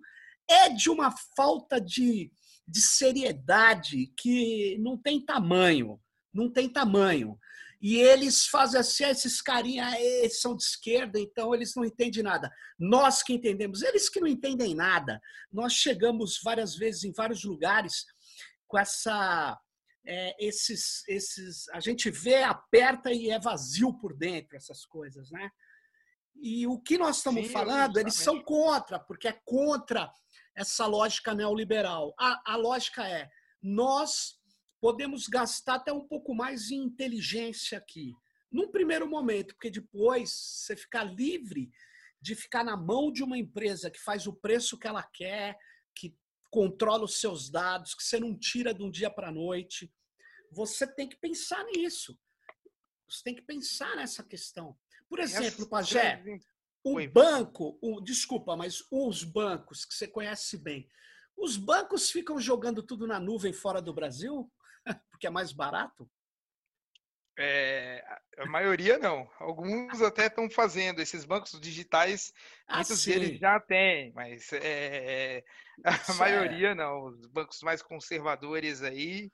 é 0.49 0.69
de 0.69 0.89
uma 0.89 1.13
falta 1.35 1.79
de, 1.79 2.31
de 2.67 2.81
seriedade 2.81 4.13
que 4.17 4.77
não 4.79 4.97
tem 4.97 5.23
tamanho, 5.23 5.99
não 6.33 6.51
tem 6.51 6.69
tamanho. 6.69 7.37
E 7.79 7.97
eles 7.97 8.47
fazem 8.47 8.79
assim, 8.79 9.03
ah, 9.03 9.11
esses 9.11 9.41
carinha, 9.41 9.99
eles 9.99 10.41
são 10.41 10.55
de 10.55 10.63
esquerda, 10.63 11.19
então 11.19 11.53
eles 11.53 11.75
não 11.75 11.85
entendem 11.85 12.23
nada. 12.23 12.51
Nós 12.79 13.21
que 13.21 13.33
entendemos, 13.33 13.83
eles 13.83 14.09
que 14.09 14.19
não 14.19 14.27
entendem 14.27 14.73
nada. 14.73 15.21
Nós 15.51 15.73
chegamos 15.73 16.39
várias 16.43 16.75
vezes 16.75 17.03
em 17.03 17.11
vários 17.11 17.43
lugares 17.43 18.05
com 18.67 18.77
essa 18.79 19.57
é, 20.05 20.35
esses 20.39 21.03
esses 21.07 21.69
a 21.69 21.79
gente 21.79 22.09
vê, 22.09 22.41
aperta 22.43 23.11
e 23.11 23.29
é 23.29 23.39
vazio 23.39 23.93
por 23.99 24.15
dentro 24.15 24.55
essas 24.55 24.85
coisas, 24.85 25.29
né? 25.29 25.49
E 26.41 26.65
o 26.67 26.79
que 26.79 26.97
nós 26.97 27.17
estamos 27.17 27.47
Sim, 27.47 27.51
falando, 27.51 27.97
eles 27.99 28.15
são 28.15 28.41
contra, 28.41 28.99
porque 28.99 29.27
é 29.27 29.39
contra 29.43 30.11
essa 30.57 30.87
lógica 30.87 31.35
neoliberal. 31.35 32.15
A, 32.19 32.53
a 32.53 32.55
lógica 32.55 33.07
é: 33.07 33.29
nós 33.61 34.39
podemos 34.81 35.27
gastar 35.27 35.75
até 35.75 35.93
um 35.93 36.05
pouco 36.05 36.33
mais 36.33 36.71
em 36.71 36.83
inteligência 36.83 37.77
aqui. 37.77 38.11
Num 38.51 38.71
primeiro 38.71 39.07
momento, 39.07 39.53
porque 39.53 39.69
depois 39.69 40.31
você 40.31 40.75
ficar 40.75 41.03
livre 41.03 41.69
de 42.19 42.33
ficar 42.33 42.63
na 42.63 42.75
mão 42.75 43.11
de 43.11 43.23
uma 43.23 43.37
empresa 43.37 43.91
que 43.91 43.99
faz 43.99 44.25
o 44.25 44.33
preço 44.33 44.79
que 44.79 44.87
ela 44.87 45.03
quer, 45.03 45.55
que 45.95 46.17
controla 46.49 47.03
os 47.03 47.19
seus 47.19 47.49
dados, 47.51 47.93
que 47.93 48.03
você 48.03 48.19
não 48.19 48.37
tira 48.37 48.73
de 48.73 48.81
um 48.81 48.89
dia 48.89 49.11
para 49.11 49.27
a 49.27 49.31
noite. 49.31 49.93
Você 50.51 50.87
tem 50.87 51.07
que 51.07 51.17
pensar 51.17 51.63
nisso. 51.65 52.17
Você 53.07 53.23
tem 53.23 53.35
que 53.35 53.43
pensar 53.43 53.95
nessa 53.95 54.23
questão. 54.23 54.75
Por 55.07 55.19
exemplo, 55.19 55.69
Pajé, 55.69 56.23
o 56.91 56.95
Oi. 56.95 57.07
banco, 57.07 57.77
o, 57.81 58.01
desculpa, 58.01 58.55
mas 58.55 58.83
os 58.91 59.23
bancos 59.23 59.85
que 59.85 59.93
você 59.93 60.07
conhece 60.07 60.57
bem, 60.57 60.87
os 61.35 61.57
bancos 61.57 62.09
ficam 62.09 62.39
jogando 62.39 62.81
tudo 62.81 63.05
na 63.05 63.19
nuvem 63.19 63.53
fora 63.53 63.81
do 63.81 63.93
Brasil? 63.93 64.51
Porque 65.11 65.27
é 65.27 65.29
mais 65.29 65.51
barato? 65.51 66.09
É, 67.39 68.03
a 68.39 68.47
maioria 68.47 68.97
não. 68.97 69.29
Alguns 69.39 70.01
até 70.01 70.25
estão 70.25 70.49
fazendo. 70.49 70.99
Esses 70.99 71.23
bancos 71.23 71.59
digitais, 71.59 72.33
ah, 72.67 72.77
muitos 72.77 72.99
sim. 72.99 73.11
deles 73.11 73.39
já 73.39 73.59
têm, 73.59 74.11
mas 74.13 74.51
é, 74.53 75.43
a 75.85 75.91
Isso 75.91 76.13
é. 76.13 76.15
maioria 76.15 76.69
é. 76.69 76.75
não. 76.75 77.05
Os 77.05 77.27
bancos 77.27 77.61
mais 77.61 77.83
conservadores 77.83 78.81
aí 78.81 79.31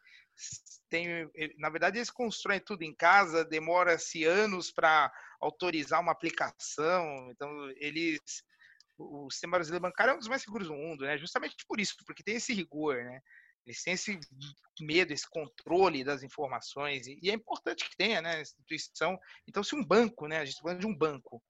tem, 0.90 1.08
na 1.58 1.70
verdade, 1.70 1.98
eles 1.98 2.12
constroem 2.12 2.60
tudo 2.60 2.84
em 2.84 2.94
casa, 2.94 3.46
demora-se 3.46 4.24
anos 4.26 4.70
para 4.70 5.12
autorizar 5.44 6.02
uma 6.02 6.12
aplicação. 6.12 7.30
Então, 7.32 7.50
eles. 7.78 8.20
O 8.98 9.30
sistema 9.32 9.58
brasileiro 9.58 9.82
bancário 9.82 10.12
é 10.12 10.16
um 10.16 10.20
dos 10.20 10.28
mais 10.28 10.44
seguros 10.44 10.68
do 10.68 10.76
mundo, 10.76 11.04
né? 11.04 11.18
Justamente 11.18 11.56
por 11.68 11.80
isso, 11.80 11.96
porque 12.06 12.24
tem 12.24 12.36
esse 12.36 12.54
rigor, 12.54 12.96
né? 13.04 13.20
Eles 13.66 13.82
têm 13.82 13.94
esse 13.94 14.20
medo, 14.80 15.14
esse 15.14 15.28
controle 15.30 16.04
das 16.04 16.22
informações, 16.22 17.08
e 17.08 17.30
é 17.30 17.34
importante 17.34 17.90
que 17.90 17.98
tenha, 17.98 18.22
né? 18.22 18.42
Instituição. 18.42 19.18
Então, 19.48 19.64
se 19.64 19.76
um 19.76 19.84
banco, 19.84 20.28
né? 20.28 20.38
A 20.38 20.46
gente 20.46 20.54
está 20.54 20.64
falando 20.64 20.82
de 20.82 20.88
um 20.88 20.96
banco, 20.96 21.42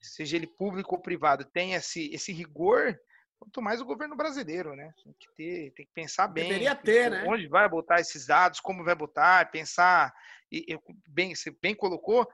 seja 0.00 0.36
ele 0.36 0.46
público 0.46 0.94
ou 0.94 1.00
privado, 1.00 1.44
tem 1.44 1.74
esse, 1.74 2.10
esse 2.12 2.32
rigor, 2.32 2.98
quanto 3.38 3.62
mais 3.62 3.80
o 3.80 3.86
governo 3.86 4.16
brasileiro, 4.16 4.76
né? 4.76 4.92
Tem 5.02 5.14
que 5.18 5.34
ter, 5.34 5.70
tem 5.72 5.86
que 5.86 5.92
pensar 5.94 6.28
bem. 6.28 6.48
Deveria 6.48 6.74
ter, 6.74 7.10
né? 7.10 7.24
Onde 7.26 7.48
vai 7.48 7.68
botar 7.68 8.00
esses 8.00 8.26
dados, 8.26 8.60
como 8.60 8.84
vai 8.84 8.94
botar, 8.94 9.50
pensar. 9.50 10.12
E, 10.52 10.64
eu, 10.68 10.82
bem, 11.08 11.34
você 11.34 11.50
bem 11.62 11.74
colocou, 11.74 12.28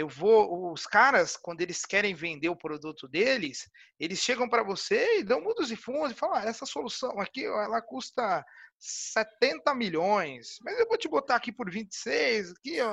eu 0.00 0.08
vou. 0.08 0.72
Os 0.72 0.86
caras, 0.86 1.36
quando 1.36 1.60
eles 1.60 1.84
querem 1.84 2.14
vender 2.14 2.48
o 2.48 2.56
produto 2.56 3.06
deles, 3.06 3.70
eles 3.98 4.18
chegam 4.18 4.48
para 4.48 4.62
você 4.62 5.18
e 5.18 5.24
dão 5.24 5.40
mundos 5.40 5.70
e 5.70 5.76
fundos 5.76 6.12
e 6.12 6.14
falam: 6.14 6.36
ah, 6.36 6.44
essa 6.44 6.64
solução 6.64 7.20
aqui, 7.20 7.44
ela 7.44 7.82
custa 7.82 8.44
70 8.78 9.74
milhões, 9.74 10.56
mas 10.62 10.78
eu 10.78 10.88
vou 10.88 10.96
te 10.96 11.08
botar 11.08 11.36
aqui 11.36 11.52
por 11.52 11.70
26, 11.70 12.52
aqui, 12.52 12.80
ó, 12.80 12.92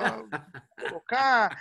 colocar. 0.88 1.58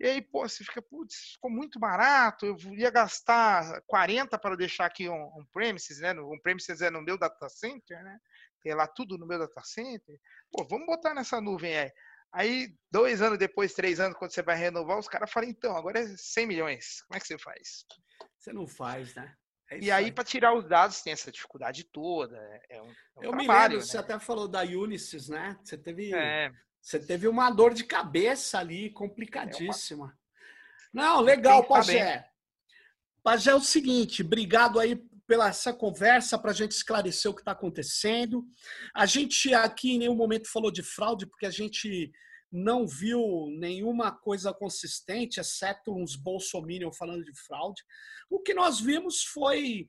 E 0.00 0.06
aí, 0.06 0.22
pô, 0.22 0.48
você 0.48 0.64
fica, 0.64 0.82
putz, 0.82 1.32
ficou 1.34 1.50
muito 1.50 1.78
barato, 1.78 2.46
eu 2.46 2.56
ia 2.74 2.90
gastar 2.90 3.80
40 3.86 4.38
para 4.38 4.56
deixar 4.56 4.86
aqui 4.86 5.08
um, 5.08 5.24
um 5.38 5.46
premises, 5.52 6.00
né? 6.00 6.12
Um 6.12 6.38
premises 6.40 6.80
é 6.80 6.90
no 6.90 7.02
meu 7.02 7.18
data 7.18 7.48
center, 7.48 8.02
né? 8.02 8.18
Tem 8.60 8.74
lá 8.74 8.86
tudo 8.86 9.18
no 9.18 9.26
meu 9.26 9.38
data 9.38 9.62
center. 9.64 10.16
Pô, 10.50 10.64
vamos 10.64 10.86
botar 10.86 11.14
nessa 11.14 11.40
nuvem 11.40 11.76
aí. 11.76 11.92
Aí, 12.34 12.74
dois 12.90 13.22
anos 13.22 13.38
depois, 13.38 13.74
três 13.74 14.00
anos, 14.00 14.18
quando 14.18 14.32
você 14.32 14.42
vai 14.42 14.56
renovar, 14.56 14.98
os 14.98 15.06
caras 15.06 15.30
falam, 15.30 15.48
então, 15.48 15.76
agora 15.76 16.00
é 16.00 16.16
100 16.16 16.46
milhões. 16.48 17.00
Como 17.02 17.16
é 17.16 17.20
que 17.20 17.28
você 17.28 17.38
faz? 17.38 17.84
Você 18.36 18.52
não 18.52 18.66
faz, 18.66 19.14
né? 19.14 19.32
É 19.70 19.78
e 19.78 19.88
aí, 19.88 20.10
para 20.10 20.24
tirar 20.24 20.52
os 20.52 20.68
dados, 20.68 21.00
tem 21.00 21.12
essa 21.12 21.30
dificuldade 21.30 21.84
toda. 21.84 22.36
É 22.68 22.82
um, 22.82 22.86
é 22.86 22.90
um 23.20 23.22
Eu 23.22 23.30
trabalho, 23.30 23.36
me 23.36 23.46
lembro, 23.46 23.76
né? 23.76 23.84
você 23.84 23.96
até 23.96 24.18
falou 24.18 24.48
da 24.48 24.62
Unisys, 24.62 25.28
né? 25.28 25.56
Você 25.62 25.78
teve, 25.78 26.12
é. 26.12 26.50
você 26.82 26.98
teve 26.98 27.28
uma 27.28 27.50
dor 27.52 27.72
de 27.72 27.84
cabeça 27.84 28.58
ali, 28.58 28.90
complicadíssima. 28.90 30.06
É 30.92 30.98
uma... 30.98 31.14
Não, 31.14 31.20
legal, 31.20 31.62
Pajé. 31.64 32.28
Pajé 33.22 33.52
é 33.52 33.54
o 33.54 33.60
seguinte, 33.60 34.22
obrigado 34.22 34.80
aí 34.80 35.00
pela 35.26 35.48
essa 35.48 35.72
conversa 35.72 36.38
para 36.38 36.50
a 36.50 36.54
gente 36.54 36.72
esclarecer 36.72 37.30
o 37.30 37.34
que 37.34 37.40
está 37.40 37.52
acontecendo. 37.52 38.44
A 38.94 39.06
gente 39.06 39.52
aqui 39.54 39.92
em 39.92 39.98
nenhum 39.98 40.14
momento 40.14 40.50
falou 40.50 40.70
de 40.70 40.82
fraude, 40.82 41.26
porque 41.26 41.46
a 41.46 41.50
gente 41.50 42.10
não 42.52 42.86
viu 42.86 43.48
nenhuma 43.58 44.12
coisa 44.12 44.52
consistente, 44.52 45.40
exceto 45.40 45.92
uns 45.92 46.14
bolsominion 46.14 46.92
falando 46.92 47.24
de 47.24 47.34
fraude. 47.34 47.82
O 48.30 48.40
que 48.40 48.54
nós 48.54 48.80
vimos 48.80 49.24
foi 49.24 49.88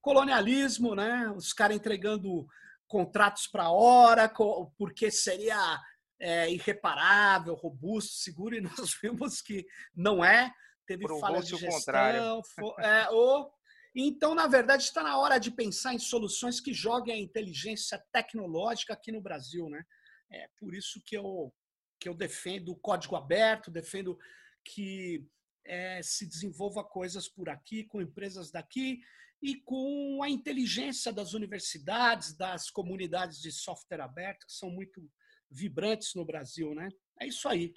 colonialismo, 0.00 0.94
né? 0.94 1.30
Os 1.30 1.52
caras 1.52 1.76
entregando 1.76 2.46
contratos 2.86 3.46
para 3.46 3.70
hora, 3.70 4.30
porque 4.76 5.10
seria 5.10 5.80
é, 6.20 6.50
irreparável, 6.50 7.54
robusto, 7.54 8.12
seguro, 8.14 8.54
e 8.56 8.60
nós 8.60 8.98
vimos 9.02 9.40
que 9.40 9.64
não 9.94 10.24
é. 10.24 10.52
Teve 10.86 11.06
falha 11.20 11.40
de 11.40 11.56
gestão, 11.56 12.42
foi, 12.44 12.84
é, 12.84 13.08
ou 13.10 13.50
então, 13.94 14.34
na 14.34 14.46
verdade, 14.46 14.84
está 14.84 15.02
na 15.02 15.18
hora 15.18 15.38
de 15.38 15.50
pensar 15.50 15.92
em 15.92 15.98
soluções 15.98 16.60
que 16.60 16.72
joguem 16.72 17.14
a 17.14 17.20
inteligência 17.20 18.02
tecnológica 18.10 18.94
aqui 18.94 19.12
no 19.12 19.20
Brasil, 19.20 19.68
né? 19.68 19.84
É 20.30 20.48
por 20.58 20.74
isso 20.74 21.02
que 21.04 21.16
eu, 21.16 21.52
que 22.00 22.08
eu 22.08 22.14
defendo 22.14 22.70
o 22.70 22.76
código 22.76 23.16
aberto, 23.16 23.70
defendo 23.70 24.18
que 24.64 25.26
é, 25.66 26.02
se 26.02 26.26
desenvolva 26.26 26.82
coisas 26.82 27.28
por 27.28 27.50
aqui, 27.50 27.84
com 27.84 28.00
empresas 28.00 28.50
daqui 28.50 29.00
e 29.42 29.56
com 29.56 30.22
a 30.22 30.30
inteligência 30.30 31.12
das 31.12 31.34
universidades, 31.34 32.34
das 32.34 32.70
comunidades 32.70 33.40
de 33.40 33.52
software 33.52 34.00
aberto, 34.00 34.46
que 34.46 34.52
são 34.52 34.70
muito 34.70 35.06
vibrantes 35.50 36.14
no 36.14 36.24
Brasil, 36.24 36.74
né? 36.74 36.88
É 37.20 37.26
isso 37.26 37.46
aí. 37.48 37.74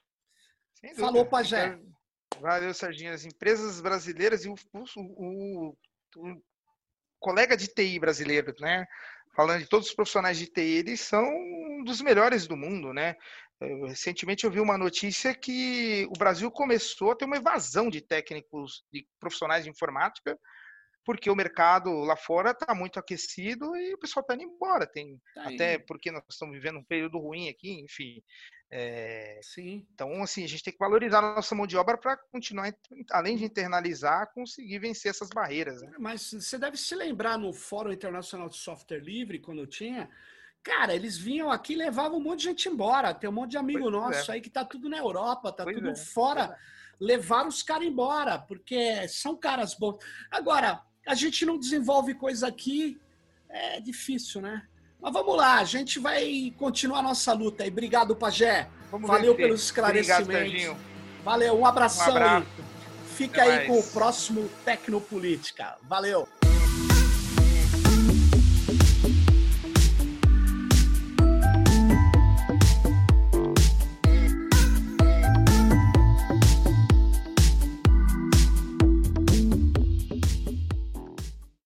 Falou, 0.95 1.25
Pajé. 1.25 1.77
Valeu, 2.39 2.73
Serginho. 2.73 3.13
As 3.13 3.25
empresas 3.25 3.81
brasileiras 3.81 4.45
e 4.45 4.49
o, 4.49 4.55
o, 4.85 5.75
um 6.17 6.41
colega 7.19 7.55
de 7.55 7.67
TI 7.67 7.99
brasileiro, 7.99 8.53
né? 8.59 8.85
Falando 9.35 9.61
de 9.61 9.67
todos 9.67 9.89
os 9.89 9.93
profissionais 9.93 10.37
de 10.37 10.47
TI, 10.47 10.61
eles 10.61 11.01
são 11.01 11.23
um 11.25 11.83
dos 11.83 12.01
melhores 12.01 12.47
do 12.47 12.55
mundo, 12.55 12.93
né? 12.93 13.15
Eu, 13.59 13.85
recentemente 13.85 14.43
eu 14.43 14.51
vi 14.51 14.59
uma 14.59 14.77
notícia 14.77 15.33
que 15.33 16.05
o 16.09 16.17
Brasil 16.17 16.51
começou 16.51 17.11
a 17.11 17.15
ter 17.15 17.25
uma 17.25 17.37
evasão 17.37 17.89
de 17.89 18.01
técnicos, 18.01 18.83
de 18.91 19.07
profissionais 19.19 19.63
de 19.63 19.69
informática, 19.69 20.37
porque 21.05 21.29
o 21.29 21.35
mercado 21.35 21.91
lá 21.99 22.15
fora 22.15 22.51
está 22.51 22.73
muito 22.73 22.99
aquecido 22.99 23.75
e 23.77 23.93
o 23.93 23.97
pessoal 23.97 24.21
está 24.21 24.33
indo 24.33 24.43
embora. 24.43 24.87
Tem 24.87 25.19
tá 25.33 25.49
até 25.49 25.77
porque 25.77 26.11
nós 26.11 26.23
estamos 26.29 26.55
vivendo 26.55 26.79
um 26.79 26.83
período 26.83 27.19
ruim 27.19 27.47
aqui, 27.47 27.79
enfim. 27.79 28.21
É, 28.77 29.39
Sim. 29.41 29.87
Então, 29.93 30.21
assim, 30.21 30.43
a 30.43 30.47
gente 30.47 30.61
tem 30.61 30.73
que 30.73 30.79
valorizar 30.79 31.19
a 31.19 31.35
nossa 31.35 31.55
mão 31.55 31.65
de 31.65 31.77
obra 31.77 31.97
para 31.97 32.17
continuar, 32.17 32.75
além 33.09 33.37
de 33.37 33.45
internalizar, 33.45 34.33
conseguir 34.33 34.79
vencer 34.79 35.11
essas 35.11 35.29
barreiras. 35.29 35.81
Né? 35.81 35.93
Mas 35.97 36.33
você 36.33 36.57
deve 36.57 36.75
se 36.75 36.93
lembrar 36.93 37.37
no 37.37 37.53
Fórum 37.53 37.93
Internacional 37.93 38.49
de 38.49 38.57
Software 38.57 38.99
Livre, 38.99 39.39
quando 39.39 39.59
eu 39.59 39.67
tinha, 39.67 40.09
cara, 40.61 40.93
eles 40.93 41.17
vinham 41.17 41.49
aqui 41.49 41.71
e 41.71 41.77
levavam 41.77 42.17
um 42.17 42.21
monte 42.21 42.39
de 42.39 42.45
gente 42.47 42.67
embora. 42.67 43.13
Tem 43.13 43.29
um 43.29 43.33
monte 43.33 43.51
de 43.51 43.57
amigo 43.57 43.79
pois 43.79 43.93
é. 43.93 43.97
nosso 43.97 44.31
é. 44.31 44.33
aí 44.33 44.41
que 44.41 44.49
tá 44.49 44.65
tudo 44.65 44.89
na 44.89 44.97
Europa, 44.97 45.53
tá 45.53 45.63
pois 45.63 45.77
tudo 45.77 45.91
é. 45.91 45.95
fora. 45.95 46.59
Levaram 46.99 47.47
os 47.47 47.63
caras 47.63 47.87
embora, 47.87 48.39
porque 48.39 49.07
são 49.07 49.37
caras 49.37 49.73
bons. 49.73 50.03
Agora, 50.29 50.81
a 51.07 51.15
gente 51.15 51.45
não 51.45 51.57
desenvolve 51.57 52.13
coisa 52.13 52.47
aqui, 52.47 52.99
é 53.47 53.79
difícil, 53.79 54.41
né? 54.41 54.67
Mas 55.05 55.13
vamos 55.13 55.37
lá, 55.37 55.59
a 55.59 55.63
gente 55.63 55.99
vai 55.99 56.51
continuar 56.57 56.97
a 56.97 57.03
nossa 57.03 57.31
luta 57.31 57.61
aí. 57.61 57.69
Obrigado, 57.69 58.15
Pajé. 58.15 58.67
Vamos 58.91 59.07
Valeu 59.07 59.35
pelos 59.35 59.63
esclarecimentos. 59.65 60.27
Obrigado, 60.27 60.77
Valeu, 61.23 61.59
um 61.59 61.63
abração 61.63 62.15
um 62.15 62.17
aí. 62.17 62.43
Fica 63.15 63.43
Até 63.43 63.51
aí 63.51 63.55
mais. 63.57 63.67
com 63.67 63.79
o 63.79 63.93
próximo 63.93 64.49
Tecnopolítica. 64.65 65.77
Valeu. 65.83 66.27